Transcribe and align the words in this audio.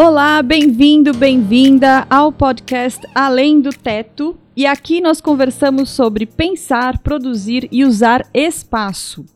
Olá, 0.00 0.40
bem-vindo, 0.44 1.12
bem-vinda 1.12 2.06
ao 2.08 2.30
podcast 2.30 3.04
Além 3.12 3.60
do 3.60 3.70
Teto. 3.70 4.38
E 4.56 4.64
aqui 4.64 5.00
nós 5.00 5.20
conversamos 5.20 5.90
sobre 5.90 6.24
pensar, 6.24 6.98
produzir 7.00 7.68
e 7.72 7.84
usar 7.84 8.24
espaço. 8.32 9.26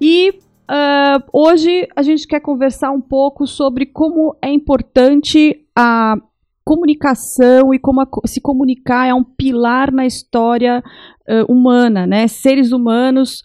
E 0.00 0.30
uh, 0.30 1.22
hoje 1.30 1.86
a 1.94 2.00
gente 2.00 2.26
quer 2.26 2.40
conversar 2.40 2.90
um 2.90 3.02
pouco 3.02 3.46
sobre 3.46 3.84
como 3.84 4.34
é 4.40 4.50
importante 4.50 5.66
a 5.76 6.14
comunicação 6.64 7.74
e 7.74 7.78
como 7.78 8.00
a, 8.00 8.08
se 8.24 8.40
comunicar 8.40 9.06
é 9.06 9.12
um 9.12 9.22
pilar 9.22 9.92
na 9.92 10.06
história 10.06 10.82
uh, 11.28 11.52
humana, 11.52 12.06
né? 12.06 12.26
Seres 12.28 12.72
humanos 12.72 13.44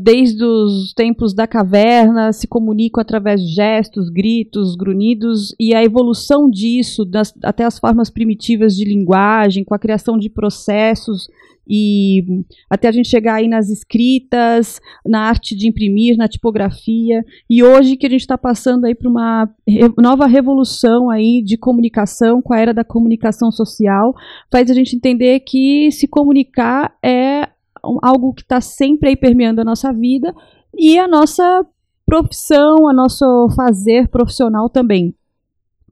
Desde 0.00 0.44
os 0.44 0.92
tempos 0.92 1.34
da 1.34 1.46
caverna, 1.46 2.32
se 2.32 2.46
comunicam 2.46 3.00
através 3.00 3.40
de 3.40 3.54
gestos, 3.54 4.10
gritos, 4.10 4.76
grunhidos, 4.76 5.54
e 5.58 5.74
a 5.74 5.82
evolução 5.82 6.50
disso, 6.50 7.04
das, 7.04 7.32
até 7.42 7.64
as 7.64 7.78
formas 7.78 8.10
primitivas 8.10 8.76
de 8.76 8.84
linguagem, 8.84 9.64
com 9.64 9.74
a 9.74 9.78
criação 9.78 10.18
de 10.18 10.28
processos, 10.28 11.28
e 11.68 12.24
até 12.70 12.88
a 12.88 12.92
gente 12.92 13.08
chegar 13.08 13.34
aí 13.34 13.48
nas 13.48 13.68
escritas, 13.68 14.80
na 15.04 15.28
arte 15.28 15.54
de 15.54 15.68
imprimir, 15.68 16.16
na 16.16 16.26
tipografia, 16.26 17.22
e 17.48 17.62
hoje 17.62 17.96
que 17.96 18.06
a 18.06 18.10
gente 18.10 18.22
está 18.22 18.38
passando 18.38 18.86
aí 18.86 18.94
para 18.94 19.08
uma 19.08 19.50
nova 19.98 20.26
revolução 20.26 21.10
aí 21.10 21.42
de 21.42 21.58
comunicação, 21.58 22.40
com 22.40 22.54
a 22.54 22.58
era 22.58 22.72
da 22.72 22.84
comunicação 22.84 23.52
social, 23.52 24.14
faz 24.50 24.70
a 24.70 24.74
gente 24.74 24.96
entender 24.96 25.40
que 25.40 25.90
se 25.92 26.08
comunicar 26.08 26.96
é 27.02 27.48
algo 27.82 28.32
que 28.32 28.42
está 28.42 28.60
sempre 28.60 29.10
aí 29.10 29.16
permeando 29.16 29.60
a 29.60 29.64
nossa 29.64 29.92
vida 29.92 30.34
e 30.76 30.98
a 30.98 31.08
nossa 31.08 31.64
profissão, 32.06 32.88
a 32.88 32.92
nosso 32.92 33.48
fazer 33.54 34.08
profissional 34.08 34.68
também. 34.68 35.14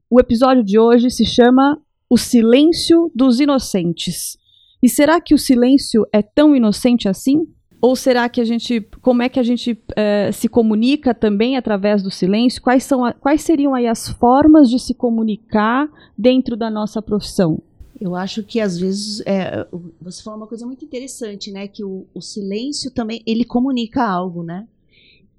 O 0.09 0.19
episódio 0.19 0.63
de 0.63 0.79
hoje 0.79 1.09
se 1.11 1.25
chama 1.25 1.79
O 2.09 2.17
Silêncio 2.17 3.11
dos 3.13 3.39
Inocentes. 3.39 4.37
E 4.81 4.89
será 4.89 5.19
que 5.19 5.33
o 5.33 5.37
silêncio 5.37 6.05
é 6.13 6.21
tão 6.21 6.55
inocente 6.55 7.09
assim? 7.09 7.47
Ou 7.81 7.95
será 7.95 8.27
que 8.27 8.41
a 8.41 8.45
gente, 8.45 8.81
como 9.01 9.21
é 9.21 9.29
que 9.29 9.39
a 9.39 9.43
gente 9.43 9.79
eh, 9.95 10.31
se 10.31 10.47
comunica 10.49 11.13
também 11.13 11.57
através 11.57 12.01
do 12.01 12.09
silêncio? 12.09 12.61
Quais, 12.61 12.83
são 12.83 13.05
a, 13.05 13.13
quais 13.13 13.41
seriam 13.41 13.75
aí 13.75 13.85
as 13.85 14.09
formas 14.09 14.69
de 14.69 14.79
se 14.79 14.95
comunicar 14.95 15.87
dentro 16.17 16.57
da 16.57 16.71
nossa 16.71 17.01
profissão? 17.01 17.61
Eu 17.99 18.15
acho 18.15 18.43
que 18.43 18.59
às 18.59 18.77
vezes 18.77 19.21
é, 19.25 19.65
você 19.99 20.21
falou 20.21 20.39
uma 20.39 20.47
coisa 20.47 20.65
muito 20.65 20.85
interessante, 20.85 21.51
né? 21.51 21.67
Que 21.67 21.83
o, 21.83 22.05
o, 22.13 22.21
silêncio 22.21 22.91
também 22.91 23.23
ele 23.25 23.43
comunica 23.43 24.03
algo, 24.03 24.43
né? 24.43 24.67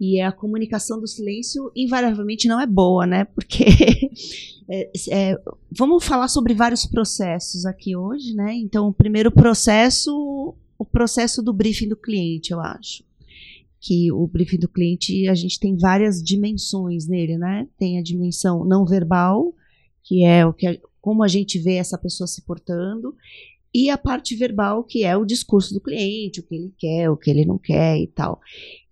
E 0.01 0.21
a 0.21 0.33
comunicação 0.33 1.01
do 1.01 1.07
silêncio 1.07 1.71
invariavelmente 1.75 2.49
não 2.49 2.61
é 2.61 2.67
boa, 2.67 3.07
né? 3.07 3.25
Porque 3.25 3.65
é, 4.69 4.91
é, 5.11 5.41
vamos 5.71 6.05
falar 6.05 6.29
sobre 6.29 6.53
vários 6.55 6.85
processos 6.85 7.65
aqui 7.65 7.95
hoje, 7.97 8.35
né? 8.35 8.55
Então, 8.55 8.89
o 8.89 8.93
primeiro 8.93 9.31
processo, 9.31 10.55
o 10.77 10.85
processo 10.85 11.43
do 11.43 11.53
briefing 11.53 11.89
do 11.89 11.97
cliente, 11.97 12.53
eu 12.53 12.61
acho 12.61 13.07
que 13.81 14.11
o 14.11 14.27
briefing 14.27 14.59
do 14.59 14.69
cliente 14.69 15.29
a 15.29 15.35
gente 15.35 15.59
tem 15.61 15.77
várias 15.77 16.23
dimensões 16.23 17.07
nele, 17.07 17.39
né? 17.39 17.69
Tem 17.79 17.99
a 17.99 18.03
dimensão 18.03 18.65
não 18.65 18.85
verbal, 18.85 19.55
que 20.03 20.25
é 20.25 20.45
o 20.45 20.53
que 20.53 20.81
como 21.09 21.25
a 21.25 21.29
gente 21.29 21.59
vê 21.59 21.77
essa 21.77 21.97
pessoa 21.97 22.27
se 22.27 22.43
portando, 22.43 23.17
e 23.73 23.89
a 23.89 23.97
parte 23.97 24.37
verbal, 24.37 24.85
que 24.85 25.05
é 25.05 25.17
o 25.17 25.25
discurso 25.25 25.73
do 25.73 25.81
cliente, 25.81 26.41
o 26.41 26.43
que 26.43 26.55
ele 26.55 26.75
quer, 26.77 27.09
o 27.09 27.17
que 27.17 27.31
ele 27.31 27.47
não 27.47 27.57
quer 27.57 27.97
e 27.97 28.07
tal. 28.09 28.39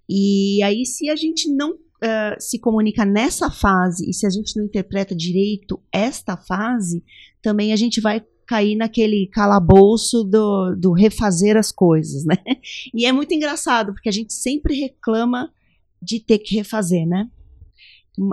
E 0.08 0.62
aí, 0.62 0.86
se 0.86 1.10
a 1.10 1.14
gente 1.14 1.52
não 1.52 1.72
uh, 1.72 2.40
se 2.40 2.58
comunica 2.58 3.04
nessa 3.04 3.50
fase, 3.50 4.08
e 4.08 4.14
se 4.14 4.26
a 4.26 4.30
gente 4.30 4.56
não 4.56 4.64
interpreta 4.64 5.14
direito 5.14 5.78
esta 5.92 6.38
fase, 6.38 7.04
também 7.42 7.74
a 7.74 7.76
gente 7.76 8.00
vai 8.00 8.24
cair 8.46 8.76
naquele 8.76 9.26
calabouço 9.26 10.24
do, 10.24 10.74
do 10.74 10.92
refazer 10.92 11.54
as 11.58 11.70
coisas, 11.70 12.24
né? 12.24 12.38
E 12.94 13.04
é 13.04 13.12
muito 13.12 13.34
engraçado, 13.34 13.92
porque 13.92 14.08
a 14.08 14.12
gente 14.12 14.32
sempre 14.32 14.74
reclama 14.74 15.52
de 16.00 16.18
ter 16.18 16.38
que 16.38 16.56
refazer, 16.56 17.06
né? 17.06 17.28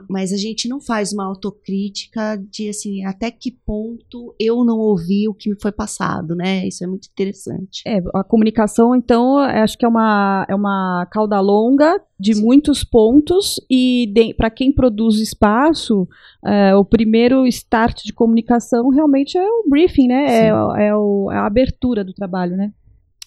Mas 0.10 0.32
a 0.32 0.38
gente 0.38 0.68
não 0.68 0.80
faz 0.80 1.12
uma 1.12 1.26
autocrítica 1.26 2.42
de 2.50 2.70
assim 2.70 3.04
até 3.06 3.30
que 3.30 3.52
ponto 3.52 4.34
eu 4.40 4.64
não 4.64 4.78
ouvi 4.78 5.28
o 5.28 5.34
que 5.34 5.50
me 5.50 5.60
foi 5.62 5.72
passado, 5.72 6.36
né? 6.36 6.68
Isso 6.68 6.84
é 6.84 6.88
muito 6.88 7.10
interessante. 7.12 7.82
É, 7.86 8.02
a 8.14 8.24
comunicação, 8.24 8.96
então, 8.96 9.38
acho 9.38 9.78
que 9.78 9.86
é 9.86 9.88
uma, 9.88 10.46
é 10.50 10.56
uma 10.56 11.06
cauda 11.12 11.40
longa 11.40 12.02
de 12.20 12.36
Sim. 12.36 12.42
muitos 12.42 12.84
pontos 12.84 13.60
e 13.70 14.14
para 14.38 14.50
quem 14.50 14.72
produz 14.72 15.20
espaço, 15.20 16.08
é, 16.46 16.76
o 16.76 16.86
primeiro 16.86 17.46
start 17.48 18.04
de 18.04 18.14
comunicação 18.14 18.90
realmente 18.90 19.38
é 19.38 19.46
o 19.46 19.66
briefing, 19.68 20.08
né? 20.08 20.26
É, 20.26 20.48
é, 20.88 20.96
o, 20.96 21.30
é 21.32 21.36
a 21.36 21.46
abertura 21.46 22.04
do 22.04 22.14
trabalho, 22.14 22.56
né? 22.56 22.72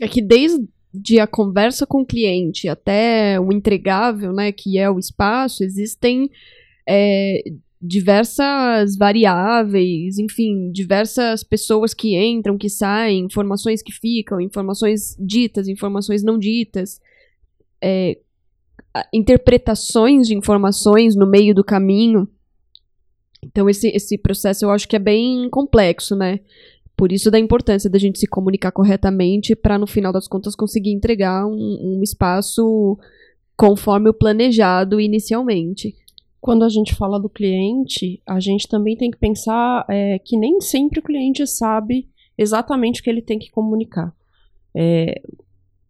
É 0.00 0.08
que 0.08 0.22
desde 0.22 0.66
de 0.96 1.20
a 1.20 1.26
conversa 1.26 1.86
com 1.86 2.00
o 2.00 2.06
cliente 2.06 2.68
até 2.68 3.38
o 3.38 3.52
entregável, 3.52 4.32
né, 4.32 4.52
que 4.52 4.78
é 4.78 4.90
o 4.90 4.98
espaço, 4.98 5.62
existem 5.62 6.30
é, 6.88 7.42
diversas 7.80 8.96
variáveis, 8.96 10.18
enfim, 10.18 10.70
diversas 10.72 11.44
pessoas 11.44 11.92
que 11.92 12.16
entram, 12.16 12.56
que 12.56 12.68
saem, 12.68 13.24
informações 13.24 13.82
que 13.82 13.92
ficam, 13.92 14.40
informações 14.40 15.16
ditas, 15.18 15.68
informações 15.68 16.22
não 16.22 16.38
ditas, 16.38 17.00
é, 17.82 18.18
interpretações 19.12 20.26
de 20.26 20.34
informações 20.34 21.14
no 21.14 21.26
meio 21.26 21.54
do 21.54 21.62
caminho. 21.62 22.28
Então, 23.42 23.68
esse, 23.68 23.88
esse 23.88 24.16
processo 24.16 24.64
eu 24.64 24.70
acho 24.70 24.88
que 24.88 24.96
é 24.96 25.00
bem 25.00 25.48
complexo, 25.50 26.16
né? 26.16 26.40
Por 26.96 27.12
isso 27.12 27.30
da 27.30 27.38
importância 27.38 27.90
da 27.90 27.98
gente 27.98 28.18
se 28.18 28.26
comunicar 28.26 28.72
corretamente 28.72 29.54
para, 29.54 29.78
no 29.78 29.86
final 29.86 30.12
das 30.12 30.26
contas, 30.26 30.56
conseguir 30.56 30.92
entregar 30.92 31.46
um, 31.46 31.98
um 31.98 32.00
espaço 32.02 32.98
conforme 33.56 34.08
o 34.08 34.14
planejado 34.14 35.00
inicialmente. 35.00 35.94
Quando 36.40 36.64
a 36.64 36.68
gente 36.68 36.94
fala 36.94 37.18
do 37.18 37.28
cliente, 37.28 38.22
a 38.26 38.40
gente 38.40 38.68
também 38.68 38.96
tem 38.96 39.10
que 39.10 39.18
pensar 39.18 39.84
é, 39.88 40.18
que 40.18 40.38
nem 40.38 40.60
sempre 40.60 41.00
o 41.00 41.02
cliente 41.02 41.46
sabe 41.46 42.08
exatamente 42.38 43.00
o 43.00 43.04
que 43.04 43.10
ele 43.10 43.22
tem 43.22 43.38
que 43.38 43.50
comunicar. 43.50 44.14
É, 44.74 45.20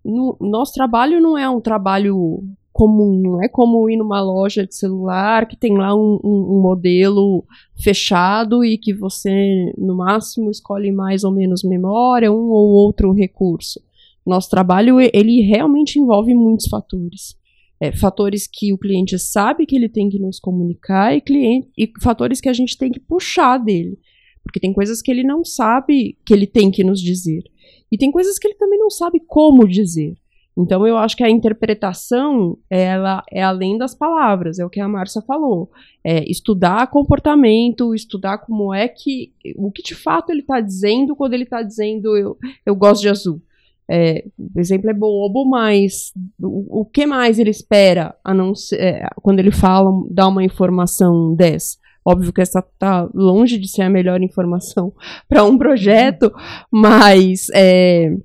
no, 0.04 0.36
nosso 0.40 0.72
trabalho 0.72 1.20
não 1.20 1.36
é 1.36 1.48
um 1.48 1.60
trabalho 1.60 2.42
comum, 2.76 3.18
não 3.18 3.42
é 3.42 3.48
como 3.48 3.88
ir 3.88 3.96
numa 3.96 4.20
loja 4.20 4.66
de 4.66 4.74
celular 4.74 5.48
que 5.48 5.56
tem 5.56 5.74
lá 5.78 5.96
um, 5.96 6.20
um, 6.22 6.56
um, 6.56 6.60
modelo 6.60 7.42
fechado 7.82 8.62
e 8.62 8.76
que 8.76 8.92
você, 8.92 9.72
no 9.78 9.96
máximo, 9.96 10.50
escolhe 10.50 10.92
mais 10.92 11.24
ou 11.24 11.32
menos 11.32 11.64
memória, 11.64 12.30
um 12.30 12.50
ou 12.50 12.68
outro 12.68 13.12
recurso. 13.12 13.80
Nosso 14.26 14.50
trabalho, 14.50 15.00
ele 15.00 15.40
realmente 15.40 15.98
envolve 15.98 16.34
muitos 16.34 16.66
fatores. 16.68 17.34
É, 17.80 17.96
fatores 17.96 18.46
que 18.46 18.74
o 18.74 18.78
cliente 18.78 19.18
sabe 19.18 19.64
que 19.64 19.74
ele 19.74 19.88
tem 19.88 20.10
que 20.10 20.18
nos 20.18 20.38
comunicar 20.38 21.16
e, 21.16 21.22
cliente, 21.22 21.70
e 21.78 21.90
fatores 22.02 22.42
que 22.42 22.48
a 22.50 22.52
gente 22.52 22.76
tem 22.76 22.92
que 22.92 23.00
puxar 23.00 23.56
dele. 23.56 23.98
Porque 24.42 24.60
tem 24.60 24.74
coisas 24.74 25.00
que 25.00 25.10
ele 25.10 25.22
não 25.22 25.42
sabe 25.46 26.18
que 26.26 26.34
ele 26.34 26.46
tem 26.46 26.70
que 26.70 26.84
nos 26.84 27.00
dizer. 27.00 27.42
E 27.90 27.96
tem 27.96 28.12
coisas 28.12 28.38
que 28.38 28.46
ele 28.46 28.56
também 28.56 28.78
não 28.78 28.90
sabe 28.90 29.18
como 29.26 29.66
dizer. 29.66 30.14
Então 30.58 30.86
eu 30.86 30.96
acho 30.96 31.16
que 31.16 31.22
a 31.22 31.28
interpretação 31.28 32.56
ela 32.70 33.22
é 33.30 33.42
além 33.42 33.76
das 33.76 33.94
palavras, 33.94 34.58
é 34.58 34.64
o 34.64 34.70
que 34.70 34.80
a 34.80 34.88
Márcia 34.88 35.20
falou. 35.20 35.70
É 36.02 36.24
estudar 36.30 36.90
comportamento, 36.90 37.94
estudar 37.94 38.38
como 38.38 38.72
é 38.72 38.88
que 38.88 39.32
o 39.56 39.70
que 39.70 39.82
de 39.82 39.94
fato 39.94 40.30
ele 40.30 40.40
está 40.40 40.60
dizendo 40.60 41.14
quando 41.14 41.34
ele 41.34 41.44
está 41.44 41.62
dizendo 41.62 42.16
eu, 42.16 42.38
eu 42.64 42.74
gosto 42.74 43.02
de 43.02 43.08
azul. 43.10 43.42
É, 43.88 44.24
o 44.38 44.58
exemplo 44.58 44.90
é 44.90 44.94
bobo, 44.94 45.44
mas 45.44 46.12
o, 46.40 46.80
o 46.80 46.84
que 46.84 47.06
mais 47.06 47.38
ele 47.38 47.50
espera 47.50 48.16
a 48.24 48.34
não 48.34 48.54
ser, 48.54 48.80
é, 48.80 49.08
quando 49.22 49.38
ele 49.38 49.52
fala, 49.52 49.90
dá 50.10 50.26
uma 50.26 50.42
informação 50.42 51.34
dessa? 51.36 51.76
Óbvio 52.04 52.32
que 52.32 52.40
essa 52.40 52.60
está 52.60 53.08
longe 53.14 53.58
de 53.58 53.68
ser 53.68 53.82
a 53.82 53.90
melhor 53.90 54.22
informação 54.22 54.92
para 55.28 55.44
um 55.44 55.58
projeto, 55.58 56.32
mas 56.70 57.46
é, 57.54 58.16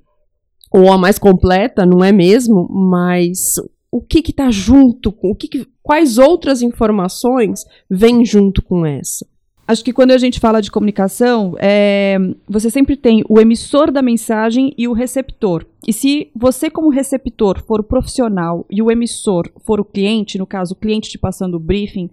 ou 0.72 0.90
a 0.90 0.98
mais 0.98 1.18
completa, 1.18 1.84
não 1.84 2.02
é 2.02 2.10
mesmo? 2.10 2.68
Mas 2.70 3.56
o 3.90 4.00
que 4.00 4.20
está 4.20 4.50
junto 4.50 5.12
com 5.12 5.30
o 5.30 5.34
que, 5.34 5.46
que, 5.46 5.68
quais 5.82 6.16
outras 6.16 6.62
informações 6.62 7.64
vêm 7.90 8.24
junto 8.24 8.62
com 8.62 8.86
essa? 8.86 9.26
Acho 9.68 9.84
que 9.84 9.92
quando 9.92 10.10
a 10.10 10.18
gente 10.18 10.40
fala 10.40 10.60
de 10.60 10.70
comunicação, 10.70 11.54
é, 11.58 12.18
você 12.48 12.68
sempre 12.68 12.96
tem 12.96 13.22
o 13.28 13.40
emissor 13.40 13.92
da 13.92 14.02
mensagem 14.02 14.74
e 14.76 14.88
o 14.88 14.92
receptor. 14.92 15.64
E 15.86 15.92
se 15.92 16.30
você, 16.34 16.68
como 16.68 16.90
receptor, 16.90 17.62
for 17.62 17.80
o 17.80 17.84
profissional 17.84 18.66
e 18.68 18.82
o 18.82 18.90
emissor 18.90 19.48
for 19.64 19.78
o 19.78 19.84
cliente, 19.84 20.36
no 20.36 20.46
caso, 20.46 20.74
o 20.74 20.76
cliente 20.76 21.10
te 21.10 21.18
passando 21.18 21.54
o 21.54 21.60
briefing, 21.60 22.10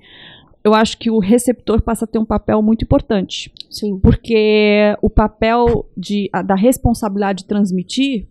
eu 0.63 0.73
acho 0.73 0.97
que 0.97 1.09
o 1.09 1.19
receptor 1.19 1.81
passa 1.81 2.05
a 2.05 2.07
ter 2.07 2.19
um 2.19 2.25
papel 2.25 2.61
muito 2.61 2.83
importante. 2.83 3.51
Sim. 3.69 3.97
Porque 3.99 4.95
o 5.01 5.09
papel 5.09 5.89
de, 5.97 6.29
a, 6.31 6.41
da 6.41 6.55
responsabilidade 6.55 7.43
de 7.43 7.47
transmitir 7.47 8.27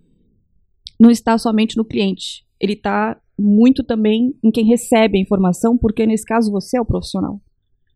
não 0.99 1.11
está 1.11 1.37
somente 1.39 1.77
no 1.77 1.85
cliente. 1.85 2.45
Ele 2.61 2.73
está 2.73 3.17
muito 3.39 3.85
também 3.85 4.35
em 4.43 4.51
quem 4.51 4.65
recebe 4.65 5.17
a 5.19 5.21
informação, 5.21 5.77
porque 5.77 6.05
nesse 6.07 6.25
caso 6.25 6.51
você 6.51 6.77
é 6.77 6.81
o 6.81 6.85
profissional. 6.85 7.41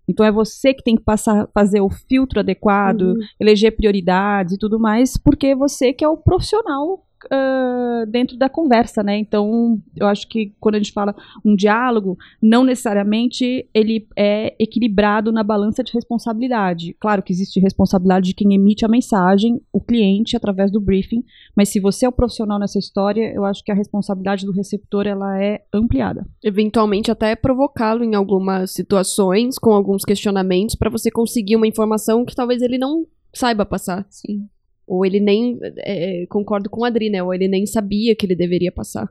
Então 0.09 0.25
é 0.27 0.33
você 0.33 0.75
que 0.75 0.83
tem 0.83 0.97
que 0.97 1.03
passar, 1.03 1.49
fazer 1.55 1.81
o 1.81 1.89
filtro 1.91 2.41
adequado, 2.41 3.03
Uhum. 3.03 3.15
eleger 3.41 3.75
prioridades 3.77 4.55
e 4.55 4.59
tudo 4.59 4.79
mais, 4.79 5.17
porque 5.17 5.55
você 5.55 5.93
que 5.93 6.05
é 6.05 6.09
o 6.09 6.17
profissional 6.17 7.05
ah, 7.31 8.05
dentro 8.09 8.37
da 8.37 8.49
conversa, 8.49 9.03
né? 9.03 9.19
Então, 9.19 9.81
eu 9.97 10.07
acho 10.07 10.29
que 10.29 10.53
quando 10.61 10.77
a 10.77 10.79
gente 10.79 10.93
fala 10.93 11.15
um 11.45 11.55
diálogo, 11.55 12.19
não 12.41 12.65
necessariamente 12.65 13.69
ele 13.73 14.07
é 14.17 14.55
equilibrado 14.59 15.33
na 15.33 15.43
balança 15.43 15.83
de 15.83 15.93
responsabilidade. 15.93 16.97
Claro 16.99 17.23
que 17.23 17.33
existe 17.33 17.61
responsabilidade 17.61 18.29
de 18.29 18.35
quem 18.35 18.55
emite 18.55 18.85
a 18.85 18.89
mensagem, 18.89 19.61
o 19.73 19.81
cliente, 19.81 20.37
através 20.37 20.71
do 20.71 20.81
briefing, 20.81 21.25
mas 21.57 21.69
se 21.69 21.81
você 21.81 22.07
é 22.07 22.09
o 22.09 22.13
profissional 22.13 22.59
nessa 22.59 22.79
história, 22.79 23.33
eu 23.35 23.45
acho 23.45 23.63
que 23.65 23.71
a 23.71 23.75
responsabilidade 23.75 24.47
do 24.47 24.53
receptor 24.53 25.07
ela 25.07 25.43
é 25.43 25.63
ampliada. 25.73 26.27
Eventualmente 26.43 27.11
até 27.11 27.37
provocá-lo 27.37 28.05
em 28.05 28.15
algumas 28.15 28.71
situações, 28.73 29.59
com 29.59 29.73
alguns 29.73 30.05
questionamentos, 30.05 30.75
pra 30.75 30.91
você 30.91 31.11
conseguir 31.11 31.57
uma 31.57 31.67
informação 31.67 32.25
que 32.25 32.35
talvez 32.35 32.63
ele 32.63 32.79
não 32.79 33.07
saiba 33.35 33.65
passar. 33.65 34.07
Sim. 34.11 34.49
Ou 34.87 35.05
ele 35.07 35.21
nem. 35.21 35.59
é, 35.79 36.27
concordo 36.29 36.69
com 36.69 36.85
a 36.85 36.89
Adri, 36.89 37.11
né? 37.11 37.23
Ou 37.23 37.33
ele 37.33 37.49
nem 37.49 37.67
sabia 37.67 38.15
que 38.15 38.27
ele 38.27 38.37
deveria 38.37 38.73
passar. 38.73 39.09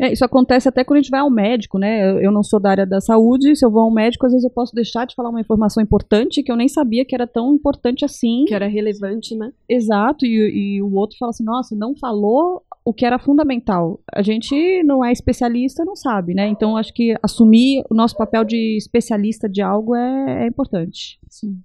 É, 0.00 0.10
isso 0.10 0.24
acontece 0.24 0.66
até 0.66 0.82
quando 0.82 0.96
a 0.96 1.02
gente 1.02 1.10
vai 1.10 1.20
ao 1.20 1.30
médico, 1.30 1.78
né? 1.78 2.10
Eu, 2.10 2.20
eu 2.20 2.32
não 2.32 2.42
sou 2.42 2.58
da 2.58 2.70
área 2.70 2.86
da 2.86 3.02
saúde, 3.02 3.54
se 3.54 3.62
eu 3.62 3.70
vou 3.70 3.82
ao 3.82 3.90
médico, 3.90 4.24
às 4.24 4.32
vezes 4.32 4.44
eu 4.46 4.50
posso 4.50 4.74
deixar 4.74 5.06
de 5.06 5.14
falar 5.14 5.28
uma 5.28 5.42
informação 5.42 5.82
importante 5.82 6.42
que 6.42 6.50
eu 6.50 6.56
nem 6.56 6.68
sabia 6.68 7.04
que 7.04 7.14
era 7.14 7.26
tão 7.26 7.54
importante 7.54 8.02
assim. 8.02 8.46
Que 8.46 8.54
era 8.54 8.66
relevante, 8.66 9.36
né? 9.36 9.52
Exato, 9.68 10.24
e, 10.24 10.76
e 10.78 10.82
o 10.82 10.94
outro 10.94 11.18
fala 11.18 11.28
assim, 11.28 11.44
nossa, 11.44 11.76
não 11.76 11.94
falou 11.94 12.62
o 12.82 12.94
que 12.94 13.04
era 13.04 13.18
fundamental. 13.18 14.00
A 14.10 14.22
gente 14.22 14.82
não 14.84 15.04
é 15.04 15.12
especialista, 15.12 15.84
não 15.84 15.94
sabe, 15.94 16.32
né? 16.32 16.48
Então 16.48 16.78
acho 16.78 16.94
que 16.94 17.14
assumir 17.22 17.84
o 17.90 17.94
nosso 17.94 18.16
papel 18.16 18.42
de 18.42 18.78
especialista 18.78 19.50
de 19.50 19.60
algo 19.60 19.94
é, 19.94 20.44
é 20.44 20.46
importante. 20.46 21.18
Sim. 21.28 21.60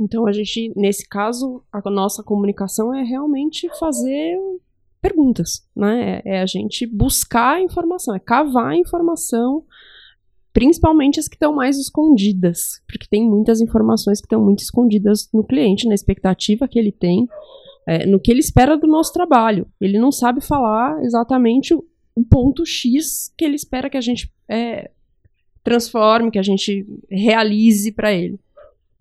Então 0.00 0.26
a 0.26 0.32
gente, 0.32 0.72
nesse 0.76 1.06
caso, 1.08 1.62
a 1.72 1.90
nossa 1.90 2.22
comunicação 2.22 2.94
é 2.94 3.02
realmente 3.02 3.68
fazer 3.78 4.38
perguntas, 5.00 5.66
né? 5.74 6.22
É, 6.24 6.36
é 6.36 6.40
a 6.40 6.46
gente 6.46 6.86
buscar 6.86 7.60
informação, 7.60 8.14
é 8.14 8.18
cavar 8.18 8.74
informação, 8.74 9.64
principalmente 10.52 11.20
as 11.20 11.28
que 11.28 11.36
estão 11.36 11.54
mais 11.54 11.78
escondidas, 11.78 12.82
porque 12.88 13.06
tem 13.08 13.28
muitas 13.28 13.60
informações 13.60 14.20
que 14.20 14.26
estão 14.26 14.42
muito 14.42 14.60
escondidas 14.60 15.28
no 15.32 15.44
cliente, 15.44 15.86
na 15.86 15.94
expectativa 15.94 16.68
que 16.68 16.78
ele 16.78 16.92
tem, 16.92 17.28
é, 17.86 18.06
no 18.06 18.20
que 18.20 18.30
ele 18.30 18.40
espera 18.40 18.76
do 18.76 18.86
nosso 18.86 19.12
trabalho. 19.12 19.66
Ele 19.80 19.98
não 19.98 20.12
sabe 20.12 20.40
falar 20.40 21.02
exatamente 21.04 21.74
o, 21.74 21.84
o 22.14 22.24
ponto 22.24 22.64
X 22.64 23.32
que 23.36 23.44
ele 23.44 23.56
espera 23.56 23.88
que 23.88 23.96
a 23.96 24.00
gente 24.00 24.32
é, 24.48 24.90
transforme, 25.62 26.30
que 26.30 26.38
a 26.38 26.42
gente 26.42 26.86
realize 27.10 27.92
para 27.92 28.12
ele. 28.12 28.38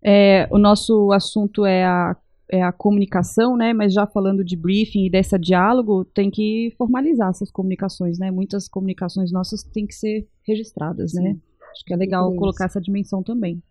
É, 0.09 0.47
o 0.49 0.57
nosso 0.57 1.11
assunto 1.11 1.65
é 1.65 1.83
a, 1.83 2.15
é 2.49 2.63
a 2.63 2.71
comunicação, 2.71 3.57
né? 3.57 3.73
Mas 3.73 3.93
já 3.93 4.07
falando 4.07 4.41
de 4.41 4.55
briefing 4.55 5.05
e 5.05 5.09
desse 5.09 5.37
diálogo, 5.37 6.05
tem 6.05 6.31
que 6.31 6.73
formalizar 6.77 7.29
essas 7.29 7.51
comunicações, 7.51 8.17
né? 8.17 8.31
Muitas 8.31 8.69
comunicações 8.69 9.33
nossas 9.33 9.63
têm 9.63 9.85
que 9.85 9.93
ser 9.93 10.25
registradas, 10.43 11.11
né? 11.11 11.35
Acho 11.73 11.83
que 11.83 11.93
é 11.93 11.97
legal 11.97 12.33
colocar 12.35 12.65
essa 12.65 12.79
dimensão 12.79 13.21
também. 13.21 13.61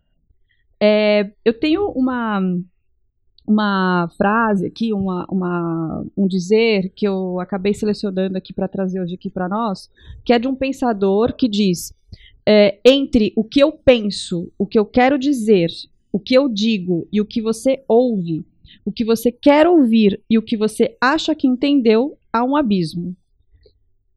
É, 0.79 1.33
eu 1.43 1.59
tenho 1.59 1.89
uma 1.93 2.43
uma 3.49 4.11
frase 4.19 4.67
aqui, 4.67 4.93
uma, 4.93 5.25
uma, 5.31 6.05
um 6.17 6.27
dizer 6.27 6.93
que 6.97 7.07
eu 7.07 7.39
acabei 7.39 7.73
selecionando 7.73 8.37
aqui 8.37 8.53
para 8.53 8.69
trazer 8.69 9.01
hoje 9.01 9.15
aqui 9.15 9.31
para 9.31 9.49
nós, 9.49 9.89
que 10.25 10.33
é 10.33 10.39
de 10.39 10.49
um 10.49 10.55
pensador 10.55 11.35
que 11.35 11.49
diz: 11.49 11.95
é, 12.45 12.79
entre 12.85 13.33
o 13.37 13.43
que 13.43 13.61
eu 13.61 13.73
penso, 13.73 14.53
o 14.59 14.67
que 14.67 14.79
eu 14.79 14.85
quero 14.85 15.19
dizer, 15.19 15.71
o 16.17 16.19
que 16.19 16.33
eu 16.33 16.49
digo 16.49 17.07
e 17.13 17.21
o 17.21 17.27
que 17.27 17.43
você 17.43 17.85
ouve, 17.87 18.43
o 18.87 18.91
que 18.91 19.05
você 19.05 19.31
quer 19.31 19.67
ouvir 19.67 20.19
e 20.31 20.39
o 20.39 20.43
que 20.43 20.57
você 20.57 20.97
acha 20.99 21.35
que 21.35 21.47
entendeu, 21.47 22.17
há 22.33 22.43
um 22.43 22.57
abismo. 22.57 23.15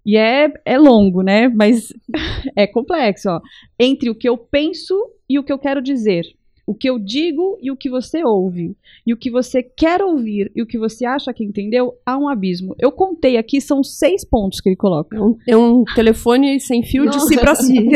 E 0.06 0.16
é, 0.16 0.50
é 0.64 0.78
longo, 0.78 1.22
né? 1.22 1.50
Mas 1.50 1.92
é 2.56 2.66
complexo. 2.66 3.30
Ó. 3.30 3.42
Entre 3.78 4.10
o 4.10 4.16
que 4.16 4.30
eu 4.30 4.38
penso 4.38 4.96
e 5.28 5.38
o 5.38 5.44
que 5.44 5.52
eu 5.52 5.60
quero 5.60 5.82
dizer, 5.82 6.24
o 6.70 6.76
que 6.76 6.88
eu 6.88 7.00
digo 7.00 7.58
e 7.64 7.72
o 7.72 7.76
que 7.76 7.90
você 7.90 8.24
ouve, 8.24 8.78
e 9.08 9.12
o 9.12 9.18
que 9.18 9.32
você 9.32 9.64
quer 9.64 10.04
ouvir 10.04 10.52
e 10.56 10.62
o 10.62 10.68
que 10.68 10.78
você 10.78 11.04
acha 11.04 11.34
que 11.34 11.44
entendeu, 11.44 11.96
há 12.06 12.16
um 12.16 12.30
abismo. 12.30 12.76
Eu 12.78 12.92
contei 12.92 13.38
aqui, 13.38 13.60
são 13.60 13.84
seis 13.84 14.24
pontos 14.24 14.62
que 14.62 14.70
ele 14.70 14.76
coloca. 14.76 15.18
É 15.18 15.20
um, 15.20 15.36
é 15.48 15.58
um 15.58 15.84
telefone 15.96 16.60
sem 16.60 16.84
fio 16.84 17.10
de 17.10 17.20
si 17.24 17.36
para 17.40 17.56
si. 17.56 17.74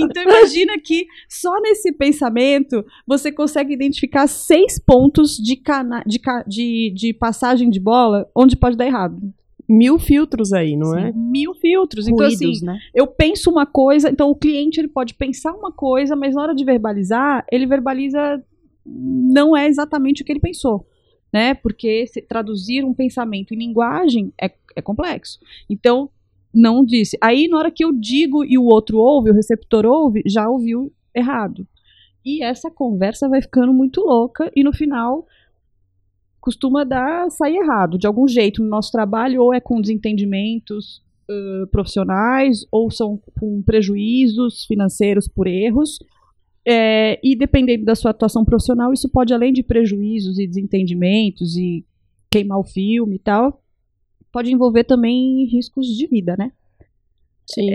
Então 0.00 0.22
imagina 0.22 0.78
que 0.78 1.06
só 1.30 1.58
nesse 1.62 1.90
pensamento 1.92 2.84
você 3.06 3.32
consegue 3.32 3.72
identificar 3.72 4.26
seis 4.26 4.78
pontos 4.78 5.36
de, 5.38 5.56
cana 5.56 6.02
de, 6.06 6.18
ca- 6.18 6.44
de, 6.46 6.92
de 6.94 7.14
passagem 7.14 7.70
de 7.70 7.80
bola 7.80 8.28
onde 8.36 8.54
pode 8.54 8.76
dar 8.76 8.84
errado. 8.86 9.18
Mil 9.68 9.98
filtros 9.98 10.52
aí, 10.52 10.76
não 10.76 10.96
é? 10.96 11.12
Mil 11.12 11.54
filtros. 11.54 12.08
Então, 12.08 12.26
assim, 12.26 12.46
Ruídos, 12.46 12.62
né? 12.62 12.78
eu 12.94 13.06
penso 13.06 13.50
uma 13.50 13.66
coisa, 13.66 14.08
então 14.08 14.30
o 14.30 14.34
cliente 14.34 14.80
ele 14.80 14.88
pode 14.88 15.12
pensar 15.14 15.52
uma 15.52 15.70
coisa, 15.70 16.16
mas 16.16 16.34
na 16.34 16.42
hora 16.42 16.54
de 16.54 16.64
verbalizar, 16.64 17.44
ele 17.52 17.66
verbaliza 17.66 18.42
não 18.86 19.54
é 19.54 19.66
exatamente 19.66 20.22
o 20.22 20.24
que 20.24 20.32
ele 20.32 20.40
pensou, 20.40 20.86
né? 21.30 21.52
Porque 21.52 22.06
se 22.06 22.22
traduzir 22.22 22.84
um 22.84 22.94
pensamento 22.94 23.52
em 23.52 23.58
linguagem 23.58 24.32
é, 24.40 24.50
é 24.74 24.80
complexo. 24.80 25.38
Então, 25.68 26.08
não 26.52 26.84
disse. 26.84 27.18
Aí, 27.20 27.46
na 27.48 27.58
hora 27.58 27.70
que 27.70 27.84
eu 27.84 27.92
digo 27.92 28.44
e 28.44 28.56
o 28.56 28.64
outro 28.64 28.98
ouve, 28.98 29.30
o 29.30 29.34
receptor 29.34 29.84
ouve, 29.84 30.22
já 30.26 30.48
ouviu 30.48 30.90
errado. 31.14 31.66
E 32.24 32.42
essa 32.42 32.70
conversa 32.70 33.28
vai 33.28 33.42
ficando 33.42 33.72
muito 33.72 34.00
louca 34.00 34.50
e 34.54 34.62
no 34.62 34.72
final 34.72 35.26
costuma 36.48 36.82
dar 36.82 37.30
sair 37.30 37.56
errado 37.56 37.98
de 37.98 38.06
algum 38.06 38.26
jeito 38.26 38.62
no 38.62 38.70
nosso 38.70 38.90
trabalho 38.90 39.42
ou 39.42 39.52
é 39.52 39.60
com 39.60 39.82
desentendimentos 39.82 41.02
ãh, 41.28 41.66
profissionais 41.70 42.66
ou 42.72 42.90
são 42.90 43.20
com 43.38 43.60
prejuízos 43.62 44.64
financeiros 44.64 45.28
por 45.28 45.46
erros 45.46 45.98
É, 46.66 47.18
e 47.22 47.36
dependendo 47.36 47.84
da 47.84 47.94
sua 47.94 48.10
atuação 48.12 48.44
profissional 48.44 48.92
isso 48.92 49.08
pode 49.10 49.32
além 49.34 49.52
de 49.52 49.62
prejuízos 49.62 50.38
e 50.38 50.46
desentendimentos 50.46 51.54
e 51.56 51.84
queimar 52.30 52.58
o 52.58 52.64
filme 52.64 53.16
e 53.16 53.18
tal 53.18 53.62
pode 54.32 54.50
envolver 54.50 54.84
também 54.84 55.44
riscos 55.46 55.86
de 55.86 56.06
vida 56.06 56.34
né 56.38 56.50
Sim. 57.50 57.70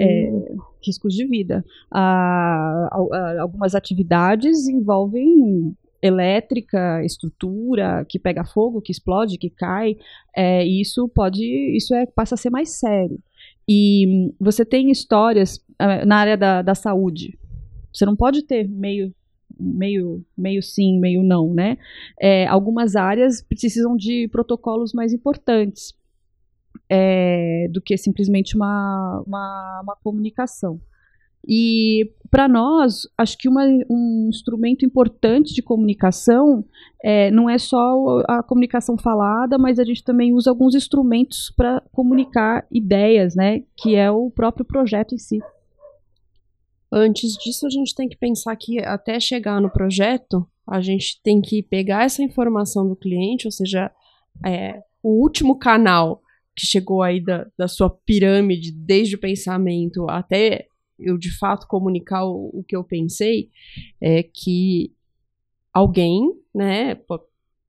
riscos 0.86 1.16
de 1.16 1.26
vida. 1.26 1.66
Ah, 1.92 2.88
ah, 2.92 3.42
algumas 3.42 3.74
atividades 3.74 4.68
envolvem 4.68 5.76
elétrica, 6.04 7.04
estrutura 7.06 8.06
que 8.10 8.20
pega 8.20 8.44
fogo, 8.44 8.82
que 8.82 8.92
explode, 8.92 9.38
que 9.38 9.50
cai. 9.50 9.96
É, 10.36 10.66
isso 10.66 11.08
pode, 11.08 11.44
isso 11.76 11.96
é, 11.96 12.06
passa 12.06 12.36
a 12.36 12.38
ser 12.38 12.50
mais 12.50 12.72
sério. 12.72 13.18
E 13.68 14.34
você 14.40 14.66
tem 14.66 14.92
histórias 14.92 15.64
ah, 15.80 16.06
na 16.06 16.18
área 16.18 16.38
da, 16.38 16.62
da 16.62 16.76
saúde. 16.76 17.40
Você 17.94 18.06
não 18.06 18.16
pode 18.16 18.44
ter 18.44 18.68
meio 18.68 19.14
meio 19.60 20.26
meio 20.36 20.64
sim, 20.64 21.00
meio 21.00 21.22
não, 21.22 21.54
né? 21.54 21.78
É, 22.20 22.48
algumas 22.48 22.96
áreas 22.96 23.42
precisam 23.42 23.96
de 23.96 24.28
protocolos 24.30 24.94
mais 24.94 25.14
importantes 25.14 25.94
é, 26.90 27.68
do 27.70 27.80
que 27.80 27.96
simplesmente 27.98 28.56
uma, 28.56 29.24
uma, 29.26 29.82
uma 29.84 29.96
comunicação. 30.04 30.82
E 31.48 32.12
para 32.32 32.48
nós, 32.48 33.08
acho 33.18 33.38
que 33.38 33.48
uma, 33.48 33.64
um 33.90 34.28
instrumento 34.30 34.86
importante 34.86 35.54
de 35.54 35.62
comunicação 35.62 36.66
é, 37.04 37.30
não 37.30 37.50
é 37.50 37.58
só 37.58 38.24
a 38.28 38.42
comunicação 38.42 38.98
falada, 38.98 39.58
mas 39.58 39.78
a 39.78 39.84
gente 39.84 40.04
também 40.04 40.34
usa 40.34 40.50
alguns 40.50 40.74
instrumentos 40.74 41.54
para 41.56 41.82
comunicar 41.92 42.66
ideias, 42.72 43.36
né? 43.36 43.64
Que 43.78 43.96
é 43.96 44.10
o 44.10 44.32
próprio 44.32 44.66
projeto 44.66 45.14
em 45.14 45.18
si. 45.18 45.40
Antes 46.92 47.34
disso, 47.34 47.68
a 47.68 47.70
gente 47.70 47.94
tem 47.94 48.08
que 48.08 48.18
pensar 48.18 48.56
que 48.56 48.80
até 48.80 49.20
chegar 49.20 49.60
no 49.60 49.70
projeto, 49.70 50.48
a 50.68 50.80
gente 50.80 51.22
tem 51.22 51.42
que 51.42 51.62
pegar 51.62 52.06
essa 52.06 52.24
informação 52.24 52.88
do 52.88 52.96
cliente, 52.96 53.48
ou 53.48 53.52
seja, 53.52 53.92
é, 54.46 54.82
o 55.02 55.22
último 55.22 55.58
canal 55.58 56.22
que 56.56 56.66
chegou 56.66 57.02
aí 57.02 57.20
da, 57.20 57.48
da 57.58 57.68
sua 57.68 57.90
pirâmide, 57.90 58.72
desde 58.72 59.16
o 59.16 59.20
pensamento 59.20 60.06
até 60.10 60.68
eu 61.04 61.18
de 61.18 61.36
fato 61.38 61.68
comunicar 61.68 62.26
o, 62.26 62.50
o 62.54 62.64
que 62.64 62.76
eu 62.76 62.84
pensei, 62.84 63.50
é 64.02 64.24
que 64.24 64.92
alguém, 65.74 66.32
né, 66.54 66.96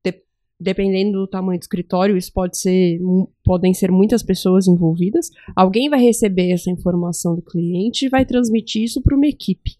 de- 0.03 0.21
dependendo 0.59 1.19
do 1.19 1.27
tamanho 1.27 1.59
do 1.59 1.63
escritório, 1.63 2.17
isso 2.17 2.31
pode 2.31 2.57
ser, 2.57 2.99
podem 3.43 3.73
ser 3.73 3.91
muitas 3.91 4.23
pessoas 4.23 4.67
envolvidas, 4.67 5.29
alguém 5.55 5.89
vai 5.89 6.01
receber 6.01 6.51
essa 6.51 6.69
informação 6.69 7.35
do 7.35 7.41
cliente 7.41 8.05
e 8.05 8.09
vai 8.09 8.25
transmitir 8.25 8.83
isso 8.83 9.01
para 9.01 9.15
uma 9.15 9.27
equipe. 9.27 9.71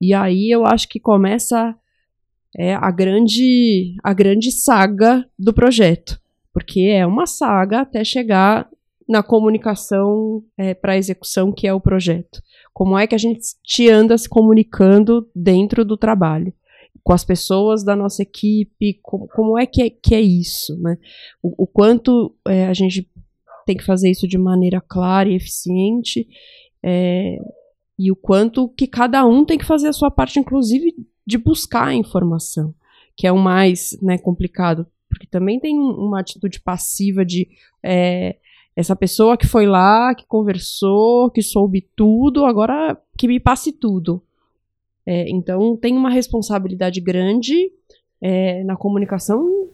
E 0.00 0.12
aí 0.12 0.50
eu 0.50 0.64
acho 0.64 0.88
que 0.88 1.00
começa 1.00 1.76
é, 2.56 2.74
a 2.74 2.90
grande 2.90 3.96
a 4.02 4.12
grande 4.12 4.52
saga 4.52 5.28
do 5.38 5.52
projeto, 5.52 6.20
porque 6.52 6.80
é 6.82 7.06
uma 7.06 7.26
saga 7.26 7.80
até 7.80 8.04
chegar 8.04 8.68
na 9.08 9.22
comunicação 9.22 10.42
é, 10.56 10.74
para 10.74 10.96
execução, 10.96 11.52
que 11.52 11.66
é 11.66 11.74
o 11.74 11.80
projeto. 11.80 12.42
Como 12.72 12.98
é 12.98 13.06
que 13.06 13.14
a 13.14 13.18
gente 13.18 13.88
anda 13.88 14.16
se 14.16 14.28
comunicando 14.28 15.28
dentro 15.34 15.84
do 15.84 15.96
trabalho? 15.96 16.52
Com 17.02 17.12
as 17.12 17.24
pessoas 17.24 17.84
da 17.84 17.94
nossa 17.94 18.22
equipe, 18.22 18.98
como, 19.02 19.28
como 19.28 19.58
é, 19.58 19.66
que 19.66 19.82
é 19.82 19.90
que 19.90 20.14
é 20.14 20.20
isso? 20.20 20.80
Né? 20.80 20.96
O, 21.42 21.64
o 21.64 21.66
quanto 21.66 22.34
é, 22.48 22.66
a 22.66 22.72
gente 22.72 23.08
tem 23.66 23.76
que 23.76 23.84
fazer 23.84 24.10
isso 24.10 24.26
de 24.26 24.38
maneira 24.38 24.80
clara 24.80 25.28
e 25.28 25.34
eficiente, 25.34 26.26
é, 26.82 27.38
e 27.98 28.10
o 28.10 28.16
quanto 28.16 28.68
que 28.68 28.86
cada 28.86 29.24
um 29.24 29.44
tem 29.44 29.56
que 29.56 29.64
fazer 29.64 29.88
a 29.88 29.92
sua 29.92 30.10
parte, 30.10 30.38
inclusive 30.38 30.94
de 31.26 31.38
buscar 31.38 31.88
a 31.88 31.94
informação, 31.94 32.74
que 33.16 33.26
é 33.26 33.32
o 33.32 33.38
mais 33.38 33.96
né, 34.02 34.18
complicado, 34.18 34.86
porque 35.08 35.26
também 35.26 35.60
tem 35.60 35.78
uma 35.78 36.20
atitude 36.20 36.60
passiva 36.60 37.24
de 37.24 37.48
é, 37.82 38.36
essa 38.76 38.96
pessoa 38.96 39.36
que 39.36 39.46
foi 39.46 39.66
lá, 39.66 40.14
que 40.14 40.26
conversou, 40.26 41.30
que 41.30 41.42
soube 41.42 41.88
tudo, 41.94 42.44
agora 42.44 43.00
que 43.16 43.28
me 43.28 43.38
passe 43.38 43.72
tudo. 43.72 44.22
É, 45.06 45.28
então 45.30 45.76
tem 45.76 45.96
uma 45.96 46.10
responsabilidade 46.10 47.00
grande 47.00 47.70
é, 48.20 48.64
na 48.64 48.76
comunicação 48.76 49.68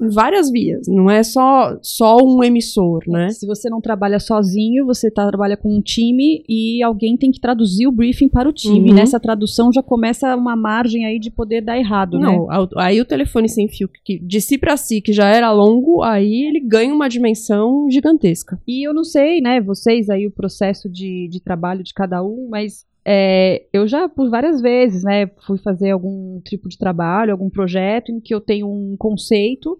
várias 0.00 0.50
vias, 0.50 0.86
não 0.88 1.10
é 1.10 1.22
só, 1.22 1.76
só 1.82 2.16
um 2.16 2.42
emissor, 2.42 3.02
né? 3.06 3.30
Se 3.30 3.46
você 3.46 3.68
não 3.68 3.80
trabalha 3.80 4.18
sozinho, 4.18 4.86
você 4.86 5.10
tá, 5.10 5.26
trabalha 5.28 5.56
com 5.56 5.74
um 5.76 5.80
time 5.80 6.42
e 6.48 6.82
alguém 6.82 7.16
tem 7.16 7.30
que 7.30 7.40
traduzir 7.40 7.86
o 7.86 7.92
briefing 7.92 8.28
para 8.28 8.48
o 8.48 8.52
time. 8.52 8.90
Uhum. 8.90 8.94
Nessa 8.96 9.20
tradução 9.20 9.72
já 9.72 9.82
começa 9.82 10.34
uma 10.34 10.56
margem 10.56 11.04
aí 11.04 11.18
de 11.18 11.30
poder 11.30 11.60
dar 11.60 11.78
errado, 11.78 12.18
né? 12.18 12.26
Não, 12.26 12.50
ao- 12.50 12.68
aí 12.76 13.00
o 13.00 13.04
telefone 13.04 13.48
sem 13.48 13.68
fio, 13.68 13.88
que 14.04 14.18
de 14.18 14.40
si 14.40 14.56
para 14.56 14.76
si, 14.76 15.00
que 15.00 15.12
já 15.12 15.28
era 15.28 15.52
longo, 15.52 16.02
aí 16.02 16.46
ele 16.48 16.60
ganha 16.60 16.94
uma 16.94 17.08
dimensão 17.08 17.88
gigantesca. 17.90 18.60
E 18.66 18.86
eu 18.86 18.94
não 18.94 19.04
sei, 19.04 19.40
né, 19.40 19.60
vocês 19.60 20.08
aí, 20.08 20.26
o 20.26 20.30
processo 20.32 20.88
de, 20.88 21.28
de 21.30 21.40
trabalho 21.40 21.82
de 21.82 21.92
cada 21.92 22.22
um, 22.22 22.48
mas 22.50 22.84
é, 23.04 23.66
eu 23.72 23.86
já, 23.86 24.08
por 24.08 24.28
várias 24.28 24.60
vezes, 24.60 25.02
né, 25.02 25.26
fui 25.46 25.58
fazer 25.58 25.90
algum 25.90 26.40
tipo 26.40 26.68
de 26.68 26.76
trabalho, 26.76 27.32
algum 27.32 27.50
projeto 27.50 28.12
em 28.12 28.20
que 28.20 28.34
eu 28.34 28.40
tenho 28.40 28.68
um 28.68 28.96
conceito, 28.98 29.78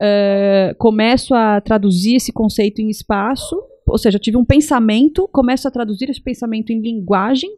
é, 0.00 0.74
começo 0.78 1.34
a 1.34 1.60
traduzir 1.60 2.16
esse 2.16 2.32
conceito 2.32 2.80
em 2.80 2.88
espaço, 2.88 3.62
ou 3.86 3.98
seja, 3.98 4.16
eu 4.16 4.20
tive 4.20 4.36
um 4.36 4.44
pensamento, 4.44 5.28
começo 5.28 5.68
a 5.68 5.70
traduzir 5.70 6.08
esse 6.08 6.20
pensamento 6.20 6.70
em 6.70 6.80
linguagem, 6.80 7.50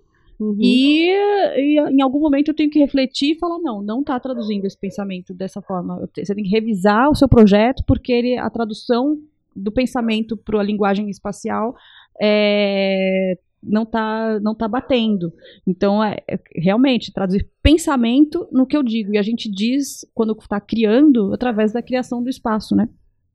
e, 0.61 1.11
e 1.57 1.79
em 1.79 2.03
algum 2.03 2.19
momento 2.19 2.49
eu 2.49 2.55
tenho 2.55 2.69
que 2.69 2.79
refletir 2.81 3.33
e 3.33 3.39
falar, 3.39 3.59
não, 3.61 3.81
não 3.81 4.01
está 4.01 4.19
traduzindo 4.19 4.65
esse 4.65 4.77
pensamento 4.77 5.33
dessa 5.33 5.63
forma. 5.63 6.09
Você 6.15 6.35
tem 6.35 6.45
que 6.45 6.51
revisar 6.51 7.09
o 7.09 7.15
seu 7.15 7.29
projeto, 7.29 7.85
porque 7.87 8.13
ele, 8.13 8.37
a 8.37 8.51
tradução 8.51 9.17
do 9.55 9.71
pensamento 9.71 10.37
para 10.37 10.59
a 10.59 10.63
linguagem 10.63 11.09
espacial 11.09 11.77
é, 12.21 13.39
não 13.67 13.83
está 13.83 14.39
não 14.41 14.55
tá 14.55 14.69
batendo. 14.69 15.33
Então, 15.67 16.03
é, 16.03 16.19
é, 16.29 16.39
realmente, 16.55 17.13
traduzir 17.13 17.49
pensamento 17.63 18.47
no 18.53 18.67
que 18.67 18.77
eu 18.77 18.83
digo. 18.83 19.15
E 19.15 19.19
a 19.19 19.23
gente 19.23 19.51
diz, 19.51 20.07
quando 20.15 20.37
está 20.39 20.61
criando, 20.61 21.33
através 21.33 21.73
da 21.73 21.83
criação 21.83 22.23
do 22.23 22.31
espaço, 22.31 22.75
né? 22.75 22.89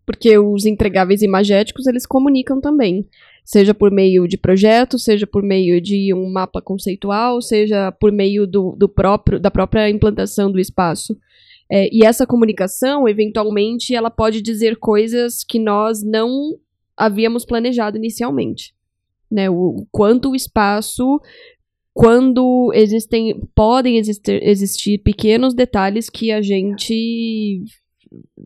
Porque 0.05 0.38
os 0.38 0.65
entregáveis 0.65 1.21
imagéticos, 1.21 1.86
eles 1.86 2.05
comunicam 2.05 2.59
também. 2.59 3.07
Seja 3.45 3.74
por 3.74 3.91
meio 3.91 4.27
de 4.27 4.38
projeto, 4.38 4.98
seja 4.98 5.27
por 5.27 5.43
meio 5.43 5.79
de 5.79 6.13
um 6.13 6.31
mapa 6.31 6.62
conceitual, 6.62 7.41
seja 7.41 7.91
por 7.91 8.12
meio 8.12 8.48
do, 8.48 8.75
do 8.75 8.89
próprio, 8.89 9.39
da 9.39 9.51
própria 9.51 9.89
implantação 9.89 10.51
do 10.51 10.59
espaço. 10.59 11.15
É, 11.71 11.88
e 11.93 12.03
essa 12.03 12.25
comunicação, 12.25 13.07
eventualmente, 13.07 13.93
ela 13.93 14.09
pode 14.09 14.41
dizer 14.41 14.77
coisas 14.77 15.43
que 15.43 15.59
nós 15.59 16.03
não 16.03 16.57
havíamos 16.98 17.45
planejado 17.45 17.98
inicialmente. 17.98 18.74
Né? 19.31 19.50
O, 19.50 19.86
quanto 19.91 20.31
o 20.31 20.36
espaço, 20.36 21.19
quando 21.93 22.71
existem, 22.74 23.39
podem 23.55 23.98
existir, 23.98 24.41
existir 24.43 24.98
pequenos 25.00 25.53
detalhes 25.53 26.09
que 26.09 26.31
a 26.31 26.41
gente 26.41 27.63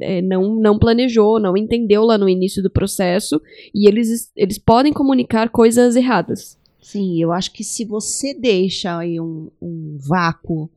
é, 0.02 0.22
não, 0.22 0.56
não 0.56 0.78
planejou, 0.78 1.40
não 1.40 1.56
entendeu 1.56 2.04
lá 2.04 2.18
no 2.18 2.28
início 2.28 2.62
do 2.62 2.70
processo, 2.70 3.42
e 3.74 3.88
eles, 3.88 4.32
eles 4.36 4.58
podem 4.58 4.92
comunicar 4.92 5.50
coisas 5.50 5.96
erradas. 5.96 6.58
Sim, 6.82 7.22
eu 7.22 7.32
acho 7.32 7.54
que 7.54 7.64
se 7.64 7.86
você 7.86 8.34
deixa 8.34 8.98
aí 8.98 9.20
um, 9.20 9.50
um 9.62 9.98
vácuo 9.98 10.70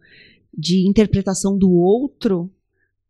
de 0.56 0.88
interpretação 0.88 1.58
do 1.58 1.70
outro, 1.72 2.50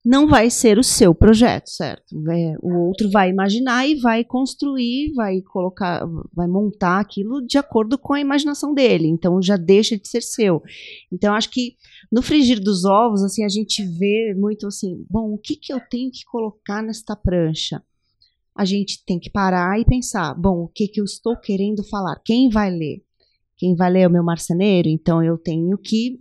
não 0.07 0.29
vai 0.29 0.49
ser 0.51 0.79
o 0.79 0.85
seu 0.85 1.13
projeto, 1.13 1.69
certo? 1.69 2.15
É, 2.31 2.57
o 2.63 2.87
outro 2.87 3.11
vai 3.11 3.29
imaginar 3.29 3.89
e 3.89 3.97
vai 3.97 4.23
construir, 4.23 5.13
vai 5.15 5.43
colocar, 5.43 6.07
vai 6.33 6.47
montar 6.47 7.01
aquilo 7.01 7.45
de 7.45 7.59
acordo 7.59 7.99
com 7.99 8.13
a 8.13 8.21
imaginação 8.21 8.73
dele. 8.73 9.09
Então 9.09 9.43
já 9.43 9.57
deixa 9.57 9.99
de 9.99 10.07
ser 10.07 10.21
seu. 10.21 10.63
Então 11.11 11.35
acho 11.35 11.51
que 11.51 11.75
no 12.11 12.23
frigir 12.23 12.61
dos 12.61 12.85
ovos, 12.85 13.25
assim, 13.25 13.45
a 13.45 13.49
gente 13.49 13.85
vê 13.85 14.33
muito 14.39 14.69
assim, 14.69 15.05
bom, 15.11 15.35
o 15.35 15.39
que 15.39 15.57
que 15.57 15.73
eu 15.73 15.81
tenho 15.91 16.13
que 16.13 16.25
colocar 16.25 16.85
nesta 16.85 17.17
prancha? 17.17 17.83
A 18.55 18.65
gente 18.65 19.05
tem 19.05 19.19
que 19.19 19.29
parar 19.29 19.81
e 19.81 19.85
pensar, 19.85 20.35
bom, 20.35 20.63
o 20.63 20.69
que 20.69 20.87
que 20.87 21.01
eu 21.01 21.05
estou 21.05 21.37
querendo 21.37 21.83
falar? 21.83 22.23
Quem 22.25 22.49
vai 22.49 22.71
ler? 22.71 23.03
Quem 23.57 23.75
vai 23.75 23.91
ler 23.91 24.03
é 24.03 24.07
o 24.07 24.13
meu 24.13 24.23
marceneiro, 24.23 24.89
então 24.89 25.21
eu 25.21 25.37
tenho 25.37 25.77
que 25.77 26.21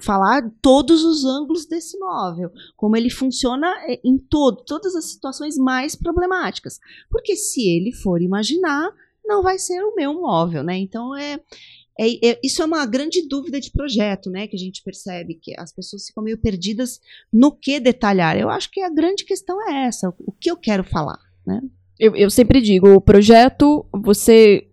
falar 0.00 0.50
todos 0.60 1.02
os 1.04 1.24
ângulos 1.24 1.66
desse 1.66 1.98
móvel, 1.98 2.50
como 2.76 2.96
ele 2.96 3.10
funciona 3.10 3.68
é, 3.86 4.00
em 4.04 4.18
todo, 4.18 4.64
todas 4.64 4.94
as 4.94 5.06
situações 5.06 5.56
mais 5.56 5.94
problemáticas. 5.96 6.78
Porque 7.10 7.36
se 7.36 7.68
ele 7.68 7.92
for 7.92 8.20
imaginar, 8.20 8.90
não 9.24 9.42
vai 9.42 9.58
ser 9.58 9.82
o 9.82 9.94
meu 9.94 10.14
móvel, 10.14 10.62
né? 10.62 10.76
Então 10.78 11.16
é, 11.16 11.40
é, 11.98 12.30
é- 12.30 12.40
isso 12.42 12.62
é 12.62 12.64
uma 12.64 12.84
grande 12.84 13.26
dúvida 13.26 13.60
de 13.60 13.70
projeto, 13.70 14.30
né? 14.30 14.46
Que 14.46 14.56
a 14.56 14.58
gente 14.58 14.82
percebe 14.82 15.34
que 15.34 15.58
as 15.58 15.72
pessoas 15.72 16.06
ficam 16.06 16.22
meio 16.22 16.38
perdidas 16.38 17.00
no 17.32 17.52
que 17.52 17.80
detalhar. 17.80 18.38
Eu 18.38 18.50
acho 18.50 18.70
que 18.70 18.80
a 18.80 18.90
grande 18.90 19.24
questão 19.24 19.56
é 19.68 19.86
essa: 19.86 20.12
o 20.18 20.32
que 20.32 20.50
eu 20.50 20.56
quero 20.56 20.84
falar. 20.84 21.18
Eu, 21.98 22.16
eu 22.16 22.30
sempre 22.30 22.60
digo, 22.60 22.88
o 22.94 23.00
projeto, 23.00 23.86
você 23.92 24.68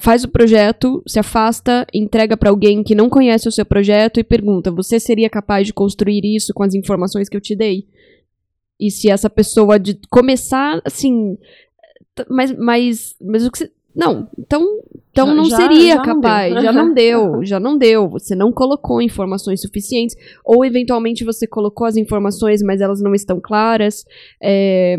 faz 0.00 0.24
o 0.24 0.28
projeto, 0.28 1.02
se 1.06 1.18
afasta, 1.18 1.86
entrega 1.92 2.36
para 2.36 2.50
alguém 2.50 2.82
que 2.82 2.94
não 2.94 3.08
conhece 3.08 3.48
o 3.48 3.52
seu 3.52 3.64
projeto 3.66 4.20
e 4.20 4.24
pergunta: 4.24 4.70
você 4.70 5.00
seria 5.00 5.28
capaz 5.28 5.66
de 5.66 5.72
construir 5.72 6.22
isso 6.24 6.52
com 6.54 6.62
as 6.62 6.74
informações 6.74 7.28
que 7.28 7.36
eu 7.36 7.40
te 7.40 7.56
dei? 7.56 7.86
E 8.78 8.90
se 8.90 9.10
essa 9.10 9.30
pessoa 9.30 9.78
de 9.78 9.98
começar 10.10 10.80
assim, 10.84 11.36
mas 12.28 12.56
mas 12.56 13.14
mas 13.20 13.46
o 13.46 13.50
que 13.50 13.58
você, 13.58 13.72
não, 13.94 14.28
então 14.38 14.80
então 15.10 15.26
Já- 15.28 15.34
não 15.34 15.44
seria 15.44 15.94
já 15.94 16.02
capaz, 16.02 16.54
já 16.54 16.72
não 16.72 16.92
deu, 16.94 17.44
já 17.44 17.60
não 17.60 17.78
deu. 17.78 18.08
Você 18.08 18.34
não 18.34 18.52
colocou 18.52 19.00
informações 19.00 19.60
suficientes, 19.60 20.16
ou 20.44 20.64
eventualmente 20.64 21.24
você 21.24 21.46
colocou 21.46 21.86
as 21.86 21.96
informações, 21.96 22.62
mas 22.62 22.80
elas 22.80 23.00
não 23.00 23.14
estão 23.14 23.40
claras. 23.40 24.04
É, 24.42 24.96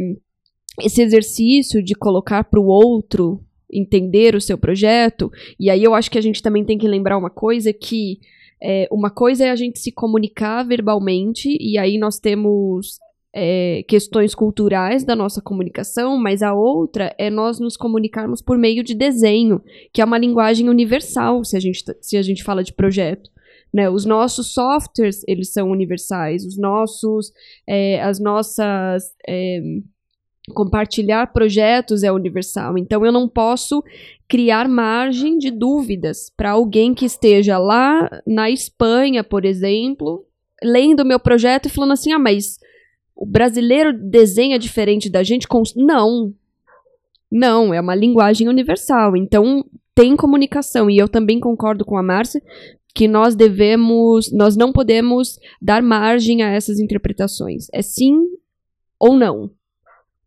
esse 0.82 1.02
exercício 1.02 1.82
de 1.84 1.96
colocar 1.96 2.44
para 2.44 2.60
o 2.60 2.66
outro 2.66 3.42
entender 3.72 4.36
o 4.36 4.42
seu 4.42 4.58
projeto, 4.58 5.32
e 5.60 5.70
aí 5.70 5.84
eu 5.84 5.94
acho 5.94 6.10
que 6.12 6.18
a 6.18 6.22
gente 6.22 6.42
também 6.42 6.64
tem 6.64 6.78
que 6.78 6.88
lembrar 6.88 7.18
uma 7.18 7.30
coisa 7.30 7.74
que 7.74 8.20
é, 8.62 8.88
uma 8.92 9.10
coisa 9.10 9.46
é 9.46 9.52
a 9.52 9.56
gente 9.56 9.80
se 9.80 9.92
comunicar 9.92 10.64
verbalmente, 10.64 11.56
e 11.60 11.78
aí 11.78 11.98
nós 11.98 12.20
temos 12.20 13.00
é, 13.36 13.84
questões 13.88 14.34
culturais 14.34 15.04
da 15.04 15.16
nossa 15.16 15.42
comunicação, 15.42 16.18
mas 16.18 16.42
a 16.42 16.54
outra 16.54 17.14
é 17.18 17.30
nós 17.30 17.60
nos 17.60 17.76
comunicarmos 17.76 18.42
por 18.42 18.58
meio 18.58 18.82
de 18.82 18.96
desenho, 18.96 19.62
que 19.94 20.02
é 20.02 20.06
uma 20.06 20.18
linguagem 20.18 20.70
universal, 20.70 21.44
se 21.44 21.58
a 21.58 21.60
gente, 21.60 21.84
se 22.02 22.16
a 22.16 22.22
gente 22.22 22.44
fala 22.44 22.64
de 22.64 22.74
projeto. 22.74 23.30
Né, 23.74 23.90
os 23.90 24.06
nossos 24.06 24.54
softwares, 24.54 25.22
eles 25.28 25.52
são 25.52 25.70
universais, 25.70 26.46
os 26.46 26.58
nossos, 26.58 27.34
é, 27.68 28.02
as 28.02 28.22
nossas 28.22 29.04
é, 29.28 29.60
compartilhar 30.54 31.32
projetos 31.34 32.04
é 32.04 32.12
universal. 32.12 32.78
Então 32.78 33.06
eu 33.06 33.12
não 33.12 33.28
posso 33.28 33.84
criar 34.28 34.68
margem 34.68 35.38
de 35.38 35.52
dúvidas 35.52 36.32
para 36.36 36.52
alguém 36.52 36.94
que 36.94 37.06
esteja 37.06 37.58
lá 37.58 38.10
na 38.26 38.50
Espanha, 38.50 39.24
por 39.24 39.46
exemplo, 39.46 40.26
lendo 40.64 41.02
o 41.02 41.06
meu 41.06 41.20
projeto 41.20 41.66
e 41.66 41.70
falando 41.70 41.94
assim: 41.94 42.12
"Ah, 42.12 42.20
mas 42.20 42.58
o 43.16 43.26
brasileiro 43.26 43.92
desenha 43.94 44.60
diferente 44.60 45.10
da 45.10 45.24
gente?" 45.24 45.48
Cons- 45.48 45.76
Não. 45.76 46.34
Não, 47.32 47.74
é 47.74 47.82
uma 47.82 47.96
linguagem 47.96 48.48
universal. 48.48 49.18
Então 49.18 49.66
tem 49.94 50.16
comunicação 50.16 50.90
e 50.90 50.98
eu 50.98 51.10
também 51.10 51.40
concordo 51.40 51.84
com 51.84 51.98
a 51.98 52.04
Márcia 52.04 52.42
que 52.94 53.08
nós 53.10 53.36
devemos, 53.36 54.32
nós 54.32 54.56
não 54.56 54.72
podemos 54.72 55.38
dar 55.62 55.82
margem 55.82 56.44
a 56.44 56.50
essas 56.52 56.80
interpretações. 56.80 57.68
É 57.74 57.82
sim 57.82 58.16
ou 58.98 59.18
não. 59.18 59.52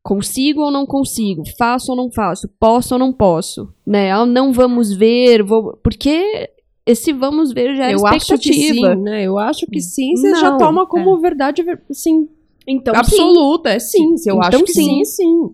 Consigo 0.02 0.62
ou 0.62 0.70
não 0.70 0.86
consigo? 0.86 1.42
Faço 1.58 1.92
ou 1.92 1.96
não 1.96 2.10
faço? 2.10 2.48
Posso 2.58 2.94
ou 2.94 2.98
não 2.98 3.12
posso? 3.12 3.68
Né? 3.86 4.10
Ah, 4.10 4.24
não 4.24 4.52
vamos 4.52 4.94
ver, 4.94 5.42
vou... 5.42 5.76
porque 5.82 6.50
esse 6.86 7.12
vamos 7.12 7.52
ver 7.52 7.76
já 7.76 7.90
é 7.90 7.94
eu 7.94 8.06
acho 8.06 8.26
que 8.38 8.48
expectativa. 8.50 8.94
sim, 8.94 9.02
né? 9.02 9.24
Eu 9.24 9.38
acho 9.38 9.66
que 9.66 9.80
sim, 9.80 10.16
você 10.16 10.34
já 10.36 10.50
Não, 10.52 10.58
toma 10.58 10.86
como 10.86 11.18
verdade, 11.20 11.62
ver- 11.62 11.82
assim, 11.90 12.28
Então, 12.66 12.94
sim. 12.94 13.00
absoluta. 13.00 13.68
É 13.70 13.78
sim, 13.78 14.14
eu 14.26 14.36
Então, 14.36 14.40
acho 14.42 14.64
que 14.64 14.72
sim. 14.72 14.84
sim, 14.84 15.04
sim. 15.04 15.50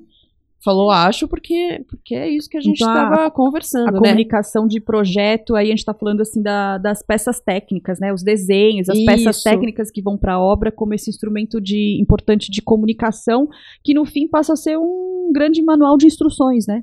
Falou 0.64 0.90
acho 0.90 1.28
porque, 1.28 1.84
porque 1.88 2.14
é 2.14 2.28
isso 2.28 2.48
que 2.48 2.56
a 2.56 2.60
gente 2.60 2.80
Então, 2.82 2.92
estava 2.92 3.30
conversando, 3.30 3.88
a 3.88 3.92
né? 3.92 3.98
comunicação 3.98 4.66
de 4.66 4.80
projeto, 4.80 5.54
aí 5.54 5.66
a 5.66 5.70
gente 5.70 5.78
está 5.80 5.92
falando 5.92 6.22
assim 6.22 6.42
da- 6.42 6.78
das 6.78 7.02
peças 7.02 7.38
técnicas, 7.38 8.00
né? 8.00 8.12
Os 8.12 8.22
desenhos, 8.22 8.88
as 8.88 8.98
peças 9.04 9.36
Isso. 9.36 9.44
técnicas 9.44 9.90
que 9.90 10.00
vão 10.02 10.16
para 10.16 10.34
a 10.34 10.40
obra 10.40 10.72
como 10.72 10.94
esse 10.94 11.10
instrumento 11.10 11.60
de 11.60 11.98
importante 12.00 12.50
de 12.50 12.62
comunicação, 12.62 13.46
que 13.84 13.92
no 13.92 14.04
fim 14.06 14.26
passa 14.26 14.54
a 14.54 14.56
ser 14.56 14.78
um 14.78 15.30
grande 15.32 15.62
manual 15.62 15.96
de 15.98 16.06
instruções, 16.06 16.66
né? 16.66 16.82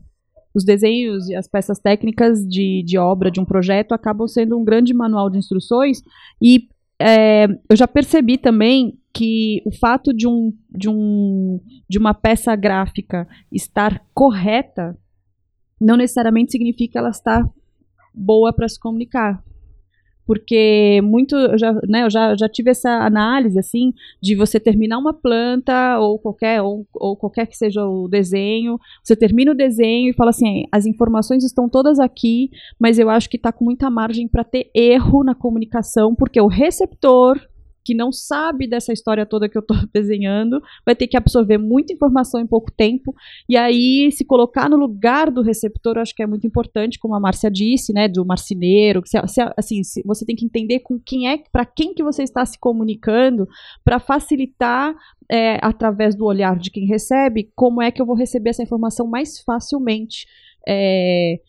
Os 0.53 0.63
desenhos 0.63 1.29
e 1.29 1.35
as 1.35 1.47
peças 1.47 1.79
técnicas 1.79 2.45
de, 2.45 2.83
de 2.85 2.97
obra 2.97 3.31
de 3.31 3.39
um 3.39 3.45
projeto 3.45 3.93
acabam 3.93 4.27
sendo 4.27 4.57
um 4.59 4.63
grande 4.63 4.93
manual 4.93 5.29
de 5.29 5.37
instruções 5.37 6.01
e 6.41 6.67
é, 7.01 7.47
eu 7.69 7.75
já 7.75 7.87
percebi 7.87 8.37
também 8.37 8.99
que 9.13 9.61
o 9.65 9.71
fato 9.71 10.13
de, 10.13 10.27
um, 10.27 10.53
de, 10.69 10.89
um, 10.89 11.59
de 11.89 11.97
uma 11.97 12.13
peça 12.13 12.55
gráfica 12.55 13.27
estar 13.51 14.03
correta 14.13 14.97
não 15.79 15.97
necessariamente 15.97 16.51
significa 16.51 16.99
ela 16.99 17.09
estar 17.09 17.43
boa 18.13 18.53
para 18.53 18.69
se 18.69 18.79
comunicar. 18.79 19.43
Porque 20.25 21.01
muito, 21.03 21.35
eu 21.35 21.57
já, 21.57 21.73
né, 21.89 22.03
eu 22.03 22.09
já, 22.09 22.35
já 22.37 22.47
tive 22.47 22.69
essa 22.69 22.89
análise, 22.89 23.57
assim, 23.59 23.91
de 24.21 24.35
você 24.35 24.59
terminar 24.59 24.97
uma 24.97 25.13
planta, 25.13 25.99
ou 25.99 26.19
qualquer, 26.19 26.61
ou, 26.61 26.87
ou 26.93 27.17
qualquer 27.17 27.47
que 27.47 27.57
seja 27.57 27.83
o 27.85 28.07
desenho, 28.07 28.79
você 29.03 29.15
termina 29.15 29.51
o 29.51 29.55
desenho 29.55 30.09
e 30.09 30.13
fala 30.13 30.29
assim, 30.29 30.63
as 30.71 30.85
informações 30.85 31.43
estão 31.43 31.67
todas 31.67 31.99
aqui, 31.99 32.49
mas 32.79 32.99
eu 32.99 33.09
acho 33.09 33.29
que 33.29 33.35
está 33.35 33.51
com 33.51 33.65
muita 33.65 33.89
margem 33.89 34.27
para 34.27 34.43
ter 34.43 34.69
erro 34.73 35.23
na 35.23 35.35
comunicação, 35.35 36.15
porque 36.15 36.39
o 36.39 36.47
receptor 36.47 37.37
que 37.83 37.93
não 37.93 38.11
sabe 38.11 38.67
dessa 38.67 38.93
história 38.93 39.25
toda 39.25 39.49
que 39.49 39.57
eu 39.57 39.61
estou 39.61 39.77
desenhando, 39.93 40.61
vai 40.85 40.95
ter 40.95 41.07
que 41.07 41.17
absorver 41.17 41.57
muita 41.57 41.93
informação 41.93 42.39
em 42.39 42.47
pouco 42.47 42.71
tempo, 42.71 43.13
e 43.49 43.57
aí 43.57 44.11
se 44.11 44.25
colocar 44.25 44.69
no 44.69 44.77
lugar 44.77 45.29
do 45.31 45.41
receptor, 45.41 45.95
eu 45.97 46.01
acho 46.01 46.15
que 46.15 46.23
é 46.23 46.27
muito 46.27 46.45
importante, 46.47 46.99
como 46.99 47.15
a 47.15 47.19
Márcia 47.19 47.49
disse, 47.51 47.93
né, 47.93 48.07
do 48.07 48.25
marceneiro, 48.25 49.01
se- 49.05 49.27
se- 49.27 49.53
assim, 49.57 49.83
se- 49.83 50.03
você 50.05 50.25
tem 50.25 50.35
que 50.35 50.45
entender 50.45 50.79
com 50.79 50.99
quem 50.99 51.27
é, 51.29 51.37
para 51.51 51.65
quem 51.65 51.93
que 51.93 52.03
você 52.03 52.23
está 52.23 52.45
se 52.45 52.59
comunicando, 52.59 53.47
para 53.83 53.99
facilitar 53.99 54.93
é, 55.31 55.57
através 55.61 56.13
do 56.15 56.25
olhar 56.25 56.57
de 56.59 56.69
quem 56.69 56.85
recebe, 56.85 57.49
como 57.55 57.81
é 57.81 57.89
que 57.89 58.01
eu 58.01 58.05
vou 58.05 58.15
receber 58.15 58.49
essa 58.49 58.63
informação 58.63 59.07
mais 59.07 59.39
facilmente. 59.39 60.25
É, 60.67 61.39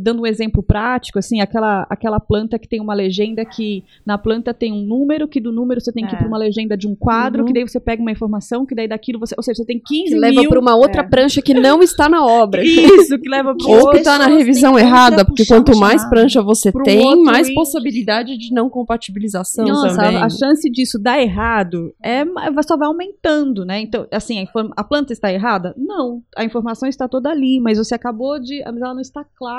dando 0.00 0.22
um 0.22 0.26
exemplo 0.26 0.62
prático, 0.62 1.18
assim, 1.18 1.40
aquela, 1.40 1.86
aquela 1.88 2.18
planta 2.18 2.58
que 2.58 2.68
tem 2.68 2.80
uma 2.80 2.94
legenda 2.94 3.44
que 3.44 3.84
na 4.04 4.18
planta 4.18 4.52
tem 4.52 4.72
um 4.72 4.82
número, 4.84 5.28
que 5.28 5.40
do 5.40 5.52
número 5.52 5.80
você 5.80 5.92
tem 5.92 6.04
que 6.06 6.12
ir 6.12 6.16
É. 6.16 6.18
para 6.18 6.28
uma 6.28 6.38
legenda 6.38 6.76
de 6.76 6.88
um 6.88 6.94
quadro, 6.94 7.40
Uhum. 7.42 7.46
que 7.46 7.52
daí 7.52 7.62
você 7.68 7.78
pega 7.80 8.02
uma 8.02 8.10
informação, 8.10 8.66
que 8.66 8.74
daí 8.74 8.88
daquilo 8.88 9.18
você. 9.20 9.34
Ou 9.36 9.42
seja, 9.42 9.56
você 9.58 9.64
tem 9.66 9.80
15 9.84 10.14
Que 10.14 10.18
leva 10.18 10.48
para 10.48 10.58
uma 10.60 10.74
outra 10.74 11.02
é. 11.02 11.04
prancha 11.08 11.40
que 11.40 11.54
não 11.54 11.82
está 11.82 12.08
na 12.08 12.24
obra. 12.26 12.62
Isso, 12.64 13.18
que 13.18 13.28
leva 13.28 13.54
para 13.56 13.68
Ou 13.68 13.82
Ou 13.84 13.90
As 13.90 14.02
tá 14.02 14.18
na 14.18 14.26
revisão 14.26 14.78
errada, 14.78 15.24
porque 15.24 15.44
quanto 15.46 15.76
mais 15.76 16.04
prancha 16.08 16.42
você 16.42 16.72
tem, 16.84 17.22
mais 17.22 17.48
ir- 17.48 17.54
possibilidade 17.54 18.36
de 18.36 18.52
não 18.52 18.68
compatibilização 18.68 19.64
Nossa, 19.66 19.96
também. 19.96 20.16
a, 20.16 20.24
a 20.26 20.28
chance 20.30 20.68
disso 20.70 20.98
dar 20.98 21.20
errado 21.20 21.94
é 22.02 22.24
vai- 22.24 22.62
só 22.66 22.76
vai 22.76 22.88
aumentando, 22.88 23.64
né? 23.64 23.80
Então, 23.80 24.06
assim, 24.10 24.38
a, 24.38 24.42
inform- 24.42 24.72
a 24.76 24.84
planta 24.84 25.12
está 25.12 25.32
errada? 25.32 25.74
Não, 25.76 26.22
a 26.36 26.44
informação 26.44 26.88
está 26.88 27.06
toda 27.08 27.30
ali, 27.30 27.60
mas 27.60 27.78
você 27.78 27.94
acabou 27.94 28.38
de, 28.40 28.62
mas 28.64 28.80
ela 28.82 28.94
não 28.94 29.00
está 29.00 29.24
clara. 29.36 29.51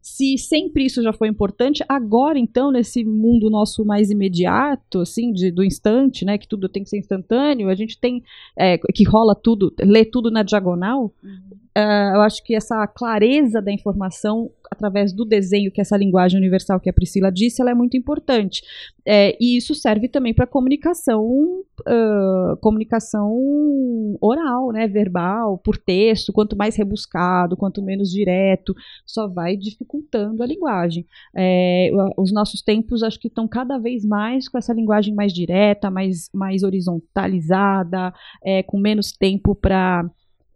Se 0.00 0.36
sempre 0.38 0.84
isso 0.86 1.02
já 1.02 1.12
foi 1.12 1.28
importante, 1.28 1.84
agora 1.88 2.38
então 2.38 2.70
nesse 2.70 3.04
mundo 3.04 3.48
nosso 3.50 3.84
mais 3.84 4.10
imediato, 4.10 5.00
assim, 5.00 5.32
de- 5.32 5.50
do 5.50 5.62
instante, 5.64 6.24
né, 6.24 6.38
que 6.38 6.48
tudo 6.48 6.68
tem 6.68 6.82
que 6.82 6.88
ser 6.90 6.98
instantâneo, 6.98 7.68
a 7.68 7.74
gente 7.74 7.98
tem 7.98 8.22
é, 8.58 8.78
que 8.78 9.04
rola 9.04 9.34
tudo, 9.34 9.72
lê 9.80 10.04
tudo 10.04 10.30
na 10.30 10.42
diagonal. 10.42 11.12
Ah, 11.74 12.12
eu 12.14 12.20
acho 12.22 12.42
que 12.44 12.54
essa 12.54 12.86
clareza 12.86 13.62
da 13.62 13.72
informação 13.72 14.50
através 14.70 15.12
do 15.12 15.24
desenho, 15.24 15.70
que 15.70 15.80
é 15.80 15.82
essa 15.82 15.96
linguagem 15.96 16.38
universal 16.38 16.78
que 16.78 16.88
a 16.88 16.92
Priscila 16.92 17.30
disse, 17.30 17.60
ela 17.60 17.72
é 17.72 17.74
muito 17.74 17.96
importante. 17.96 18.62
É, 19.04 19.36
e 19.40 19.56
isso 19.56 19.74
serve 19.74 20.08
também 20.08 20.32
para 20.32 20.46
comunicação, 20.46 21.62
ah, 21.86 22.56
comunicação 22.60 23.30
oral, 24.20 24.72
né, 24.72 24.86
verbal, 24.86 25.58
por 25.58 25.76
texto. 25.76 26.32
Quanto 26.32 26.56
mais 26.56 26.76
rebuscado, 26.76 27.56
quanto 27.56 27.82
menos 27.82 28.10
direto, 28.10 28.74
só 29.06 29.26
vai 29.28 29.56
dificultando 29.56 30.42
a 30.42 30.46
linguagem. 30.46 31.06
É, 31.36 31.90
os 32.16 32.32
nossos 32.32 32.62
tempos 32.62 33.02
acho 33.02 33.18
que 33.18 33.28
estão 33.28 33.48
cada 33.48 33.78
vez 33.78 34.04
mais 34.04 34.48
com 34.48 34.58
essa 34.58 34.72
linguagem 34.72 35.14
mais 35.14 35.32
direta, 35.32 35.90
mais, 35.90 36.28
mais 36.32 36.62
horizontalizada, 36.62 38.12
é, 38.44 38.62
com 38.62 38.78
menos 38.78 39.12
tempo 39.12 39.54
para 39.54 40.08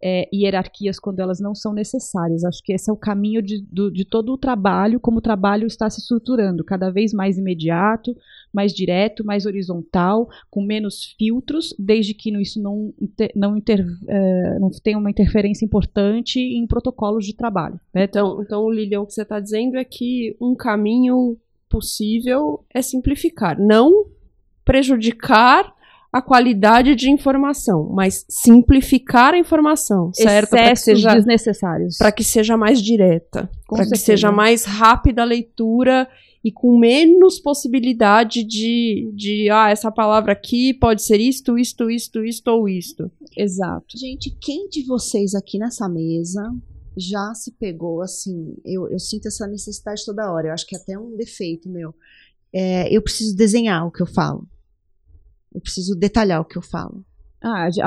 é, 0.07 0.29
hierarquias 0.31 0.99
quando 0.99 1.19
elas 1.19 1.39
não 1.39 1.55
são 1.55 1.73
necessárias. 1.73 2.43
Acho 2.43 2.61
que 2.63 2.71
esse 2.73 2.91
é 2.91 2.93
o 2.93 2.97
caminho 2.97 3.41
de, 3.41 3.59
do- 3.71 3.89
de 3.91 4.05
todo 4.05 4.31
o 4.31 4.37
trabalho, 4.37 4.99
como 4.99 5.17
o 5.17 5.21
trabalho 5.21 5.65
está 5.65 5.89
se 5.89 5.99
estruturando, 5.99 6.63
cada 6.63 6.91
vez 6.91 7.11
mais 7.11 7.39
imediato, 7.39 8.15
mais 8.53 8.71
direto, 8.71 9.25
mais 9.25 9.47
horizontal, 9.47 10.29
com 10.51 10.61
menos 10.63 11.15
filtros, 11.17 11.73
desde 11.79 12.13
que 12.13 12.29
isso 12.39 12.61
não, 12.61 12.93
não, 13.35 13.57
inter- 13.57 13.85
eh, 14.07 14.59
não 14.59 14.69
tenha 14.83 14.97
uma 14.99 15.09
interferência 15.09 15.65
importante 15.65 16.39
em 16.39 16.67
protocolos 16.67 17.25
de 17.25 17.33
trabalho. 17.35 17.79
né? 17.93 18.03
Então, 18.03 18.43
então, 18.43 18.69
Lilian, 18.69 19.01
o 19.01 19.07
que 19.07 19.13
você 19.13 19.23
está 19.23 19.39
dizendo 19.39 19.75
é 19.75 19.83
que 19.83 20.37
um 20.39 20.53
caminho 20.55 21.35
possível 21.67 22.63
é 22.73 22.81
simplificar, 22.81 23.59
não 23.59 24.05
prejudicar 24.63 25.73
a 26.15 26.21
qualidade 26.21 26.95
de 26.95 27.11
informação, 27.11 27.89
mas 27.93 28.25
simplificar 28.29 29.33
a 29.33 29.37
informação, 29.37 30.13
certo? 30.13 30.51
Para 30.51 30.59
que 30.59 30.71
Excessos 30.71 30.85
seja 30.85 31.13
desnecessários. 31.13 31.97
para 31.97 32.09
que 32.09 32.23
seja 32.23 32.55
mais 32.55 32.81
direta, 32.81 33.49
para 33.67 33.85
que 33.85 33.97
seja 33.97 34.31
mais 34.31 34.63
rápida 34.63 35.23
a 35.23 35.25
leitura 35.25 36.07
e 36.41 36.53
com 36.53 36.79
menos 36.79 37.37
possibilidade 37.37 38.45
de, 38.45 39.11
de 39.13 39.49
ah, 39.49 39.69
essa 39.69 39.91
palavra 39.91 40.31
aqui 40.31 40.73
pode 40.73 41.03
ser 41.03 41.19
isto, 41.19 41.59
isto, 41.59 41.91
isto, 41.91 42.23
isto 42.23 42.47
ou 42.47 42.69
isto. 42.69 43.11
Exato. 43.35 43.97
Gente, 43.97 44.33
quem 44.39 44.69
de 44.69 44.85
vocês 44.85 45.35
aqui 45.35 45.59
nessa 45.59 45.89
mesa 45.89 46.49
já 46.95 47.33
se 47.33 47.51
pegou 47.59 48.01
assim? 48.01 48.55
Eu, 48.63 48.89
eu 48.89 48.99
sinto 48.99 49.27
essa 49.27 49.45
necessidade 49.47 50.05
toda 50.05 50.31
hora. 50.31 50.47
Eu 50.47 50.53
acho 50.53 50.65
que 50.65 50.77
é 50.77 50.79
até 50.79 50.97
um 50.97 51.17
defeito 51.17 51.67
meu. 51.67 51.93
É, 52.53 52.87
eu 52.95 53.01
preciso 53.01 53.35
desenhar 53.35 53.85
o 53.85 53.91
que 53.91 54.01
eu 54.01 54.07
falo. 54.07 54.47
Eu 55.55 55.61
preciso 55.61 55.95
detalhar 55.95 56.41
o 56.41 56.45
que 56.45 56.57
eu 56.57 56.61
falo. 56.61 57.03
Ah, 57.47 57.67
a- 57.67 57.85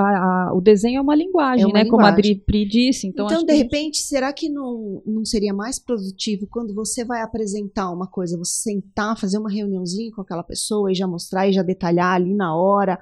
a- 0.50 0.52
o 0.54 0.60
desenho 0.60 0.98
é 0.98 1.00
uma 1.00 1.16
linguagem, 1.16 1.64
É 1.64 1.66
uma 1.66 1.72
né? 1.74 1.84
Como 1.84 2.00
a 2.02 2.10
linguagem. 2.10 2.34
Dri 2.36 2.44
Pri 2.44 2.64
disse. 2.64 3.08
Então, 3.08 3.26
Então, 3.26 3.40
de 3.40 3.46
que- 3.46 3.54
repente, 3.54 3.98
será 3.98 4.32
que 4.32 4.48
não, 4.48 5.02
não 5.04 5.24
seria 5.24 5.52
mais 5.52 5.80
produtivo 5.80 6.46
quando 6.48 6.72
você 6.72 7.04
vai 7.04 7.22
apresentar 7.22 7.90
uma 7.90 8.06
coisa, 8.06 8.38
você 8.38 8.70
sentar, 8.70 9.18
fazer 9.18 9.36
uma 9.36 9.50
reuniãozinha 9.50 10.12
com 10.12 10.20
aquela 10.20 10.44
pessoa 10.44 10.92
e 10.92 10.94
já 10.94 11.08
mostrar 11.08 11.48
e 11.48 11.52
já 11.52 11.62
detalhar 11.62 12.14
ali 12.14 12.32
na 12.34 12.54
hora, 12.54 13.00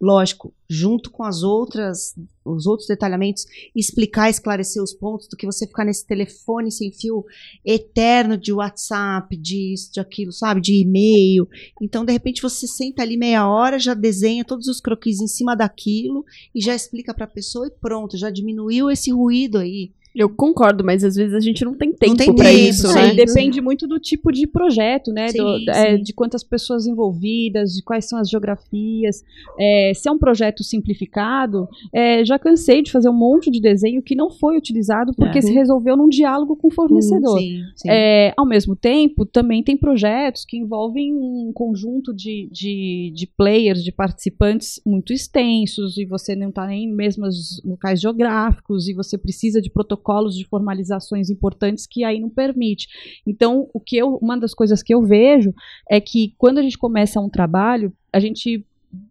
lógico, 0.00 0.52
junto 0.68 1.10
com 1.10 1.22
as 1.22 1.42
outras, 1.42 2.14
os 2.44 2.66
outros 2.66 2.88
detalhamentos, 2.88 3.46
explicar, 3.74 4.28
esclarecer 4.30 4.82
os 4.82 4.92
pontos 4.92 5.28
do 5.28 5.36
que 5.36 5.46
você 5.46 5.66
ficar 5.66 5.84
nesse 5.84 6.06
telefone 6.06 6.70
sem 6.70 6.92
fio 6.92 7.24
eterno 7.64 8.36
de 8.36 8.52
WhatsApp, 8.52 9.36
de 9.36 9.74
isso, 9.74 9.92
de 9.92 10.00
aquilo, 10.00 10.32
sabe, 10.32 10.60
de 10.60 10.74
e-mail. 10.74 11.48
Então, 11.80 12.04
de 12.04 12.12
repente, 12.12 12.42
você 12.42 12.66
senta 12.66 13.02
ali 13.02 13.16
meia 13.16 13.48
hora, 13.48 13.78
já 13.78 13.94
desenha 13.94 14.44
todos 14.44 14.66
os 14.68 14.80
croquis 14.80 15.20
em 15.20 15.28
cima 15.28 15.54
daquilo 15.54 16.24
e 16.54 16.60
já 16.60 16.74
explica 16.74 17.14
para 17.14 17.24
a 17.24 17.28
pessoa 17.28 17.66
e 17.66 17.70
pronto, 17.70 18.16
já 18.16 18.30
diminuiu 18.30 18.90
esse 18.90 19.10
ruído 19.12 19.58
aí. 19.58 19.92
Eu 20.16 20.30
concordo, 20.30 20.82
mas 20.82 21.04
às 21.04 21.14
vezes 21.14 21.34
a 21.34 21.40
gente 21.40 21.62
não 21.62 21.74
tem 21.74 21.92
tempo 21.92 22.16
tempo, 22.16 22.42
isso, 22.42 22.90
né? 22.94 23.10
Sim, 23.10 23.16
depende 23.16 23.60
muito 23.60 23.86
do 23.86 23.98
tipo 24.00 24.32
de 24.32 24.46
projeto, 24.46 25.12
né? 25.12 25.28
Sim, 25.28 25.36
do- 25.38 25.70
é, 25.70 25.96
sim. 25.96 26.02
de 26.02 26.12
quantas 26.14 26.42
pessoas 26.42 26.86
envolvidas, 26.86 27.72
de 27.74 27.82
quais 27.82 28.06
são 28.06 28.18
as 28.18 28.30
geografias. 28.30 29.22
É, 29.60 29.92
se 29.94 30.08
é 30.08 30.12
um 30.12 30.16
projeto 30.18 30.64
simplificado, 30.64 31.68
é, 31.92 32.24
já 32.24 32.38
cansei 32.38 32.80
de 32.82 32.90
fazer 32.90 33.10
um 33.10 33.12
monte 33.16 33.50
de 33.50 33.60
desenho 33.60 34.02
que 34.02 34.14
não 34.14 34.30
foi 34.30 34.56
utilizado 34.56 35.12
porque 35.14 35.38
É. 35.38 35.42
se 35.42 35.52
resolveu 35.52 35.96
num 35.96 36.08
diálogo 36.08 36.56
com 36.56 36.68
o 36.68 36.70
fornecedor. 36.72 37.38
Sim, 37.38 37.60
sim. 37.76 37.88
É, 37.90 38.32
ao 38.38 38.46
mesmo 38.46 38.74
tempo, 38.74 39.26
também 39.26 39.62
tem 39.62 39.76
projetos 39.76 40.44
que 40.46 40.56
envolvem 40.56 41.12
um 41.14 41.52
conjunto 41.54 42.14
de, 42.14 42.48
de, 42.50 43.12
de 43.14 43.26
players, 43.26 43.84
de 43.84 43.92
participantes 43.92 44.80
muito 44.86 45.12
extensos, 45.12 45.98
e 45.98 46.06
você 46.06 46.34
não 46.34 46.48
está 46.48 46.66
nem 46.66 46.84
em 46.84 46.92
mesmos 46.94 47.60
locais 47.64 48.00
geográficos, 48.00 48.88
e 48.88 48.94
você 48.94 49.18
precisa 49.18 49.60
de 49.60 49.68
protocolos 49.68 50.05
de 50.34 50.44
formalizações 50.46 51.30
importantes 51.30 51.86
que 51.86 52.04
aí 52.04 52.20
não 52.20 52.30
permite. 52.30 52.86
Então, 53.26 53.68
o 53.72 53.80
que 53.80 53.96
eu, 53.96 54.16
uma 54.16 54.38
das 54.38 54.54
coisas 54.54 54.82
que 54.82 54.94
eu 54.94 55.02
vejo 55.02 55.52
é 55.90 56.00
que 56.00 56.34
quando 56.38 56.58
a 56.58 56.62
gente 56.62 56.78
começa 56.78 57.20
um 57.20 57.28
trabalho, 57.28 57.92
a 58.12 58.20
gente 58.20 58.64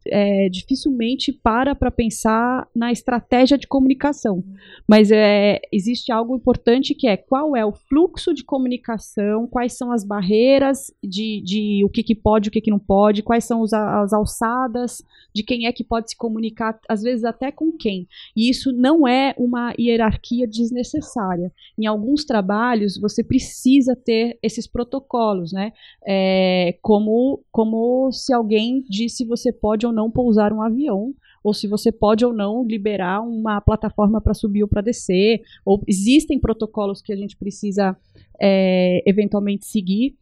é, 0.07 0.49
dificilmente 0.49 1.31
para 1.31 1.75
para 1.75 1.91
pensar 1.91 2.67
na 2.75 2.91
estratégia 2.91 3.57
de 3.57 3.67
comunicação. 3.67 4.43
Mas 4.87 5.11
é, 5.11 5.59
existe 5.71 6.11
algo 6.11 6.35
importante 6.35 6.93
que 6.93 7.07
é 7.07 7.17
qual 7.17 7.55
é 7.55 7.65
o 7.65 7.73
fluxo 7.73 8.33
de 8.33 8.43
comunicação, 8.43 9.47
quais 9.47 9.73
são 9.77 9.91
as 9.91 10.03
barreiras 10.03 10.93
de, 11.03 11.41
de 11.43 11.83
o 11.83 11.89
que, 11.89 12.03
que 12.03 12.15
pode, 12.15 12.49
o 12.49 12.51
que, 12.51 12.61
que 12.61 12.71
não 12.71 12.79
pode, 12.79 13.23
quais 13.23 13.43
são 13.43 13.61
os, 13.61 13.73
as 13.73 14.13
alçadas 14.13 15.03
de 15.33 15.43
quem 15.43 15.65
é 15.67 15.71
que 15.71 15.83
pode 15.83 16.11
se 16.11 16.17
comunicar, 16.17 16.79
às 16.87 17.01
vezes 17.01 17.25
até 17.25 17.51
com 17.51 17.71
quem. 17.71 18.07
E 18.35 18.49
isso 18.49 18.71
não 18.71 19.07
é 19.07 19.33
uma 19.37 19.73
hierarquia 19.77 20.47
desnecessária. 20.47 21.51
Em 21.77 21.85
alguns 21.85 22.23
trabalhos, 22.23 22.97
você 22.97 23.23
precisa 23.23 23.95
ter 23.95 24.37
esses 24.41 24.67
protocolos, 24.67 25.51
né? 25.51 25.73
É, 26.07 26.77
como, 26.81 27.43
como 27.51 28.11
se 28.11 28.33
alguém 28.33 28.83
disse 28.87 29.25
você 29.25 29.51
pode 29.51 29.85
ou 29.85 29.91
não 29.95 30.11
pousar 30.11 30.53
um 30.53 30.61
avião, 30.61 31.13
ou 31.43 31.53
se 31.53 31.67
você 31.67 31.91
pode 31.91 32.25
ou 32.25 32.33
não 32.33 32.65
liberar 32.65 33.21
uma 33.21 33.61
plataforma 33.61 34.19
para 34.19 34.33
subir 34.33 34.63
ou 34.63 34.67
para 34.67 34.81
descer, 34.81 35.41
ou 35.63 35.81
existem 35.87 36.39
protocolos 36.39 37.01
que 37.01 37.13
a 37.13 37.15
gente 37.15 37.37
precisa 37.37 37.95
é, 38.41 39.01
eventualmente 39.07 39.65
seguir. 39.65 40.15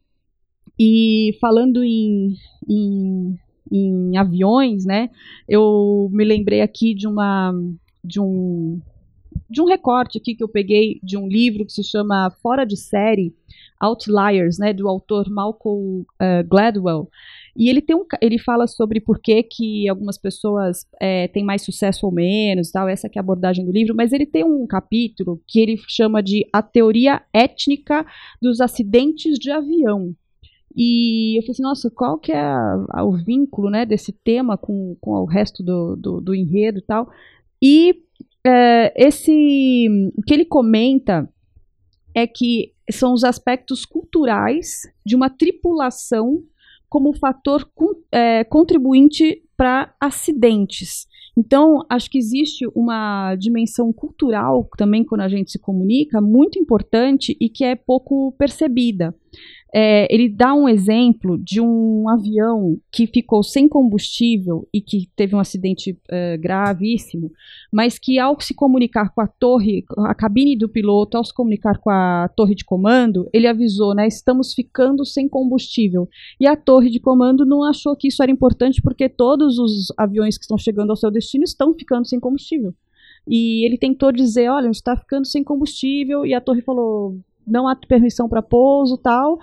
E 0.80 1.38
falando 1.40 1.84
em, 1.84 2.36
em, 2.68 3.40
em, 3.72 4.18
aviões, 4.18 4.86
né, 4.86 5.10
eu 5.48 6.10
me 6.12 6.26
lembrei 6.26 6.62
aqui 6.62 6.94
de 6.94 7.08
uma 7.08 7.54
de 8.04 8.20
um 8.20 8.82
de 9.50 9.62
um 9.62 9.66
recorte 9.66 10.18
aqui 10.18 10.36
que 10.36 10.44
eu 10.44 10.50
peguei 10.50 11.00
de 11.02 11.18
um 11.18 11.28
livro 11.28 11.66
que 11.66 11.72
se 11.72 11.84
chama 11.84 12.32
Fora 12.42 12.66
de 12.66 12.76
Série, 12.76 13.34
Outliers, 13.80 14.58
né, 14.58 14.74
do 14.74 14.88
autor 14.88 15.30
Malcolm 15.30 16.02
uh, 16.02 16.48
Gladwell. 16.48 17.10
E 17.56 17.70
ele 17.70 17.82
tem 17.82 17.96
um, 17.96 18.04
ele 18.20 18.40
fala 18.40 18.66
sobre 18.66 19.00
por 19.00 19.20
que, 19.20 19.44
que 19.44 19.88
algumas 19.88 20.18
pessoas 20.18 20.88
é, 21.00 21.28
têm 21.28 21.44
mais 21.44 21.62
sucesso 21.62 22.06
ou 22.06 22.12
menos, 22.12 22.72
tal. 22.72 22.88
Essa 22.88 23.08
é 23.08 23.12
a 23.16 23.20
abordagem 23.20 23.64
do 23.64 23.72
livro. 23.72 23.96
Mas 23.96 24.12
ele 24.12 24.26
tem 24.26 24.44
um 24.44 24.66
capítulo 24.66 25.42
que 25.48 25.60
ele 25.60 25.78
chama 25.88 26.22
de 26.24 26.48
a 26.52 26.62
teoria 26.64 27.22
étnica 27.32 28.06
dos 28.42 28.60
acidentes 28.60 29.38
de 29.38 29.52
avião. 29.52 30.16
E 30.76 31.38
eu 31.38 31.44
falei 31.44 31.52
assim, 31.52 31.62
nossa, 31.62 31.92
qual 31.92 32.18
que 32.18 32.32
é 32.32 32.40
a, 32.40 32.86
a, 32.90 33.06
o 33.06 33.12
vínculo, 33.12 33.70
né, 33.70 33.86
desse 33.86 34.12
tema 34.12 34.58
com, 34.58 34.98
com 35.00 35.12
o 35.12 35.26
resto 35.26 35.62
do, 35.62 35.96
do, 35.96 36.20
do 36.20 36.34
enredo 36.34 36.80
e 36.80 36.82
tal? 36.82 37.08
E 37.62 37.96
é, 38.46 38.94
esse, 38.96 39.88
o 40.18 40.22
que 40.24 40.34
ele 40.34 40.46
comenta 40.46 41.30
é 42.16 42.26
que 42.26 42.74
são 42.92 43.14
os 43.14 43.24
aspectos 43.24 43.86
culturais 43.86 44.82
de 45.06 45.16
uma 45.16 45.30
tripulação 45.30 46.44
como 46.94 47.12
fator 47.12 47.68
é, 48.12 48.44
contribuinte 48.44 49.42
para 49.58 49.92
acidentes. 50.00 51.08
Então, 51.36 51.84
acho 51.90 52.08
que 52.08 52.20
existe 52.20 52.68
uma 52.76 53.36
dimensão 53.36 53.92
cultural 53.92 54.70
também 54.78 55.04
quando 55.04 55.22
a 55.22 55.28
gente 55.28 55.50
se 55.50 55.58
comunica 55.58 56.22
muito 56.22 56.60
importante 56.60 57.36
e 57.42 57.50
que 57.50 57.66
é 57.66 57.76
pouco 57.76 58.32
percebida 58.38 59.12
é, 59.76 60.08
ele 60.14 60.30
dá 60.30 60.54
um 60.54 60.70
exemplo 60.70 61.36
de 61.38 61.60
um 61.60 62.08
avião 62.08 62.78
que 62.92 63.08
ficou 63.08 63.42
sem 63.42 63.68
combustível 63.68 64.68
e 64.72 64.80
que 64.80 65.10
teve 65.16 65.36
um 65.36 65.40
acidente 65.40 65.98
é, 66.10 66.38
gravíssimo, 66.38 67.32
mas 67.72 67.98
que 67.98 68.20
ao 68.20 68.40
se 68.40 68.54
comunicar 68.54 69.10
com 69.16 69.22
a 69.22 69.28
torre, 69.28 69.84
a 70.06 70.14
cabine 70.14 70.56
do 70.56 70.70
piloto, 70.70 71.18
ao 71.18 71.26
se 71.26 71.34
comunicar 71.34 71.80
com 71.80 71.90
a 71.90 72.30
torre 72.36 72.54
de 72.54 72.64
comando, 72.64 73.28
ele 73.34 73.48
avisou, 73.48 73.96
né, 73.96 74.06
estamos 74.06 74.54
ficando 74.54 75.04
sem 75.04 75.28
combustível. 75.28 76.08
E 76.40 76.46
a 76.46 76.56
torre 76.56 76.92
de 76.92 77.00
comando 77.00 77.44
não 77.44 77.64
achou 77.64 77.96
que 77.96 78.10
isso 78.10 78.22
era 78.22 78.32
importante 78.32 78.80
porque 78.80 79.10
todos 79.10 79.58
os 79.58 79.92
aviões 79.98 80.38
que 80.38 80.44
estão 80.44 80.58
chegando 80.58 80.92
ao 80.92 80.96
seu 80.96 81.10
destino 81.10 81.44
estão 81.44 81.74
ficando 81.74 82.08
sem 82.08 82.20
combustível. 82.20 82.76
E 83.28 83.66
ele 83.66 83.78
tentou 83.78 84.12
dizer, 84.12 84.50
olha, 84.50 84.66
a 84.66 84.68
gente 84.68 84.76
está 84.76 84.96
ficando 84.98 85.26
sem 85.26 85.44
combustível, 85.44 86.26
e 86.26 86.34
a 86.34 86.42
torre 86.42 86.62
falou, 86.62 87.18
não 87.46 87.68
há 87.68 87.76
permissão 87.76 88.28
para 88.30 88.42
pouso 88.42 88.98
tal. 88.98 89.40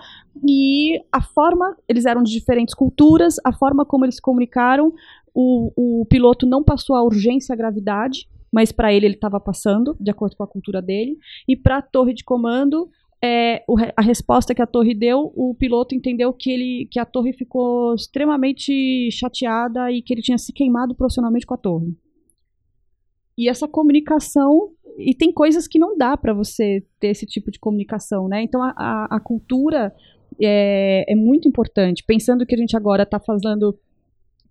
E 0.47 0.99
a 1.11 1.21
forma, 1.21 1.75
eles 1.87 2.05
eram 2.05 2.23
de 2.23 2.31
diferentes 2.31 2.73
culturas, 2.73 3.35
a 3.43 3.53
forma 3.53 3.85
como 3.85 4.05
eles 4.05 4.15
se 4.15 4.21
comunicaram, 4.21 4.93
o, 5.33 6.01
o 6.01 6.05
piloto 6.05 6.45
não 6.45 6.63
passou 6.63 6.95
a 6.95 7.03
urgência 7.03 7.53
à 7.53 7.55
gravidade, 7.55 8.27
mas 8.51 8.71
para 8.71 8.93
ele 8.93 9.05
ele 9.05 9.15
estava 9.15 9.39
passando, 9.39 9.95
de 9.99 10.11
acordo 10.11 10.35
com 10.35 10.43
a 10.43 10.47
cultura 10.47 10.81
dele. 10.81 11.17
E 11.47 11.55
para 11.55 11.77
a 11.77 11.81
torre 11.81 12.13
de 12.13 12.23
comando, 12.23 12.89
é, 13.23 13.63
a 13.95 14.01
resposta 14.01 14.53
que 14.53 14.61
a 14.61 14.67
torre 14.67 14.93
deu, 14.93 15.31
o 15.35 15.55
piloto 15.55 15.95
entendeu 15.95 16.33
que, 16.33 16.51
ele, 16.51 16.87
que 16.91 16.99
a 16.99 17.05
torre 17.05 17.33
ficou 17.33 17.93
extremamente 17.93 19.09
chateada 19.11 19.91
e 19.91 20.01
que 20.01 20.13
ele 20.13 20.21
tinha 20.21 20.37
se 20.37 20.51
queimado 20.51 20.95
profissionalmente 20.95 21.45
com 21.45 21.53
a 21.53 21.57
torre. 21.57 21.95
E 23.41 23.49
essa 23.49 23.67
comunicação 23.67 24.69
e 24.99 25.15
tem 25.15 25.31
coisas 25.31 25.67
que 25.67 25.79
não 25.79 25.97
dá 25.97 26.15
para 26.15 26.31
você 26.31 26.83
ter 26.99 27.07
esse 27.07 27.25
tipo 27.25 27.49
de 27.49 27.57
comunicação, 27.57 28.27
né? 28.27 28.43
Então 28.43 28.61
a, 28.61 28.71
a, 28.77 29.15
a 29.15 29.19
cultura 29.19 29.91
é, 30.39 31.11
é, 31.11 31.15
muito 31.15 31.47
importante. 31.47 32.03
Pensando 32.05 32.45
que 32.45 32.53
a 32.53 32.57
gente 32.57 32.77
agora 32.77 33.01
está 33.01 33.19
falando 33.19 33.75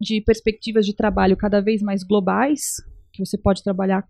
de 0.01 0.21
perspectivas 0.23 0.85
de 0.85 0.93
trabalho 0.93 1.37
cada 1.37 1.61
vez 1.61 1.81
mais 1.83 2.03
globais, 2.03 2.83
que 3.13 3.25
você 3.25 3.39
pode 3.39 3.63
trabalhar 3.63 4.05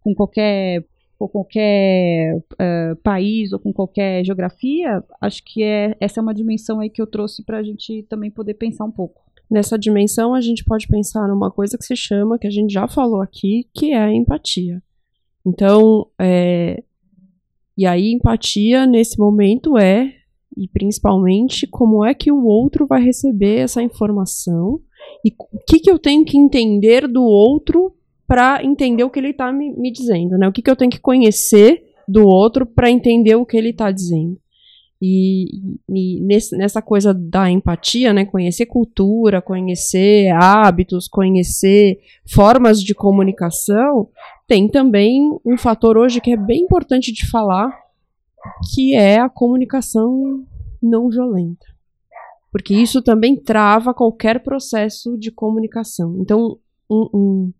com 0.00 0.14
qualquer 0.14 0.82
com 1.18 1.28
qualquer 1.28 2.34
uh, 2.34 2.96
país 3.02 3.52
ou 3.52 3.58
com 3.58 3.70
qualquer 3.70 4.24
geografia, 4.24 5.04
acho 5.20 5.44
que 5.44 5.62
é, 5.62 5.94
essa 6.00 6.18
é 6.18 6.22
uma 6.22 6.34
dimensão 6.34 6.80
aí 6.80 6.88
que 6.88 7.02
eu 7.02 7.06
trouxe 7.06 7.44
para 7.44 7.58
a 7.58 7.62
gente 7.62 8.02
também 8.08 8.30
poder 8.30 8.54
pensar 8.54 8.86
um 8.86 8.90
pouco. 8.90 9.22
Nessa 9.52 9.78
dimensão, 9.78 10.32
a 10.32 10.40
gente 10.40 10.64
pode 10.64 10.88
pensar 10.88 11.28
numa 11.28 11.50
coisa 11.50 11.76
que 11.76 11.84
se 11.84 11.94
chama, 11.94 12.38
que 12.38 12.46
a 12.46 12.50
gente 12.50 12.72
já 12.72 12.88
falou 12.88 13.20
aqui, 13.20 13.68
que 13.74 13.92
é 13.92 13.98
a 13.98 14.10
empatia. 14.10 14.82
Então, 15.46 16.06
é, 16.18 16.82
e 17.76 17.84
aí 17.84 18.14
empatia 18.14 18.86
nesse 18.86 19.18
momento 19.18 19.76
é, 19.76 20.10
e 20.56 20.66
principalmente, 20.68 21.66
como 21.66 22.02
é 22.02 22.14
que 22.14 22.32
o 22.32 22.46
outro 22.46 22.86
vai 22.86 23.02
receber 23.02 23.58
essa 23.58 23.82
informação 23.82 24.80
e 25.22 25.28
o 25.38 25.58
que, 25.68 25.80
que 25.80 25.90
eu 25.90 25.98
tenho 25.98 26.24
que 26.24 26.38
entender 26.38 27.06
do 27.06 27.22
outro 27.22 27.94
para 28.26 28.64
entender 28.64 29.04
o 29.04 29.10
que 29.10 29.18
ele 29.18 29.32
está 29.32 29.52
me, 29.52 29.70
me, 29.76 29.92
dizendo, 29.92 30.38
né? 30.38 30.48
O 30.48 30.52
que, 30.52 30.62
que 30.62 30.70
eu 30.70 30.76
tenho 30.76 30.90
que 30.90 30.98
conhecer 30.98 31.82
do 32.08 32.26
outro 32.26 32.64
para 32.64 32.90
entender 32.90 33.34
o 33.34 33.44
que 33.44 33.58
ele 33.58 33.68
está 33.68 33.90
dizendo. 33.90 34.40
E, 35.04 35.46
e 35.88 36.20
nesse, 36.20 36.56
nessa 36.56 36.80
coisa 36.80 37.12
da 37.12 37.50
empatia, 37.50 38.12
né, 38.12 38.24
conhecer 38.24 38.66
cultura, 38.66 39.42
conhecer 39.42 40.30
hábitos, 40.30 41.08
conhecer 41.08 41.98
formas 42.24 42.80
de 42.80 42.94
comunicação, 42.94 44.08
tem 44.46 44.68
também 44.68 45.36
um 45.44 45.58
fator 45.58 45.98
hoje 45.98 46.20
que 46.20 46.30
é 46.30 46.36
bem 46.36 46.60
importante 46.60 47.12
de 47.12 47.28
falar, 47.28 47.76
que 48.72 48.94
é 48.94 49.18
a 49.18 49.28
comunicação 49.28 50.46
não 50.80 51.08
violenta. 51.08 51.66
Porque 52.52 52.72
isso 52.72 53.02
também 53.02 53.34
trava 53.34 53.92
qualquer 53.92 54.40
processo 54.40 55.18
de 55.18 55.32
comunicação. 55.32 56.16
Então, 56.20 56.58
um, 56.88 57.08
um, 57.12 57.52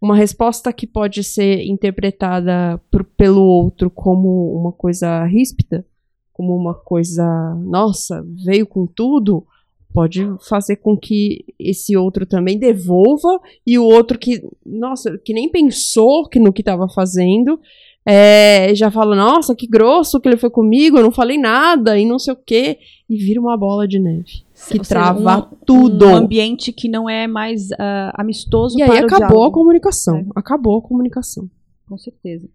uma 0.00 0.16
resposta 0.16 0.72
que 0.72 0.88
pode 0.88 1.22
ser 1.22 1.62
interpretada 1.66 2.82
por, 2.90 3.04
pelo 3.04 3.44
outro 3.44 3.88
como 3.88 4.52
uma 4.58 4.72
coisa 4.72 5.24
ríspida, 5.24 5.86
como 6.40 6.56
uma 6.56 6.72
coisa, 6.72 7.54
nossa, 7.56 8.24
veio 8.42 8.66
com 8.66 8.86
tudo, 8.86 9.46
pode 9.92 10.26
fazer 10.48 10.76
com 10.76 10.96
que 10.96 11.44
esse 11.58 11.94
outro 11.94 12.24
também 12.24 12.58
devolva 12.58 13.38
e 13.66 13.78
o 13.78 13.84
outro 13.84 14.18
que, 14.18 14.42
nossa, 14.64 15.18
que 15.18 15.34
nem 15.34 15.50
pensou 15.50 16.26
que 16.26 16.40
no 16.40 16.50
que 16.50 16.62
estava 16.62 16.88
fazendo, 16.88 17.60
é, 18.06 18.74
já 18.74 18.90
fala, 18.90 19.14
nossa, 19.14 19.54
que 19.54 19.66
grosso 19.66 20.18
que 20.18 20.30
ele 20.30 20.38
foi 20.38 20.48
comigo, 20.48 20.96
eu 20.96 21.02
não 21.02 21.12
falei 21.12 21.36
nada 21.36 21.98
e 21.98 22.06
não 22.06 22.18
sei 22.18 22.32
o 22.32 22.38
quê, 22.38 22.78
e 23.06 23.18
vira 23.18 23.38
uma 23.38 23.58
bola 23.58 23.86
de 23.86 23.98
neve 23.98 24.42
que 24.66 24.78
Ou 24.78 24.84
trava 24.84 25.36
um, 25.36 25.56
tudo. 25.66 26.06
Um 26.06 26.16
ambiente 26.16 26.72
que 26.72 26.88
não 26.88 27.08
é 27.08 27.26
mais 27.26 27.70
uh, 27.70 28.12
amistoso. 28.14 28.78
E 28.78 28.82
aí 28.82 28.98
acabou 28.98 29.44
a 29.44 29.52
comunicação, 29.52 30.16
é. 30.16 30.24
acabou 30.34 30.78
a 30.78 30.82
comunicação. 30.82 31.50
Com 31.86 31.98
certeza. 31.98 32.48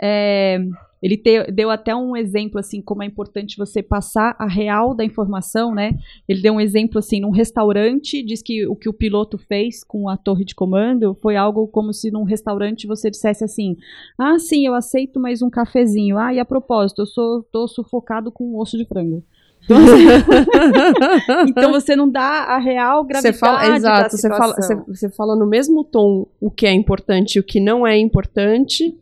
É, 0.00 0.58
ele 1.02 1.16
te, 1.16 1.50
deu 1.52 1.70
até 1.70 1.94
um 1.94 2.16
exemplo, 2.16 2.58
assim, 2.58 2.82
como 2.82 3.02
é 3.02 3.06
importante 3.06 3.56
você 3.56 3.82
passar 3.82 4.34
a 4.38 4.46
real 4.46 4.94
da 4.94 5.04
informação, 5.04 5.74
né? 5.74 5.96
Ele 6.28 6.42
deu 6.42 6.54
um 6.54 6.60
exemplo, 6.60 6.98
assim, 6.98 7.20
num 7.20 7.30
restaurante, 7.30 8.22
diz 8.22 8.42
que 8.42 8.66
o 8.66 8.74
que 8.74 8.88
o 8.88 8.92
piloto 8.92 9.38
fez 9.38 9.84
com 9.84 10.08
a 10.08 10.16
torre 10.16 10.44
de 10.44 10.54
comando 10.54 11.14
foi 11.14 11.36
algo 11.36 11.68
como 11.68 11.92
se 11.92 12.10
num 12.10 12.24
restaurante 12.24 12.86
você 12.86 13.10
dissesse 13.10 13.44
assim, 13.44 13.76
ah, 14.18 14.38
sim, 14.38 14.66
eu 14.66 14.74
aceito 14.74 15.20
mais 15.20 15.40
um 15.40 15.50
cafezinho. 15.50 16.18
Ah, 16.18 16.34
e 16.34 16.40
a 16.40 16.44
propósito, 16.44 17.02
eu 17.02 17.06
sou, 17.06 17.42
tô 17.44 17.68
sufocado 17.68 18.32
com 18.32 18.52
um 18.52 18.58
osso 18.58 18.76
de 18.76 18.84
frango. 18.84 19.22
Então, 19.64 19.76
então 21.48 21.72
você 21.72 21.94
não 21.94 22.08
dá 22.08 22.20
a 22.22 22.58
real 22.58 23.04
gravidade 23.04 23.36
você 23.36 23.40
fala, 23.40 23.76
Exato, 23.76 24.16
você 24.16 24.28
fala, 24.28 24.54
você, 24.54 24.74
você 24.74 25.10
fala 25.10 25.36
no 25.36 25.46
mesmo 25.46 25.84
tom 25.84 26.26
o 26.40 26.50
que 26.50 26.66
é 26.66 26.72
importante 26.72 27.36
e 27.36 27.40
o 27.40 27.44
que 27.44 27.60
não 27.60 27.86
é 27.86 27.98
importante 27.98 28.96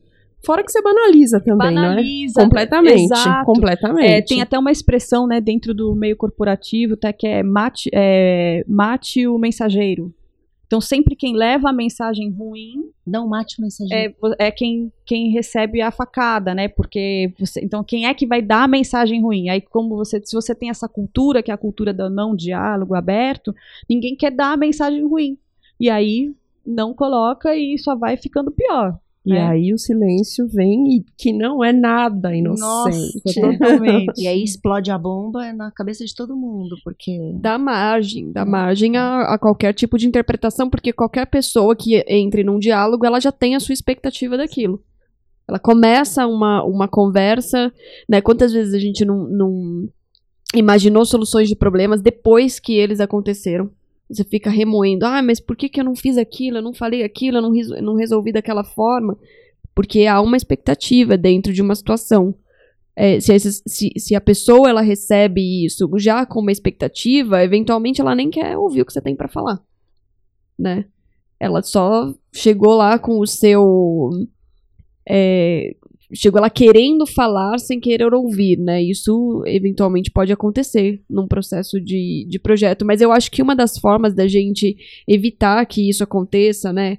Fora 0.46 0.62
que 0.62 0.70
você 0.70 0.80
banaliza 0.80 1.40
também, 1.40 1.74
banaliza, 1.74 2.35
não 2.37 2.42
é? 2.42 2.48
Completamente. 2.48 3.12
Exato. 3.12 3.44
Completamente. 3.44 4.06
É, 4.06 4.22
tem 4.22 4.40
até 4.40 4.56
uma 4.56 4.70
expressão, 4.70 5.26
né, 5.26 5.40
dentro 5.40 5.74
do 5.74 5.92
meio 5.96 6.16
corporativo, 6.16 6.96
tá, 6.96 7.12
que 7.12 7.26
é 7.26 7.42
mate, 7.42 7.90
é, 7.92 8.64
mate 8.68 9.26
o 9.26 9.37
mensageiro. 9.38 10.14
Então, 10.66 10.80
sempre 10.80 11.16
quem 11.16 11.35
leva 11.35 11.70
a 11.70 11.72
mensagem 11.72 12.30
ruim 12.30 12.90
Não 13.04 13.28
mate 13.28 13.59
o 13.59 13.62
mensageiro. 13.62 14.14
é, 14.38 14.46
é 14.46 14.50
quem, 14.52 14.92
quem 15.04 15.30
recebe 15.30 15.80
a 15.80 15.90
facada, 15.90 16.54
né? 16.54 16.68
Porque 16.68 17.32
você, 17.38 17.61
então 17.61 17.82
quem 17.82 18.06
é 18.06 18.14
que 18.14 18.26
vai 18.26 18.40
dar 18.40 18.64
a 18.64 18.68
mensagem 18.68 19.22
ruim? 19.22 19.48
Aí 19.48 19.61
como 19.61 19.96
você, 19.96 20.20
se 20.24 20.35
você 20.35 20.54
tem 20.54 20.70
essa 20.70 20.88
cultura 20.88 21.42
que 21.42 21.50
é 21.50 21.54
a 21.54 21.59
cultura 21.59 21.92
do 21.92 22.09
não 22.09 22.35
diálogo 22.37 22.94
aberto, 22.94 23.54
ninguém 23.88 24.14
quer 24.14 24.30
dar 24.30 24.52
a 24.52 24.56
mensagem 24.56 25.04
ruim. 25.04 25.38
E 25.78 25.90
aí 25.90 26.32
não 26.64 26.92
coloca 26.94 27.54
e 27.54 27.78
só 27.78 27.94
vai 27.94 28.16
ficando 28.16 28.50
pior. 28.50 28.98
E 29.27 29.33
É. 29.33 29.41
aí 29.45 29.75
o 29.75 29.79
silêncio 29.79 30.47
vem 30.47 30.99
e 30.99 31.05
que 31.19 31.33
não 31.33 31.65
é 31.65 31.73
nada 31.73 32.33
inocente. 32.35 32.61
Nossa, 32.61 33.21
totalmente. 33.59 34.12
E 34.23 34.29
aí 34.29 34.43
explode 34.45 34.91
a 34.91 34.97
bomba 34.97 35.53
na 35.53 35.71
cabeça 35.73 36.05
de 36.05 36.15
todo 36.15 36.37
mundo, 36.37 36.77
porque 36.85 37.19
Dá 37.41 37.59
margem, 37.59 38.31
dá 38.31 38.45
margem 38.45 38.97
a, 38.97 39.35
a 39.35 39.39
qualquer 39.39 39.75
tipo 39.75 39.99
de 39.99 40.07
interpretação, 40.07 40.71
porque 40.71 40.93
qualquer 40.93 41.27
pessoa 41.27 41.75
que 41.75 42.05
entre 42.07 42.45
num 42.45 42.59
diálogo, 42.61 43.05
ela 43.05 43.19
já 43.19 43.33
tem 43.33 43.57
a 43.57 43.61
sua 43.61 43.73
expectativa 43.73 44.37
daquilo. 44.37 44.81
Ela 45.49 45.59
começa 45.59 46.27
uma, 46.27 46.62
uma 46.65 46.87
conversa, 46.89 47.73
né? 48.09 48.21
Quantas 48.21 48.53
vezes 48.53 48.75
a 48.75 48.79
gente 48.79 49.05
não, 49.05 49.29
não 49.29 49.89
imaginou 50.55 51.05
soluções 51.05 51.49
de 51.49 51.57
problemas 51.57 52.01
depois 52.01 52.61
que 52.61 52.75
eles 52.75 53.01
aconteceram? 53.01 53.71
Você 54.09 54.23
fica 54.25 54.49
remoendo, 54.51 55.05
ah, 55.05 55.21
mas 55.21 55.40
por 55.40 55.57
que, 55.57 55.69
que 55.69 55.81
eu 55.81 55.85
não 55.85 55.97
fiz 55.97 56.16
aquilo, 56.16 56.59
eu 56.59 56.62
não 56.62 56.73
falei 56.73 57.03
aquilo, 57.03 57.38
eu 57.38 57.42
não, 57.42 57.51
resol- 57.51 57.83
não 57.83 57.95
resolvi 57.95 58.33
daquela 58.33 58.62
forma? 58.62 59.19
Porque 59.75 60.07
há 60.07 60.21
uma 60.21 60.37
expectativa 60.37 61.16
dentro 61.19 61.53
de 61.53 61.61
uma 61.61 61.75
situação. 61.75 62.35
É, 62.95 63.21
se, 63.21 63.38
se, 63.38 63.92
se 63.99 64.14
a 64.14 64.21
pessoa 64.21 64.71
ela 64.71 64.81
recebe 64.81 65.64
isso 65.66 65.87
já 65.99 66.25
com 66.25 66.40
uma 66.40 66.53
expectativa, 66.53 67.42
eventualmente 67.45 68.01
ela 68.01 68.14
nem 68.14 68.31
quer 68.31 68.57
ouvir 68.57 68.83
o 68.83 68.87
que 68.87 68.92
você 68.92 69.03
tem 69.03 69.14
pra 69.14 69.29
falar, 69.29 69.61
né? 70.59 70.87
Ela 71.38 71.61
só 71.62 72.14
chegou 72.33 72.75
lá 72.75 72.99
com 72.99 73.19
o 73.19 73.27
seu, 73.27 74.09
é, 75.07 75.77
chegou 76.12 76.40
lá 76.40 76.49
querendo 76.51 77.07
falar 77.07 77.59
sem 77.59 77.81
querer 77.81 78.12
ouvir, 78.14 78.59
né? 78.59 78.83
Isso 78.83 79.42
eventualmente 79.47 80.11
pode 80.11 80.33
acontecer 80.33 81.03
num 81.09 81.27
processo 81.27 81.81
de, 81.81 82.27
de 82.29 82.38
projeto, 82.38 82.85
mas 82.85 83.01
eu 83.01 83.12
acho 83.12 83.31
que 83.31 83.42
uma 83.42 83.57
das 83.57 83.79
formas 83.79 84.14
da 84.14 84.27
gente 84.27 84.77
evitar 85.07 85.64
que 85.66 85.88
isso 85.88 86.05
aconteça, 86.05 86.73
né? 86.73 86.99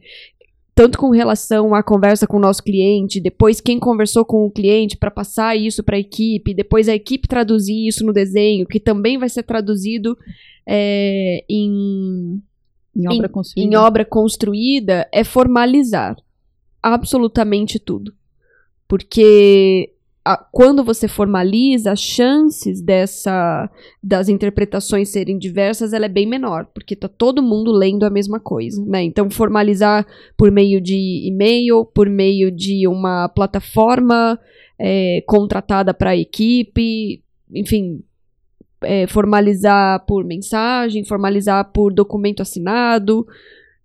tanto 0.77 0.99
com 0.99 1.09
relação 1.09 1.73
à 1.73 1.81
conversa 1.81 2.27
com 2.27 2.37
o 2.37 2.39
nosso 2.39 2.61
cliente, 2.61 3.19
depois 3.19 3.59
quem 3.59 3.79
conversou 3.79 4.23
com 4.23 4.45
o 4.45 4.51
cliente 4.51 4.95
para 4.95 5.09
passar 5.09 5.55
isso 5.55 5.83
para 5.83 5.95
a 5.95 5.99
equipe, 5.99 6.53
depois 6.53 6.87
a 6.87 6.93
equipe 6.93 7.27
traduzir 7.27 7.87
isso 7.87 8.05
no 8.05 8.13
desenho, 8.13 8.67
que 8.67 8.79
também 8.79 9.17
vai 9.17 9.27
ser 9.27 9.41
traduzido 9.41 10.15
é, 10.67 11.43
em, 11.49 12.39
Em 12.95 13.07
obra 13.07 13.27
construída. 13.27 13.67
em 13.67 13.75
obra 13.75 14.05
construída, 14.05 15.09
é 15.11 15.23
formalizar 15.23 16.15
absolutamente 16.79 17.79
tudo. 17.79 18.13
Porque 18.87 19.91
a- 20.23 20.37
quando 20.51 20.83
você 20.83 21.07
formaliza, 21.07 21.91
as 21.91 21.99
chances 22.01 22.81
dessa 22.81 23.69
das 24.03 24.27
interpretações 24.29 25.09
serem 25.09 25.37
diversas, 25.37 25.93
ela 25.93 26.05
é 26.05 26.09
bem 26.09 26.25
menor, 26.25 26.67
porque 26.73 26.95
tá 26.95 27.07
todo 27.07 27.41
mundo 27.41 27.71
lendo 27.71 28.03
a 28.05 28.09
mesma 28.09 28.39
coisa, 28.39 28.83
né? 28.85 29.03
Então 29.03 29.29
formalizar 29.29 30.05
por 30.35 30.51
meio 30.51 30.81
de 30.81 31.27
e-mail, 31.27 31.85
por 31.85 32.09
meio 32.09 32.51
de 32.51 32.87
uma 32.87 33.29
plataforma 33.29 34.39
é, 34.79 35.23
contratada 35.25 35.93
para 35.93 36.11
a 36.11 36.17
equipe, 36.17 37.23
enfim, 37.53 38.01
é, 38.81 39.07
formalizar 39.07 40.05
por 40.05 40.23
mensagem, 40.23 41.03
formalizar 41.03 41.71
por 41.71 41.93
documento 41.93 42.41
assinado. 42.41 43.25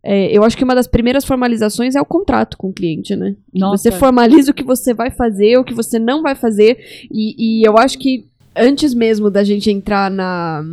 É, 0.04 0.36
eu 0.36 0.42
acho 0.42 0.56
que 0.56 0.64
uma 0.64 0.74
das 0.74 0.88
primeiras 0.88 1.24
formalizações 1.24 1.94
é 1.94 2.00
o 2.00 2.04
contrato 2.04 2.56
com 2.56 2.68
o 2.68 2.72
cliente, 2.72 3.14
né? 3.14 3.36
Nossa. 3.54 3.90
Você 3.90 3.92
formaliza 3.92 4.50
o 4.50 4.54
que 4.54 4.64
você 4.64 4.92
vai 4.92 5.10
fazer, 5.10 5.56
o 5.58 5.64
que 5.64 5.74
você 5.74 5.98
não 5.98 6.22
vai 6.22 6.34
fazer. 6.34 7.06
E, 7.10 7.60
e 7.60 7.66
eu 7.66 7.78
acho 7.78 7.98
que 7.98 8.26
antes 8.56 8.94
mesmo 8.94 9.30
da 9.30 9.44
gente 9.44 9.70
entrar 9.70 10.10
na, 10.10 10.64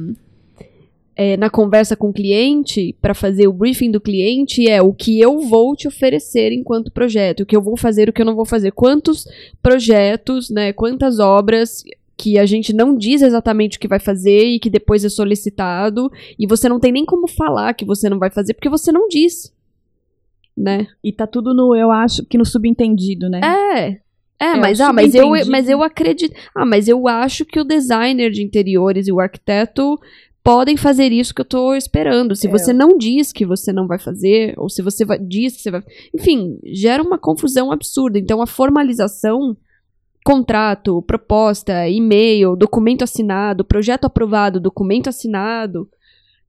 é, 1.16 1.38
na 1.38 1.50
conversa 1.50 1.96
com 1.96 2.10
o 2.10 2.14
cliente, 2.14 2.96
para 3.02 3.14
fazer 3.14 3.48
o 3.48 3.54
briefing 3.54 3.92
do 3.92 4.02
cliente, 4.02 4.68
é 4.68 4.82
o 4.82 4.94
que 4.94 5.20
eu 5.20 5.40
vou 5.42 5.76
te 5.76 5.88
oferecer 5.88 6.52
enquanto 6.52 6.92
projeto, 6.92 7.42
o 7.42 7.46
que 7.46 7.56
eu 7.56 7.62
vou 7.62 7.78
fazer, 7.78 8.10
o 8.10 8.14
que 8.14 8.22
eu 8.22 8.26
não 8.26 8.36
vou 8.36 8.46
fazer. 8.46 8.72
Quantos 8.72 9.28
projetos, 9.62 10.50
né? 10.50 10.74
Quantas 10.74 11.20
obras 11.20 11.84
que 12.20 12.38
a 12.38 12.46
gente 12.46 12.74
não 12.74 12.94
diz 12.98 13.22
exatamente 13.22 13.78
o 13.78 13.80
que 13.80 13.88
vai 13.88 14.00
fazer 14.00 14.44
e 14.46 14.60
que 14.60 14.70
depois 14.70 15.06
é 15.06 15.10
solicitado 15.10 16.12
e 16.38 16.46
você 16.46 16.68
não 16.68 16.80
tem 16.80 16.92
nem 16.92 17.06
como 17.06 17.28
falar 17.30 17.74
que 17.74 17.86
você 17.86 18.10
não 18.10 18.20
vai 18.20 18.30
fazer 18.30 18.54
porque 18.54 18.68
você 18.70 18.92
não 18.92 19.08
diz, 19.08 19.54
né? 20.56 20.88
E 21.02 21.14
tá 21.14 21.26
tudo 21.26 21.54
no, 21.54 21.74
eu 21.76 21.90
acho, 21.92 22.26
que 22.26 22.38
no 22.38 22.46
subentendido, 22.46 23.30
né? 23.30 23.40
É. 23.42 24.10
É, 24.42 24.54
Eu 24.54 24.58
mas, 24.58 24.80
ah, 24.80 24.94
mas 24.94 25.14
eu, 25.16 25.30
mas 25.50 25.68
eu 25.68 25.84
acredito. 25.84 26.34
Ah, 26.56 26.66
mas 26.66 26.88
eu 26.88 27.08
acho 27.10 27.46
que 27.46 27.60
o 27.60 27.64
designer 27.66 28.32
de 28.32 28.42
interiores 28.42 29.08
e 29.08 29.12
o 29.12 29.20
arquiteto 29.20 29.98
podem 30.42 30.78
fazer 30.78 31.12
isso 31.12 31.34
que 31.34 31.42
eu 31.42 31.46
tô 31.46 31.76
esperando. 31.76 32.36
Se 32.36 32.48
É. 32.48 32.50
você 32.50 32.72
não 32.72 32.98
diz 32.98 33.34
que 33.34 33.46
você 33.46 33.74
não 33.74 33.86
vai 33.86 34.00
fazer, 34.00 34.54
ou 34.58 34.70
se 34.70 34.82
você 34.82 35.04
vai, 35.04 35.20
diz 35.20 35.58
que 35.58 35.62
você 35.64 35.72
vai. 35.72 35.84
Enfim, 36.16 36.58
gera 36.66 37.04
uma 37.04 37.18
confusão 37.18 37.70
absurda. 37.72 38.18
Então, 38.18 38.42
a 38.42 38.48
formalização, 38.48 39.58
contrato, 40.24 41.02
proposta, 41.04 41.88
e-mail, 41.88 42.56
documento 42.56 43.04
assinado, 43.04 43.64
projeto 43.66 44.06
aprovado, 44.06 44.60
documento 44.60 45.10
assinado, 45.10 45.90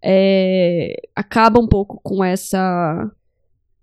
é, 0.02 0.94
acaba 1.14 1.60
um 1.60 1.66
pouco 1.66 2.00
com 2.02 2.24
essa 2.24 3.10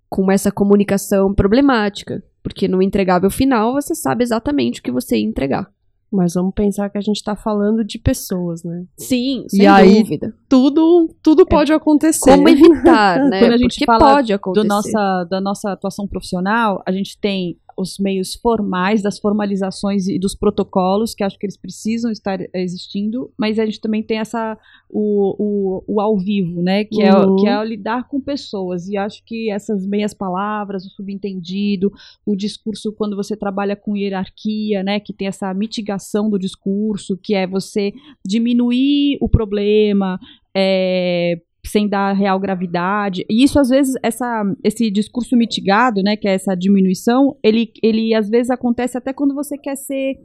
com 0.10 0.32
essa 0.32 0.52
comunicação 0.52 1.34
problemática. 1.34 2.24
Porque 2.42 2.68
no 2.68 2.82
entregável 2.82 3.30
final 3.30 3.74
você 3.74 3.94
sabe 3.94 4.24
exatamente 4.24 4.80
o 4.80 4.84
que 4.84 4.92
você 4.92 5.18
ia 5.18 5.26
entregar. 5.26 5.70
Mas 6.10 6.36
vamos 6.36 6.54
pensar 6.54 6.90
que 6.90 6.98
a 6.98 7.02
gente 7.02 7.22
tá 7.22 7.36
falando 7.36 7.84
de 7.84 8.00
pessoas, 8.00 8.64
né? 8.64 8.86
Sim, 8.98 9.46
E 9.48 9.58
sem 9.58 9.68
aí, 9.68 10.02
dúvida. 10.02 10.34
Tudo, 10.48 11.14
tudo 11.22 11.46
pode 11.46 11.74
acontecer. 11.74 12.32
Como 12.32 12.48
evitar, 12.48 13.20
né? 13.28 13.40
Quando 13.40 13.52
a 13.54 13.58
gente 13.58 13.74
Porque 13.74 13.86
fala 13.86 14.00
pode 14.00 14.32
acontecer. 14.32 14.66
do 14.66 14.68
nossa, 14.70 15.24
da 15.26 15.42
nossa 15.42 15.72
atuação 15.74 16.08
profissional, 16.08 16.82
a 16.88 16.92
gente 16.94 17.20
tem 17.20 17.58
os 17.78 18.00
meios 18.00 18.34
formais 18.34 19.04
das 19.04 19.20
formalizações 19.20 20.08
e 20.08 20.18
dos 20.18 20.34
protocolos, 20.34 21.14
que 21.14 21.24
acho 21.24 21.38
que 21.38 21.46
eles 21.46 21.56
precisam 21.58 22.12
estar 22.12 22.40
existindo, 22.56 23.32
mas 23.38 23.60
a 23.60 23.66
gente 23.66 23.80
também 23.80 24.02
tem 24.02 24.18
essa 24.18 24.58
o, 24.90 25.36
o, 25.38 25.84
o 25.96 26.02
ao 26.02 26.18
vivo, 26.18 26.62
né? 26.64 26.84
Que, 26.86 27.04
é, 27.04 27.14
Uhum. 27.14 27.34
o- 27.34 27.36
que 27.36 27.48
é 27.48 27.64
lidar 27.66 28.08
com 28.08 28.20
pessoas. 28.20 28.88
E 28.88 28.98
acho 28.98 29.24
que 29.26 29.52
essas 29.52 29.86
meias 29.86 30.14
palavras, 30.14 30.86
o 30.86 30.90
subentendido, 30.90 31.92
o 32.26 32.36
discurso 32.36 32.92
quando 32.92 33.16
você 33.16 33.36
trabalha 33.38 33.76
com 33.76 33.96
hierarquia, 33.96 34.82
né? 34.82 35.00
Que 35.00 35.14
tem 35.14 35.28
essa 35.28 35.54
mitigação 35.54 36.30
do 36.30 36.40
discurso, 36.40 37.16
que 37.22 37.36
é 37.36 37.46
você 37.46 37.94
diminuir 38.26 39.18
o 39.22 39.30
problema, 39.30 40.20
é, 40.56 41.40
sem 41.68 41.88
dar 41.88 42.14
real 42.14 42.40
gravidade. 42.40 43.26
E 43.30 43.44
isso, 43.44 43.60
às 43.60 43.70
vezes, 43.70 43.96
essa, 44.04 44.44
esse 44.64 44.90
discurso 44.90 45.36
mitigado, 45.36 46.02
né, 46.02 46.16
que 46.16 46.28
é 46.28 46.34
essa 46.34 46.56
diminuição, 46.56 47.38
ele, 47.44 47.72
ele 47.84 48.14
às 48.14 48.30
vezes 48.30 48.50
acontece 48.50 48.98
até 48.98 49.14
quando 49.14 49.34
você 49.34 49.58
quer 49.58 49.76
ser 49.76 50.16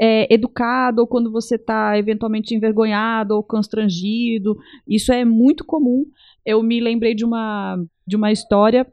é, 0.00 0.32
educado, 0.32 1.02
ou 1.02 1.06
quando 1.06 1.30
você 1.30 1.56
está 1.56 1.98
eventualmente 1.98 2.54
envergonhado 2.54 3.34
ou 3.34 3.42
constrangido. 3.42 4.56
Isso 4.86 5.12
é 5.12 5.24
muito 5.24 5.64
comum. 5.64 6.04
Eu 6.44 6.62
me 6.62 6.80
lembrei 6.80 7.14
de 7.14 7.24
uma, 7.24 7.82
de 8.06 8.16
uma 8.16 8.32
história 8.32 8.86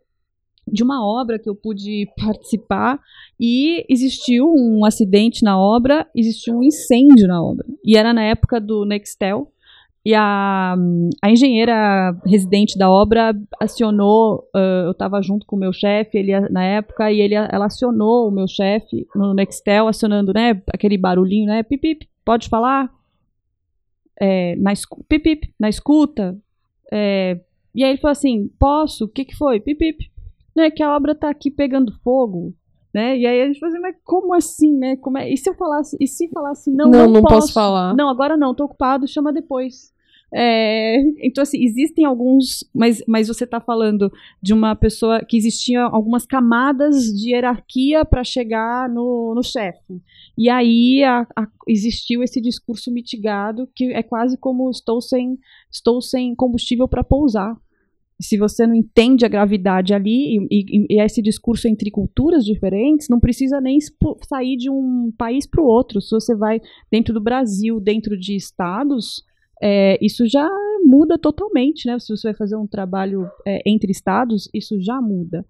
de 0.72 0.84
uma 0.84 1.06
obra 1.06 1.40
que 1.40 1.50
eu 1.50 1.56
pude 1.56 2.08
participar 2.18 3.00
e 3.40 3.86
existiu 3.90 4.46
um 4.48 4.86
acidente 4.86 5.44
na 5.44 5.60
obra, 5.60 6.08
existiu 6.16 6.58
um 6.58 6.64
incêndio 6.64 7.28
na 7.28 7.42
obra. 7.42 7.66
E 7.84 7.98
era 7.98 8.14
na 8.14 8.24
época 8.24 8.60
do 8.60 8.86
Nextel. 8.86 9.52
E 10.10 10.16
a, 10.16 10.76
a 11.22 11.30
engenheira 11.30 12.20
residente 12.26 12.76
da 12.80 12.90
obra 12.90 13.32
acionou, 13.60 14.50
ah, 14.56 14.86
eu 14.86 14.92
estava 14.92 15.22
junto 15.22 15.46
com 15.46 15.56
o 15.56 15.60
meu 15.60 15.72
chefe, 15.72 16.18
ele 16.18 16.40
na 16.50 16.64
época, 16.64 17.12
e 17.12 17.22
ele, 17.22 17.36
ela 17.36 17.68
acionou 17.68 18.28
o 18.28 18.32
meu 18.32 18.48
chefe 18.48 19.06
no 19.14 19.36
Nextel, 19.36 19.88
acionando, 19.88 20.34
né, 20.34 20.60
aquele 20.74 20.98
barulhinho, 20.98 21.46
né, 21.46 21.62
pip, 21.62 21.80
pip, 21.80 22.10
pode 22.26 22.50
falar? 22.50 22.92
É, 24.20 24.56
na, 24.56 24.74
pip, 25.08 25.20
pip, 25.20 25.54
na 25.60 25.70
escuta? 25.70 26.36
É, 26.92 27.40
e 27.76 27.84
aí 27.84 27.92
ele 27.92 28.02
falou 28.02 28.14
assim, 28.14 28.50
posso? 28.60 29.06
O 29.06 29.10
que 29.10 29.26
que 29.26 29.38
foi? 29.38 29.60
Pip, 29.60 29.78
pip. 29.78 30.12
Não, 30.56 30.64
é 30.64 30.72
que 30.72 30.82
a 30.82 30.96
obra 30.96 31.14
tá 31.14 31.30
aqui 31.30 31.52
pegando 31.52 31.94
fogo, 32.04 32.52
né? 32.92 33.16
E 33.16 33.28
aí 33.28 33.44
a 33.44 33.46
gente 33.46 33.60
falou 33.60 33.76
assim, 33.76 33.82
mas 33.84 33.96
como 34.04 34.34
assim, 34.34 34.76
né? 34.76 34.96
Como 34.96 35.20
é? 35.20 35.32
E 35.32 35.38
se 35.38 35.48
eu 35.48 35.54
falasse, 35.54 35.96
e 36.00 36.08
se 36.08 36.28
falasse, 36.30 36.72
não, 36.72 36.90
Não, 36.90 37.06
não, 37.06 37.14
não 37.14 37.22
posso 37.22 37.54
falar. 37.54 37.96
Não, 37.96 38.10
agora 38.10 38.36
não, 38.36 38.56
tô 38.56 38.64
ocupado, 38.64 39.08
chama 39.08 39.32
depois. 39.32 39.94
É, 40.34 40.98
então, 41.26 41.42
assim, 41.42 41.64
existem 41.64 42.06
alguns, 42.06 42.64
mas, 42.74 43.02
mas 43.08 43.28
você 43.28 43.46
está 43.46 43.60
falando 43.60 44.12
de 44.42 44.54
uma 44.54 44.76
pessoa 44.76 45.22
que 45.28 45.36
existiam 45.36 45.90
algumas 45.94 46.26
camadas 46.26 47.06
de 47.06 47.32
hierarquia 47.32 48.06
para 48.06 48.24
chegar 48.24 48.88
no, 48.90 49.34
no 49.36 49.42
chefe. 49.44 50.02
E 50.38 50.48
aí 50.50 51.04
a- 51.04 51.26
a- 51.36 51.48
existiu 51.68 52.22
esse 52.24 52.40
discurso 52.40 52.92
mitigado 52.92 53.68
que 53.76 53.86
é 53.94 54.04
quase 54.04 54.38
como 54.38 54.70
estou 54.70 55.02
sem, 55.02 55.38
estou 55.72 56.02
sem 56.02 56.36
combustível 56.36 56.88
para 56.88 57.04
pousar. 57.04 57.56
se 58.22 58.38
você 58.38 58.68
não 58.68 58.76
entende 58.76 59.26
a 59.26 59.30
gravidade 59.30 59.94
ali 59.94 60.38
e, 60.38 60.48
e, 60.52 60.88
e 60.98 61.02
esse 61.02 61.22
discurso 61.22 61.68
entre 61.70 61.90
culturas 61.90 62.44
diferentes, 62.46 63.08
não 63.10 63.20
precisa 63.20 63.62
nem 63.62 63.78
sair 64.28 64.58
de 64.58 64.70
um 64.70 65.12
país 65.18 65.48
para 65.48 65.62
o 65.62 65.66
outro. 65.66 66.02
Se 66.02 66.12
você 66.12 66.36
vai 66.36 66.60
dentro 66.92 67.14
do 67.14 67.22
Brasil, 67.22 67.80
dentro 67.80 68.18
de 68.20 68.36
estados, 68.36 69.24
é, 69.62 69.98
isso 70.04 70.28
já 70.28 70.50
muda 70.84 71.18
totalmente, 71.18 71.88
né? 71.88 72.00
Se 72.00 72.16
você 72.16 72.30
vai 72.30 72.36
fazer 72.36 72.56
um 72.56 72.68
trabalho 72.68 73.30
é, 73.46 73.62
entre 73.66 73.92
estados, 73.92 74.50
isso 74.54 74.80
já 74.82 75.02
muda. 75.02 75.46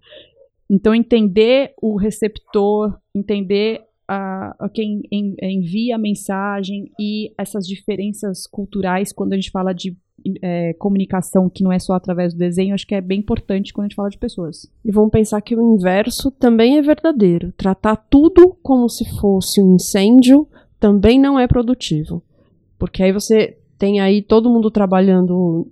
Então, 0.68 0.94
entender 0.94 1.72
o 1.80 1.96
receptor, 1.96 2.96
entender 3.14 3.82
a, 4.06 4.54
a 4.58 4.68
quem 4.68 5.02
envia 5.10 5.94
a 5.94 5.98
mensagem 5.98 6.90
e 6.98 7.32
essas 7.38 7.66
diferenças 7.66 8.46
culturais 8.46 9.12
quando 9.12 9.32
a 9.32 9.36
gente 9.36 9.50
fala 9.50 9.72
de 9.72 9.96
é, 10.42 10.74
comunicação 10.74 11.48
que 11.48 11.62
não 11.62 11.72
é 11.72 11.78
só 11.78 11.94
através 11.94 12.34
do 12.34 12.38
desenho, 12.38 12.74
acho 12.74 12.86
que 12.86 12.94
é 12.94 13.00
bem 13.00 13.20
importante 13.20 13.72
quando 13.72 13.84
a 13.84 13.88
gente 13.88 13.96
fala 13.96 14.10
de 14.10 14.18
pessoas. 14.18 14.70
E 14.84 14.90
vamos 14.90 15.10
pensar 15.10 15.40
que 15.40 15.54
o 15.54 15.74
inverso 15.74 16.30
também 16.30 16.76
é 16.76 16.82
verdadeiro. 16.82 17.52
Tratar 17.56 17.96
tudo 17.96 18.56
como 18.62 18.88
se 18.88 19.08
fosse 19.18 19.60
um 19.60 19.76
incêndio 19.76 20.46
também 20.78 21.18
não 21.18 21.38
é 21.38 21.46
produtivo. 21.46 22.22
Porque 22.78 23.02
aí 23.02 23.12
você 23.12 23.59
tem 23.80 23.98
aí 23.98 24.20
todo 24.20 24.50
mundo 24.50 24.70
trabalhando 24.70 25.66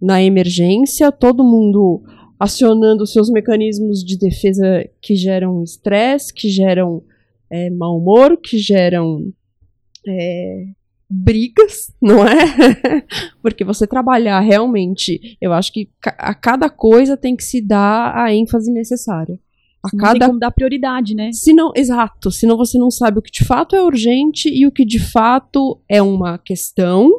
na 0.00 0.22
emergência, 0.22 1.10
todo 1.10 1.42
mundo 1.42 2.00
acionando 2.38 3.04
seus 3.04 3.28
mecanismos 3.28 4.04
de 4.04 4.16
defesa 4.16 4.88
que 5.02 5.16
geram 5.16 5.64
estresse, 5.64 6.32
que 6.32 6.48
geram 6.48 7.02
é, 7.50 7.68
mau 7.68 7.98
humor, 7.98 8.36
que 8.36 8.58
geram 8.58 9.32
é, 10.06 10.66
brigas, 11.10 11.92
não 12.00 12.24
é? 12.24 13.02
Porque 13.42 13.64
você 13.64 13.88
trabalhar 13.88 14.38
realmente, 14.38 15.36
eu 15.40 15.52
acho 15.52 15.72
que 15.72 15.90
a 16.04 16.32
cada 16.32 16.70
coisa 16.70 17.16
tem 17.16 17.34
que 17.34 17.42
se 17.42 17.60
dar 17.60 18.16
a 18.16 18.32
ênfase 18.32 18.70
necessária. 18.70 19.36
A 19.82 19.88
não 19.92 20.04
cada 20.04 20.18
tem 20.20 20.28
como 20.28 20.38
dar 20.38 20.52
prioridade, 20.52 21.12
né? 21.12 21.32
Se 21.32 21.52
não, 21.52 21.72
exato, 21.74 22.30
senão 22.30 22.56
você 22.56 22.78
não 22.78 22.90
sabe 22.90 23.18
o 23.18 23.22
que 23.22 23.32
de 23.32 23.44
fato 23.44 23.74
é 23.74 23.82
urgente 23.82 24.48
e 24.48 24.64
o 24.64 24.70
que 24.70 24.84
de 24.84 25.00
fato 25.00 25.80
é 25.88 26.00
uma 26.00 26.38
questão, 26.38 27.10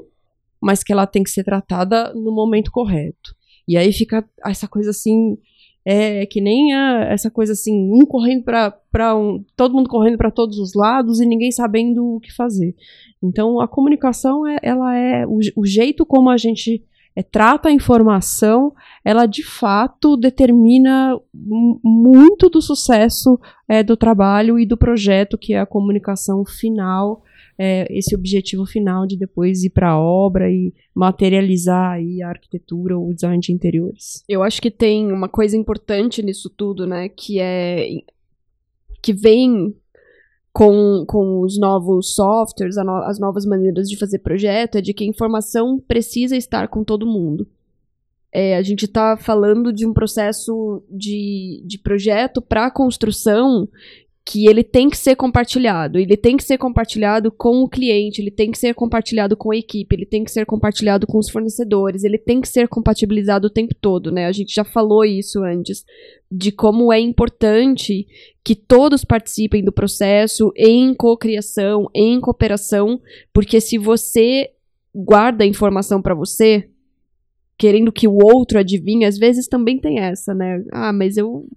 mas 0.61 0.83
que 0.83 0.91
ela 0.91 1.07
tem 1.07 1.23
que 1.23 1.29
ser 1.29 1.43
tratada 1.43 2.13
no 2.13 2.31
momento 2.31 2.71
correto. 2.71 3.35
E 3.67 3.77
aí 3.77 3.93
fica 3.93 4.27
essa 4.45 4.67
coisa 4.67 4.89
assim, 4.89 5.37
é 5.85 6.25
que 6.25 6.41
nem 6.41 6.73
a, 6.73 7.05
essa 7.09 7.29
coisa 7.29 7.53
assim, 7.53 7.91
um 7.91 8.05
correndo 8.05 8.43
para 8.43 9.15
um, 9.15 9.43
todo 9.55 9.73
mundo 9.73 9.89
correndo 9.89 10.17
para 10.17 10.31
todos 10.31 10.57
os 10.57 10.73
lados 10.73 11.19
e 11.19 11.25
ninguém 11.25 11.51
sabendo 11.51 12.15
o 12.15 12.19
que 12.19 12.33
fazer. 12.33 12.75
Então 13.21 13.59
a 13.59 13.67
comunicação 13.67 14.45
é, 14.47 14.57
ela 14.61 14.95
é 14.95 15.25
o, 15.25 15.39
o 15.55 15.65
jeito 15.65 16.05
como 16.05 16.29
a 16.29 16.37
gente 16.37 16.83
é, 17.15 17.23
trata 17.23 17.69
a 17.69 17.71
informação, 17.71 18.73
ela 19.03 19.25
de 19.25 19.43
fato 19.43 20.15
determina 20.15 21.19
muito 21.33 22.49
do 22.49 22.61
sucesso 22.61 23.39
é, 23.67 23.83
do 23.83 23.97
trabalho 23.97 24.59
e 24.59 24.65
do 24.65 24.77
projeto 24.77 25.37
que 25.37 25.53
é 25.53 25.59
a 25.59 25.65
comunicação 25.65 26.45
final 26.45 27.23
é, 27.61 27.85
esse 27.89 28.15
objetivo 28.15 28.65
final 28.65 29.05
de 29.05 29.17
depois 29.17 29.65
ir 29.65 29.71
para 29.71 29.89
a 29.89 29.99
obra 29.99 30.49
e 30.49 30.73
materializar 30.95 31.91
aí 31.91 32.21
a 32.21 32.29
arquitetura 32.29 32.97
ou 32.97 33.09
o 33.09 33.13
design 33.13 33.37
de 33.37 33.51
interiores. 33.51 34.23
Eu 34.29 34.41
acho 34.41 34.61
que 34.61 34.71
tem 34.71 35.11
uma 35.11 35.27
coisa 35.27 35.57
importante 35.57 36.23
nisso 36.23 36.49
tudo, 36.49 36.87
né, 36.87 37.09
que 37.09 37.37
é 37.37 38.01
que 39.01 39.13
vem 39.13 39.75
com, 40.53 41.03
com 41.05 41.41
os 41.41 41.59
novos 41.59 42.15
softwares, 42.15 42.77
no, 42.77 42.95
as 43.03 43.19
novas 43.19 43.45
maneiras 43.45 43.89
de 43.89 43.97
fazer 43.97 44.19
projeto, 44.19 44.77
é 44.77 44.81
de 44.81 44.93
que 44.93 45.03
a 45.03 45.07
informação 45.07 45.79
precisa 45.85 46.37
estar 46.37 46.69
com 46.69 46.83
todo 46.83 47.05
mundo. 47.05 47.45
É, 48.31 48.55
a 48.55 48.61
gente 48.61 48.85
está 48.85 49.17
falando 49.17 49.73
de 49.73 49.85
um 49.85 49.93
processo 49.93 50.83
de, 50.89 51.63
de 51.65 51.77
projeto 51.79 52.41
para 52.41 52.71
construção 52.71 53.67
que 54.25 54.47
ele 54.47 54.63
tem 54.63 54.89
que 54.89 54.97
ser 54.97 55.15
compartilhado. 55.15 55.97
Ele 55.97 56.15
tem 56.15 56.37
que 56.37 56.43
ser 56.43 56.57
compartilhado 56.57 57.31
com 57.31 57.63
o 57.63 57.69
cliente, 57.69 58.21
ele 58.21 58.29
tem 58.29 58.51
que 58.51 58.59
ser 58.59 58.75
compartilhado 58.75 59.35
com 59.35 59.51
a 59.51 59.57
equipe, 59.57 59.95
ele 59.95 60.05
tem 60.05 60.23
que 60.23 60.31
ser 60.31 60.45
compartilhado 60.45 61.07
com 61.07 61.17
os 61.17 61.29
fornecedores, 61.29 62.03
ele 62.03 62.17
tem 62.17 62.39
que 62.39 62.47
ser 62.47 62.67
compatibilizado 62.67 63.47
o 63.47 63.49
tempo 63.49 63.73
todo, 63.73 64.11
né? 64.11 64.27
A 64.27 64.31
gente 64.31 64.53
já 64.53 64.63
falou 64.63 65.03
isso 65.03 65.43
antes, 65.43 65.83
de 66.31 66.51
como 66.51 66.93
é 66.93 66.99
importante 66.99 68.07
que 68.43 68.55
todos 68.55 69.03
participem 69.03 69.63
do 69.63 69.71
processo 69.71 70.51
em 70.55 70.93
cocriação, 70.93 71.89
em 71.95 72.21
cooperação, 72.21 73.01
porque 73.33 73.59
se 73.59 73.77
você 73.77 74.51
guarda 74.93 75.43
a 75.43 75.47
informação 75.47 76.01
para 76.01 76.13
você, 76.13 76.69
querendo 77.57 77.91
que 77.91 78.07
o 78.07 78.17
outro 78.23 78.59
adivinhe, 78.59 79.05
às 79.05 79.17
vezes 79.17 79.47
também 79.47 79.79
tem 79.79 79.99
essa, 79.99 80.33
né? 80.33 80.63
Ah, 80.71 80.93
mas 80.93 81.17
eu 81.17 81.47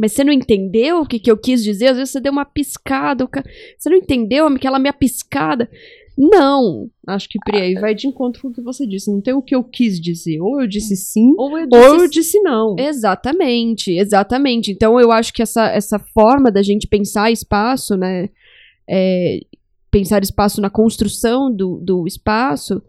mas 0.00 0.12
você 0.12 0.24
não 0.24 0.32
entendeu 0.32 1.02
o 1.02 1.06
que, 1.06 1.18
que 1.18 1.30
eu 1.30 1.36
quis 1.36 1.62
dizer? 1.62 1.88
Às 1.88 1.98
vezes 1.98 2.12
você 2.12 2.20
deu 2.20 2.32
uma 2.32 2.46
piscada. 2.46 3.28
Você 3.76 3.90
não 3.90 3.98
entendeu 3.98 4.46
aquela 4.46 4.78
minha 4.78 4.94
piscada? 4.94 5.70
Não. 6.16 6.88
Acho 7.06 7.28
que, 7.28 7.38
Pri, 7.44 7.60
aí 7.60 7.74
vai 7.74 7.94
de 7.94 8.06
encontro 8.06 8.40
com 8.40 8.48
o 8.48 8.52
que 8.52 8.62
você 8.62 8.86
disse. 8.86 9.12
Não 9.12 9.20
tem 9.20 9.34
o 9.34 9.42
que 9.42 9.54
eu 9.54 9.62
quis 9.62 10.00
dizer. 10.00 10.40
Ou 10.40 10.62
eu 10.62 10.66
disse 10.66 10.96
sim, 10.96 11.34
ou 11.36 11.58
eu 11.58 11.66
disse, 11.66 11.86
ou 11.86 11.96
eu 11.96 12.08
disse 12.08 12.40
não. 12.40 12.76
Exatamente, 12.78 13.90
exatamente. 13.92 14.72
Então 14.72 14.98
eu 14.98 15.12
acho 15.12 15.34
que 15.34 15.42
essa, 15.42 15.66
essa 15.68 15.98
forma 15.98 16.50
da 16.50 16.62
gente 16.62 16.86
pensar 16.86 17.30
espaço, 17.30 17.94
né? 17.94 18.30
É, 18.88 19.40
pensar 19.90 20.22
espaço 20.22 20.62
na 20.62 20.70
construção 20.70 21.54
do, 21.54 21.76
do 21.76 22.06
espaço, 22.06 22.82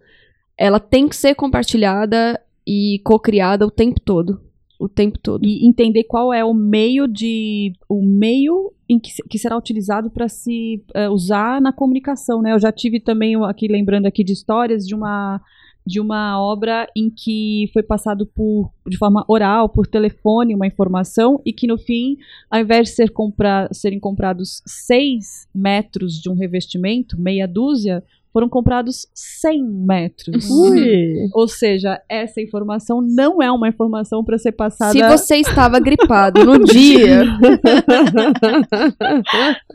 ela 0.58 0.80
tem 0.80 1.10
que 1.10 1.16
ser 1.18 1.36
compartilhada 1.36 2.40
e 2.66 3.02
co-criada 3.04 3.68
o 3.68 3.72
tempo 3.72 4.00
todo 4.00 4.50
o 4.82 4.90
tempo 4.90 5.20
todo. 5.20 5.46
E 5.46 5.68
entender 5.68 6.06
qual 6.06 6.34
é 6.34 6.44
o 6.44 6.54
meio 6.54 7.08
de 7.08 7.74
o 7.88 8.02
meio 8.02 8.74
em 8.90 9.00
que, 9.00 9.12
que 9.30 9.38
será 9.38 9.56
utilizado 9.56 10.10
para 10.10 10.28
se 10.28 10.84
uh, 10.96 11.12
usar 11.12 11.62
na 11.62 11.72
comunicação, 11.72 12.42
né? 12.42 12.52
Eu 12.54 12.60
já 12.60 12.72
tive 12.72 13.00
também 13.00 13.36
aqui 13.46 13.68
lembrando 13.68 14.08
aqui 14.08 14.24
de 14.24 14.34
histórias 14.34 14.86
de 14.86 14.96
uma 14.96 15.40
de 15.86 16.00
uma 16.00 16.40
obra 16.40 16.88
em 16.96 17.10
que 17.10 17.70
foi 17.74 17.82
passado 17.82 18.26
por, 18.26 18.72
de 18.88 18.98
forma 18.98 19.26
oral, 19.28 19.68
por 19.68 19.88
telefone, 19.88 20.54
uma 20.54 20.68
informação, 20.68 21.42
e 21.44 21.52
que 21.52 21.66
no 21.66 21.76
fim, 21.76 22.18
ao 22.52 22.62
invés 22.62 22.90
de 22.90 22.96
ser 22.96 23.10
compra, 23.10 23.68
serem 23.72 24.00
comprados 24.00 24.62
seis 24.64 25.48
metros 25.54 26.22
de 26.22 26.30
um 26.30 26.36
revestimento, 26.36 27.20
meia 27.20 27.48
dúzia, 27.48 28.04
foram 28.32 28.48
comprados 28.48 29.08
100 29.14 29.64
metros. 29.64 30.50
Ui. 30.50 31.30
Ou 31.34 31.48
seja, 31.48 32.02
essa 32.08 32.42
informação 32.42 33.02
não 33.02 33.42
é 33.42 33.52
uma 33.52 33.68
informação 33.68 34.24
para 34.24 34.38
ser 34.38 34.54
passada. 34.54 34.94
Se 34.94 35.02
você 35.02 35.38
estava 35.38 35.80
gripado 35.80 36.46
no 36.46 36.60
dia, 36.64 37.24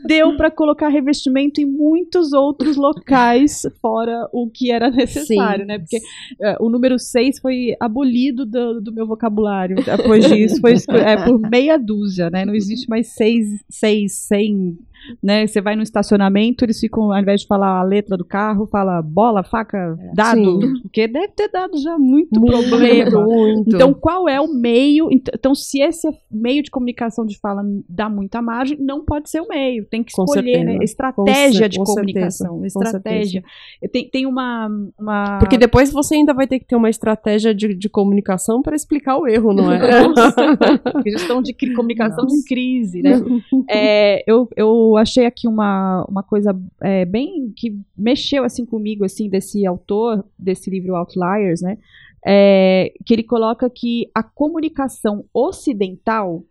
deu 0.05 0.35
para 0.35 0.49
colocar 0.49 0.87
revestimento 0.87 1.61
em 1.61 1.65
muitos 1.65 2.33
outros 2.33 2.77
locais 2.77 3.61
fora 3.81 4.27
o 4.33 4.49
que 4.49 4.71
era 4.71 4.89
necessário, 4.89 5.61
Sim. 5.61 5.67
né? 5.67 5.79
Porque 5.79 5.97
uh, 5.97 6.65
o 6.65 6.69
número 6.69 6.97
6 6.97 7.39
foi 7.39 7.75
abolido 7.79 8.45
do, 8.45 8.81
do, 8.81 8.91
meu 8.91 9.05
vocabulário. 9.05 9.77
Depois 9.83 10.25
disso, 10.27 10.59
foi 10.59 10.73
é, 10.89 11.17
por 11.23 11.39
meia 11.39 11.77
dúzia, 11.77 12.29
né? 12.29 12.45
Não 12.45 12.55
existe 12.55 12.89
mais 12.89 13.07
seis, 13.07 13.63
seis, 13.69 14.13
cem 14.13 14.77
né? 15.21 15.45
Você 15.45 15.61
vai 15.61 15.75
no 15.75 15.83
estacionamento, 15.83 16.65
eles 16.65 16.79
ficam, 16.79 17.11
ao 17.11 17.19
invés 17.19 17.41
de 17.41 17.47
falar 17.47 17.79
a 17.79 17.83
letra 17.83 18.17
do 18.17 18.25
carro, 18.25 18.67
fala 18.67 19.01
bola, 19.01 19.43
faca, 19.43 19.97
é. 19.99 20.15
dado. 20.15 20.61
Sim. 20.61 20.81
Porque 20.81 21.07
deve 21.07 21.29
ter 21.29 21.49
dado 21.49 21.77
já 21.77 21.97
muito, 21.97 22.39
muito 22.39 22.69
problema. 22.69 23.25
Muito. 23.25 23.75
Então, 23.75 23.93
qual 23.93 24.27
é 24.27 24.39
o 24.39 24.53
meio? 24.53 25.09
Então, 25.11 25.53
se 25.55 25.81
esse 25.81 26.07
meio 26.29 26.63
de 26.63 26.71
comunicação 26.71 27.25
de 27.25 27.37
fala 27.39 27.63
dá 27.87 28.09
muita 28.09 28.41
margem, 28.41 28.77
não 28.79 29.03
pode 29.03 29.29
ser 29.29 29.41
o 29.41 29.47
meio. 29.47 29.85
Tem 29.85 30.03
que 30.03 30.11
escolher, 30.11 30.63
né? 30.63 30.77
Estratégia 30.81 31.65
com 31.65 31.69
de 31.69 31.77
com 31.77 31.83
comunicação. 31.85 32.61
Certeza. 32.61 32.67
Estratégia. 32.67 33.43
Tem, 33.91 34.09
tem 34.09 34.25
uma, 34.25 34.69
uma. 34.99 35.39
Porque 35.39 35.57
depois 35.57 35.91
você 35.91 36.15
ainda 36.15 36.33
vai 36.33 36.47
ter 36.47 36.59
que 36.59 36.65
ter 36.65 36.75
uma 36.75 36.89
estratégia 36.89 37.53
de, 37.53 37.73
de 37.73 37.89
comunicação 37.89 38.61
para 38.61 38.75
explicar 38.75 39.17
o 39.17 39.27
erro, 39.27 39.53
não 39.53 39.71
é? 39.71 39.79
Gestão 41.05 41.41
de 41.41 41.53
comunicação 41.75 42.23
Nossa. 42.23 42.35
em 42.35 42.43
crise, 42.43 43.01
né? 43.01 43.21
É, 43.69 44.23
eu, 44.27 44.47
eu 44.55 44.96
achei 44.97 45.25
aqui 45.25 45.47
uma, 45.47 46.05
uma 46.09 46.23
coisa 46.23 46.57
é, 46.81 47.05
bem 47.05 47.51
que 47.55 47.79
mexeu 47.97 48.43
assim 48.43 48.65
comigo 48.65 49.05
assim 49.05 49.29
desse 49.29 49.65
autor 49.65 50.25
desse 50.37 50.69
livro 50.69 50.95
Outliers, 50.95 51.61
né? 51.61 51.77
É, 52.25 52.93
que 53.05 53.13
ele 53.13 53.23
coloca 53.23 53.69
que 53.69 54.09
a 54.13 54.21
comunicação 54.21 55.23
ocidental 55.33 56.43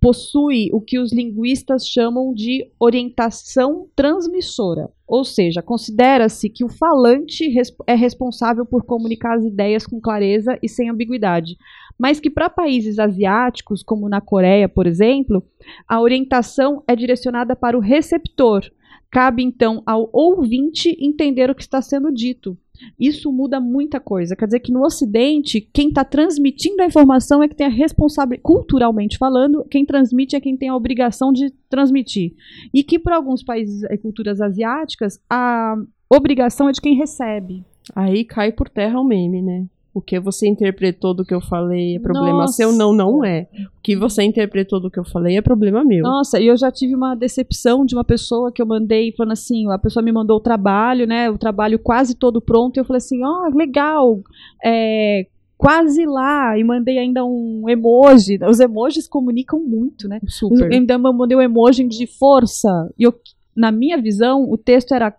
possui 0.00 0.70
o 0.72 0.80
que 0.80 0.98
os 0.98 1.12
linguistas 1.12 1.86
chamam 1.86 2.32
de 2.32 2.70
orientação 2.78 3.88
transmissora, 3.96 4.90
ou 5.06 5.24
seja, 5.24 5.62
considera-se 5.62 6.48
que 6.48 6.64
o 6.64 6.68
falante 6.68 7.52
é 7.86 7.94
responsável 7.94 8.64
por 8.64 8.84
comunicar 8.84 9.36
as 9.36 9.44
ideias 9.44 9.86
com 9.86 10.00
clareza 10.00 10.58
e 10.62 10.68
sem 10.68 10.88
ambiguidade, 10.88 11.56
mas 11.98 12.20
que 12.20 12.30
para 12.30 12.48
países 12.48 12.98
asiáticos, 12.98 13.82
como 13.82 14.08
na 14.08 14.20
Coreia, 14.20 14.68
por 14.68 14.86
exemplo, 14.86 15.42
a 15.86 16.00
orientação 16.00 16.82
é 16.86 16.94
direcionada 16.94 17.56
para 17.56 17.76
o 17.76 17.80
receptor. 17.80 18.62
Cabe 19.10 19.42
então 19.42 19.82
ao 19.86 20.08
ouvinte 20.12 20.96
entender 21.00 21.50
o 21.50 21.54
que 21.54 21.62
está 21.62 21.80
sendo 21.82 22.12
dito. 22.12 22.56
Isso 22.98 23.32
muda 23.32 23.60
muita 23.60 24.00
coisa. 24.00 24.36
Quer 24.36 24.46
dizer 24.46 24.60
que 24.60 24.72
no 24.72 24.84
Ocidente, 24.84 25.60
quem 25.60 25.88
está 25.88 26.04
transmitindo 26.04 26.82
a 26.82 26.86
informação 26.86 27.42
é 27.42 27.48
que 27.48 27.54
tem 27.54 27.66
a 27.66 27.70
responsabilidade, 27.70 28.42
culturalmente 28.42 29.18
falando, 29.18 29.64
quem 29.70 29.84
transmite 29.84 30.36
é 30.36 30.40
quem 30.40 30.56
tem 30.56 30.68
a 30.68 30.76
obrigação 30.76 31.32
de 31.32 31.50
transmitir. 31.68 32.34
E 32.72 32.82
que 32.82 32.98
para 32.98 33.16
alguns 33.16 33.42
países 33.42 33.82
e 33.82 33.98
culturas 33.98 34.40
asiáticas, 34.40 35.20
a 35.28 35.76
obrigação 36.08 36.68
é 36.68 36.72
de 36.72 36.80
quem 36.80 36.94
recebe. 36.94 37.64
Aí 37.94 38.24
cai 38.24 38.52
por 38.52 38.68
terra 38.68 39.00
o 39.00 39.04
meme, 39.04 39.42
né? 39.42 39.66
O 39.98 40.00
que 40.00 40.20
você 40.20 40.46
interpretou 40.46 41.12
do 41.12 41.24
que 41.24 41.34
eu 41.34 41.40
falei 41.40 41.96
é 41.96 41.98
problema 41.98 42.42
Nossa. 42.42 42.52
seu? 42.52 42.70
Não, 42.70 42.92
não 42.92 43.24
é. 43.24 43.48
O 43.76 43.82
que 43.82 43.96
você 43.96 44.22
interpretou 44.22 44.78
do 44.78 44.88
que 44.88 44.98
eu 44.98 45.04
falei 45.04 45.36
é 45.36 45.42
problema 45.42 45.82
meu. 45.82 46.04
Nossa, 46.04 46.38
e 46.38 46.46
eu 46.46 46.56
já 46.56 46.70
tive 46.70 46.94
uma 46.94 47.16
decepção 47.16 47.84
de 47.84 47.96
uma 47.96 48.04
pessoa 48.04 48.52
que 48.52 48.62
eu 48.62 48.66
mandei 48.66 49.10
falando 49.10 49.32
assim, 49.32 49.68
a 49.72 49.76
pessoa 49.76 50.00
me 50.00 50.12
mandou 50.12 50.36
o 50.36 50.40
trabalho, 50.40 51.04
né? 51.04 51.28
O 51.28 51.36
trabalho 51.36 51.80
quase 51.80 52.14
todo 52.14 52.40
pronto, 52.40 52.76
e 52.76 52.80
eu 52.80 52.84
falei 52.84 52.98
assim, 52.98 53.24
ó, 53.24 53.48
legal, 53.52 54.20
é, 54.64 55.26
quase 55.56 56.06
lá, 56.06 56.56
e 56.56 56.62
mandei 56.62 56.96
ainda 56.96 57.24
um 57.24 57.64
emoji. 57.68 58.38
Os 58.48 58.60
emojis 58.60 59.08
comunicam 59.08 59.58
muito, 59.58 60.06
né? 60.06 60.20
Super. 60.28 60.70
Eu 60.70 60.78
ainda 60.78 60.96
mandei 60.96 61.36
um 61.36 61.42
emoji 61.42 61.82
de 61.88 62.06
força. 62.06 62.88
E 62.96 63.02
eu, 63.02 63.12
na 63.56 63.72
minha 63.72 64.00
visão, 64.00 64.48
o 64.48 64.56
texto 64.56 64.94
era 64.94 65.12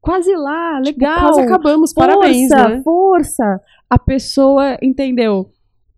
quase 0.00 0.34
lá, 0.34 0.78
legal. 0.78 1.14
Tipo, 1.14 1.26
Quase 1.26 1.40
acabamos, 1.40 1.92
força, 1.92 2.08
parabéns, 2.12 2.48
né? 2.50 2.80
força. 2.82 3.60
A 3.90 3.98
pessoa 3.98 4.78
entendeu. 4.80 5.50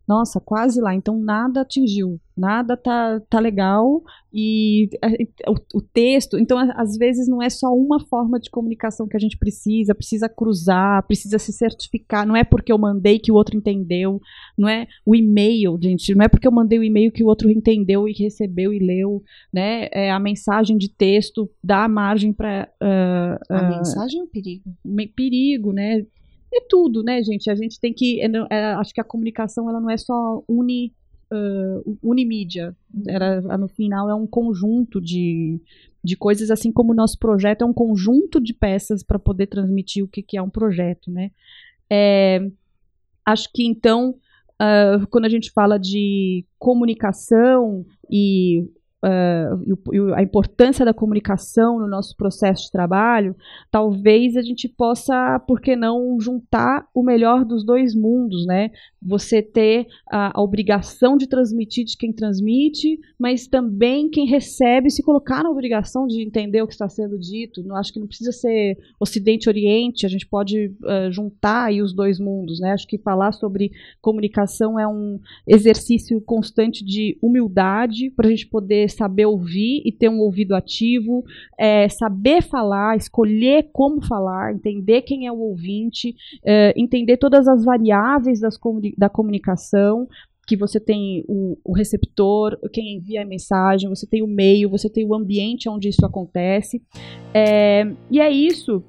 Nossa, 0.06 0.40
quase 0.40 0.80
lá. 0.80 0.94
Então 0.94 1.18
nada 1.18 1.60
atingiu, 1.60 2.20
nada 2.36 2.76
tá, 2.76 3.20
tá 3.30 3.38
legal 3.38 4.02
e 4.32 4.90
é, 5.02 5.50
o, 5.50 5.78
o 5.78 5.80
texto. 5.80 6.38
Então 6.38 6.58
às 6.58 6.96
vezes 6.96 7.28
não 7.28 7.40
é 7.40 7.48
só 7.48 7.68
uma 7.68 8.00
forma 8.00 8.40
de 8.40 8.50
comunicação 8.50 9.06
que 9.06 9.16
a 9.16 9.20
gente 9.20 9.38
precisa, 9.38 9.94
precisa 9.94 10.28
cruzar, 10.28 11.06
precisa 11.06 11.38
se 11.38 11.52
certificar. 11.52 12.26
Não 12.26 12.36
é 12.36 12.42
porque 12.42 12.72
eu 12.72 12.78
mandei 12.78 13.18
que 13.18 13.30
o 13.30 13.34
outro 13.34 13.56
entendeu, 13.56 14.20
não 14.58 14.68
é 14.68 14.86
o 15.06 15.14
e-mail, 15.14 15.78
gente. 15.80 16.14
Não 16.14 16.24
é 16.24 16.28
porque 16.28 16.48
eu 16.48 16.52
mandei 16.52 16.78
o 16.78 16.84
e-mail 16.84 17.12
que 17.12 17.22
o 17.22 17.28
outro 17.28 17.48
entendeu 17.48 18.08
e 18.08 18.12
recebeu 18.12 18.72
e 18.72 18.80
leu, 18.80 19.22
né? 19.52 19.88
É 19.92 20.10
a 20.10 20.18
mensagem 20.18 20.76
de 20.76 20.88
texto 20.88 21.48
dá 21.62 21.86
margem 21.86 22.32
para 22.32 22.68
A 23.48 23.68
mensagem 23.68 24.20
é 24.20 24.22
um 24.24 24.26
perigo. 24.26 24.64
perigo, 25.14 25.72
né? 25.72 26.04
É 26.54 26.60
tudo, 26.68 27.02
né, 27.02 27.22
gente? 27.22 27.50
A 27.50 27.54
gente 27.54 27.80
tem 27.80 27.92
que. 27.92 28.20
é, 28.20 28.28
é, 28.50 28.64
acho 28.74 28.92
que 28.92 29.00
a 29.00 29.04
comunicação 29.04 29.68
ela 29.68 29.80
não 29.80 29.88
é 29.88 29.96
só 29.96 30.42
uni, 30.46 30.92
ah, 31.30 31.80
unimídia. 32.02 32.76
Era, 33.08 33.40
no 33.56 33.68
final 33.68 34.10
é 34.10 34.14
um 34.14 34.26
conjunto 34.26 35.00
de, 35.00 35.58
de 36.04 36.16
coisas, 36.16 36.50
assim 36.50 36.70
como 36.70 36.92
o 36.92 36.96
nosso 36.96 37.18
projeto 37.18 37.62
é 37.62 37.64
um 37.64 37.72
conjunto 37.72 38.38
de 38.38 38.52
peças 38.52 39.02
para 39.02 39.18
poder 39.18 39.46
transmitir 39.46 40.04
o 40.04 40.08
que, 40.08 40.22
que 40.22 40.36
é 40.36 40.42
um 40.42 40.50
projeto, 40.50 41.10
né? 41.10 41.30
É, 41.90 42.46
acho 43.24 43.50
que 43.52 43.64
então, 43.66 44.14
ah, 44.58 45.06
quando 45.10 45.24
a 45.24 45.30
gente 45.30 45.50
fala 45.52 45.78
de 45.78 46.44
comunicação 46.58 47.86
e, 48.10 48.68
e 49.04 50.14
a 50.14 50.22
importância 50.22 50.84
da 50.84 50.94
comunicação 50.94 51.80
no 51.80 51.88
nosso 51.88 52.16
processo 52.16 52.64
de 52.66 52.70
trabalho, 52.70 53.34
talvez 53.70 54.36
a 54.36 54.42
gente 54.42 54.68
possa, 54.68 55.40
por 55.40 55.60
que 55.60 55.74
não, 55.74 56.18
juntar 56.20 56.86
o 56.94 57.02
melhor 57.02 57.44
dos 57.44 57.64
dois 57.64 57.94
mundos, 57.94 58.46
né? 58.46 58.70
Você 59.02 59.42
ter 59.42 59.88
a, 60.08 60.38
a 60.38 60.42
obrigação 60.42 61.16
de 61.16 61.26
transmitir 61.26 61.84
de 61.84 61.96
quem 61.96 62.12
transmite, 62.12 62.98
mas 63.18 63.48
também 63.48 64.08
quem 64.08 64.26
recebe 64.26 64.88
se 64.90 65.02
colocar 65.02 65.42
na 65.42 65.50
obrigação 65.50 66.06
de 66.06 66.22
entender 66.22 66.62
o 66.62 66.66
que 66.66 66.74
está 66.74 66.88
sendo 66.88 67.18
dito. 67.18 67.62
Não 67.64 67.76
acho 67.76 67.92
que 67.92 67.98
não 67.98 68.06
precisa 68.06 68.30
ser 68.30 68.78
Ocidente 69.00 69.46
e 69.46 69.50
Oriente, 69.50 70.06
a 70.06 70.08
gente 70.08 70.26
pode 70.26 70.72
eh, 70.84 71.10
juntar 71.10 71.64
aí 71.64 71.82
os 71.82 71.92
dois 71.92 72.20
mundos, 72.20 72.60
né? 72.60 72.72
Acho 72.72 72.86
que 72.86 72.98
falar 72.98 73.32
sobre 73.32 73.72
comunicação 74.00 74.78
é 74.78 74.86
um 74.86 75.18
exercício 75.46 76.20
constante 76.20 76.84
de 76.84 77.18
humildade 77.20 78.10
para 78.10 78.28
a 78.28 78.30
gente 78.30 78.46
poder 78.46 78.91
saber 78.92 79.26
ouvir 79.26 79.82
e 79.84 79.92
ter 79.92 80.08
um 80.08 80.20
ouvido 80.20 80.54
ativo, 80.54 81.24
é, 81.58 81.88
saber 81.88 82.42
falar, 82.42 82.96
escolher 82.96 83.68
como 83.72 84.04
falar, 84.04 84.54
entender 84.54 85.02
quem 85.02 85.26
é 85.26 85.32
o 85.32 85.38
ouvinte, 85.38 86.14
é, 86.44 86.72
entender 86.76 87.16
todas 87.16 87.48
as 87.48 87.64
variáveis 87.64 88.40
das 88.40 88.58
da 88.96 89.08
comunicação, 89.08 90.06
que 90.46 90.56
você 90.56 90.80
tem 90.80 91.24
o, 91.28 91.56
o 91.64 91.72
receptor, 91.72 92.58
quem 92.72 92.96
envia 92.96 93.22
a 93.22 93.26
mensagem, 93.26 93.88
você 93.88 94.06
tem 94.06 94.22
o 94.22 94.26
meio, 94.26 94.68
você 94.68 94.88
tem 94.88 95.04
o 95.04 95.14
ambiente 95.14 95.68
onde 95.68 95.88
isso 95.88 96.04
acontece. 96.04 96.82
É, 97.32 97.90
e 98.10 98.20
é 98.20 98.30
isso. 98.30 98.82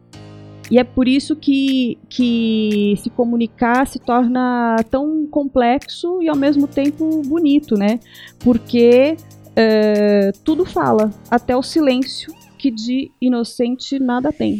E 0.71 0.79
é 0.79 0.83
por 0.83 1.07
isso 1.07 1.35
que, 1.35 1.97
que 2.09 2.95
se 2.97 3.09
comunicar 3.09 3.85
se 3.85 3.99
torna 3.99 4.77
tão 4.89 5.27
complexo 5.27 6.21
e 6.21 6.29
ao 6.29 6.35
mesmo 6.35 6.67
tempo 6.67 7.21
bonito, 7.21 7.75
né? 7.75 7.99
Porque 8.39 9.15
é, 9.55 10.31
tudo 10.43 10.65
fala, 10.65 11.09
até 11.29 11.55
o 11.55 11.61
silêncio, 11.61 12.33
que 12.57 12.71
de 12.71 13.11
inocente 13.21 13.99
nada 13.99 14.31
tem. 14.31 14.59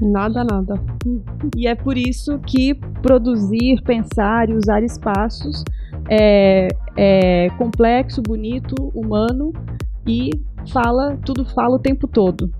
Nada, 0.00 0.44
nada. 0.44 0.80
E 1.56 1.66
é 1.66 1.74
por 1.74 1.96
isso 1.96 2.38
que 2.40 2.74
produzir, 3.02 3.82
pensar 3.82 4.48
e 4.48 4.54
usar 4.54 4.82
espaços 4.82 5.64
é, 6.08 6.68
é 6.96 7.48
complexo, 7.58 8.22
bonito, 8.22 8.74
humano 8.94 9.52
e 10.06 10.30
fala, 10.72 11.18
tudo 11.24 11.44
fala 11.44 11.76
o 11.76 11.78
tempo 11.78 12.06
todo. 12.06 12.52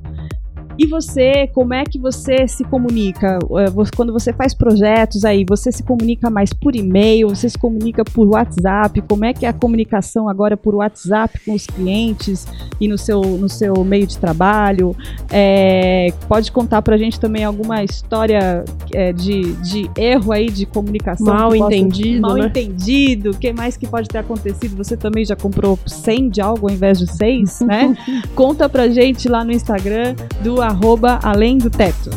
E 0.79 0.87
você, 0.87 1.49
como 1.53 1.75
é 1.75 1.83
que 1.85 1.99
você 1.99 2.47
se 2.47 2.63
comunica? 2.63 3.39
É, 3.59 3.67
Quando 3.97 4.13
você 4.13 4.33
faz 4.33 4.55
projetos 4.55 5.25
aí, 5.25 5.45
você 5.49 5.73
se 5.73 5.83
comunica 5.83 6.31
mais 6.31 6.53
por 6.53 6.77
e-mail, 6.77 7.29
você 7.31 7.49
se 7.49 7.59
comunica 7.59 8.05
por 8.05 8.29
WhatsApp? 8.29 9.03
Como 9.03 9.25
é 9.25 9.33
que 9.35 9.45
é 9.45 9.49
a 9.49 9.53
comunicação 9.53 10.29
agora 10.29 10.57
por 10.57 10.77
WhatsApp 10.77 11.41
com 11.45 11.53
os 11.53 11.67
clientes 11.67 12.47
e 12.81 12.87
no 12.87 12.97
seu, 12.97 13.21
no 13.23 13.49
seu 13.49 13.83
meio 13.85 14.07
de 14.07 14.17
trabalho? 14.19 14.95
É, 15.33 16.13
pode 16.29 16.53
contar 16.53 16.81
pra 16.83 16.97
gente 16.97 17.19
também 17.19 17.43
alguma 17.45 17.83
história 17.83 18.65
é, 18.95 19.13
de, 19.13 19.55
de 19.55 19.91
erro 19.97 20.31
aí 20.31 20.49
de 20.49 20.65
comunicação? 20.65 21.27
Mal 21.35 21.51
possa- 21.51 21.75
entendido, 21.75 22.21
Mal 22.23 22.35
né? 22.37 22.47
entendido. 22.47 23.31
O 23.31 23.37
que 23.37 23.53
mais 23.53 23.77
que 23.77 23.87
pode 23.89 24.09
ter 24.09 24.19
acontecido? 24.19 24.77
Você 24.77 24.97
também 24.97 25.25
já 25.25 25.35
comprou 25.35 25.77
100 25.87 26.29
de 26.29 26.41
algo 26.41 26.69
ao 26.69 26.73
invés 26.75 27.01
de 27.01 27.07
6, 27.13 27.63
né? 27.63 27.97
Conta 28.37 28.69
pra 28.69 28.89
gente 28.89 29.29
lá 29.29 29.43
no 29.43 29.51
Instagram 29.51 30.15
do 30.43 30.68
arroba 30.69 31.19
além 31.23 31.57
do 31.57 31.71
teto. 31.71 32.11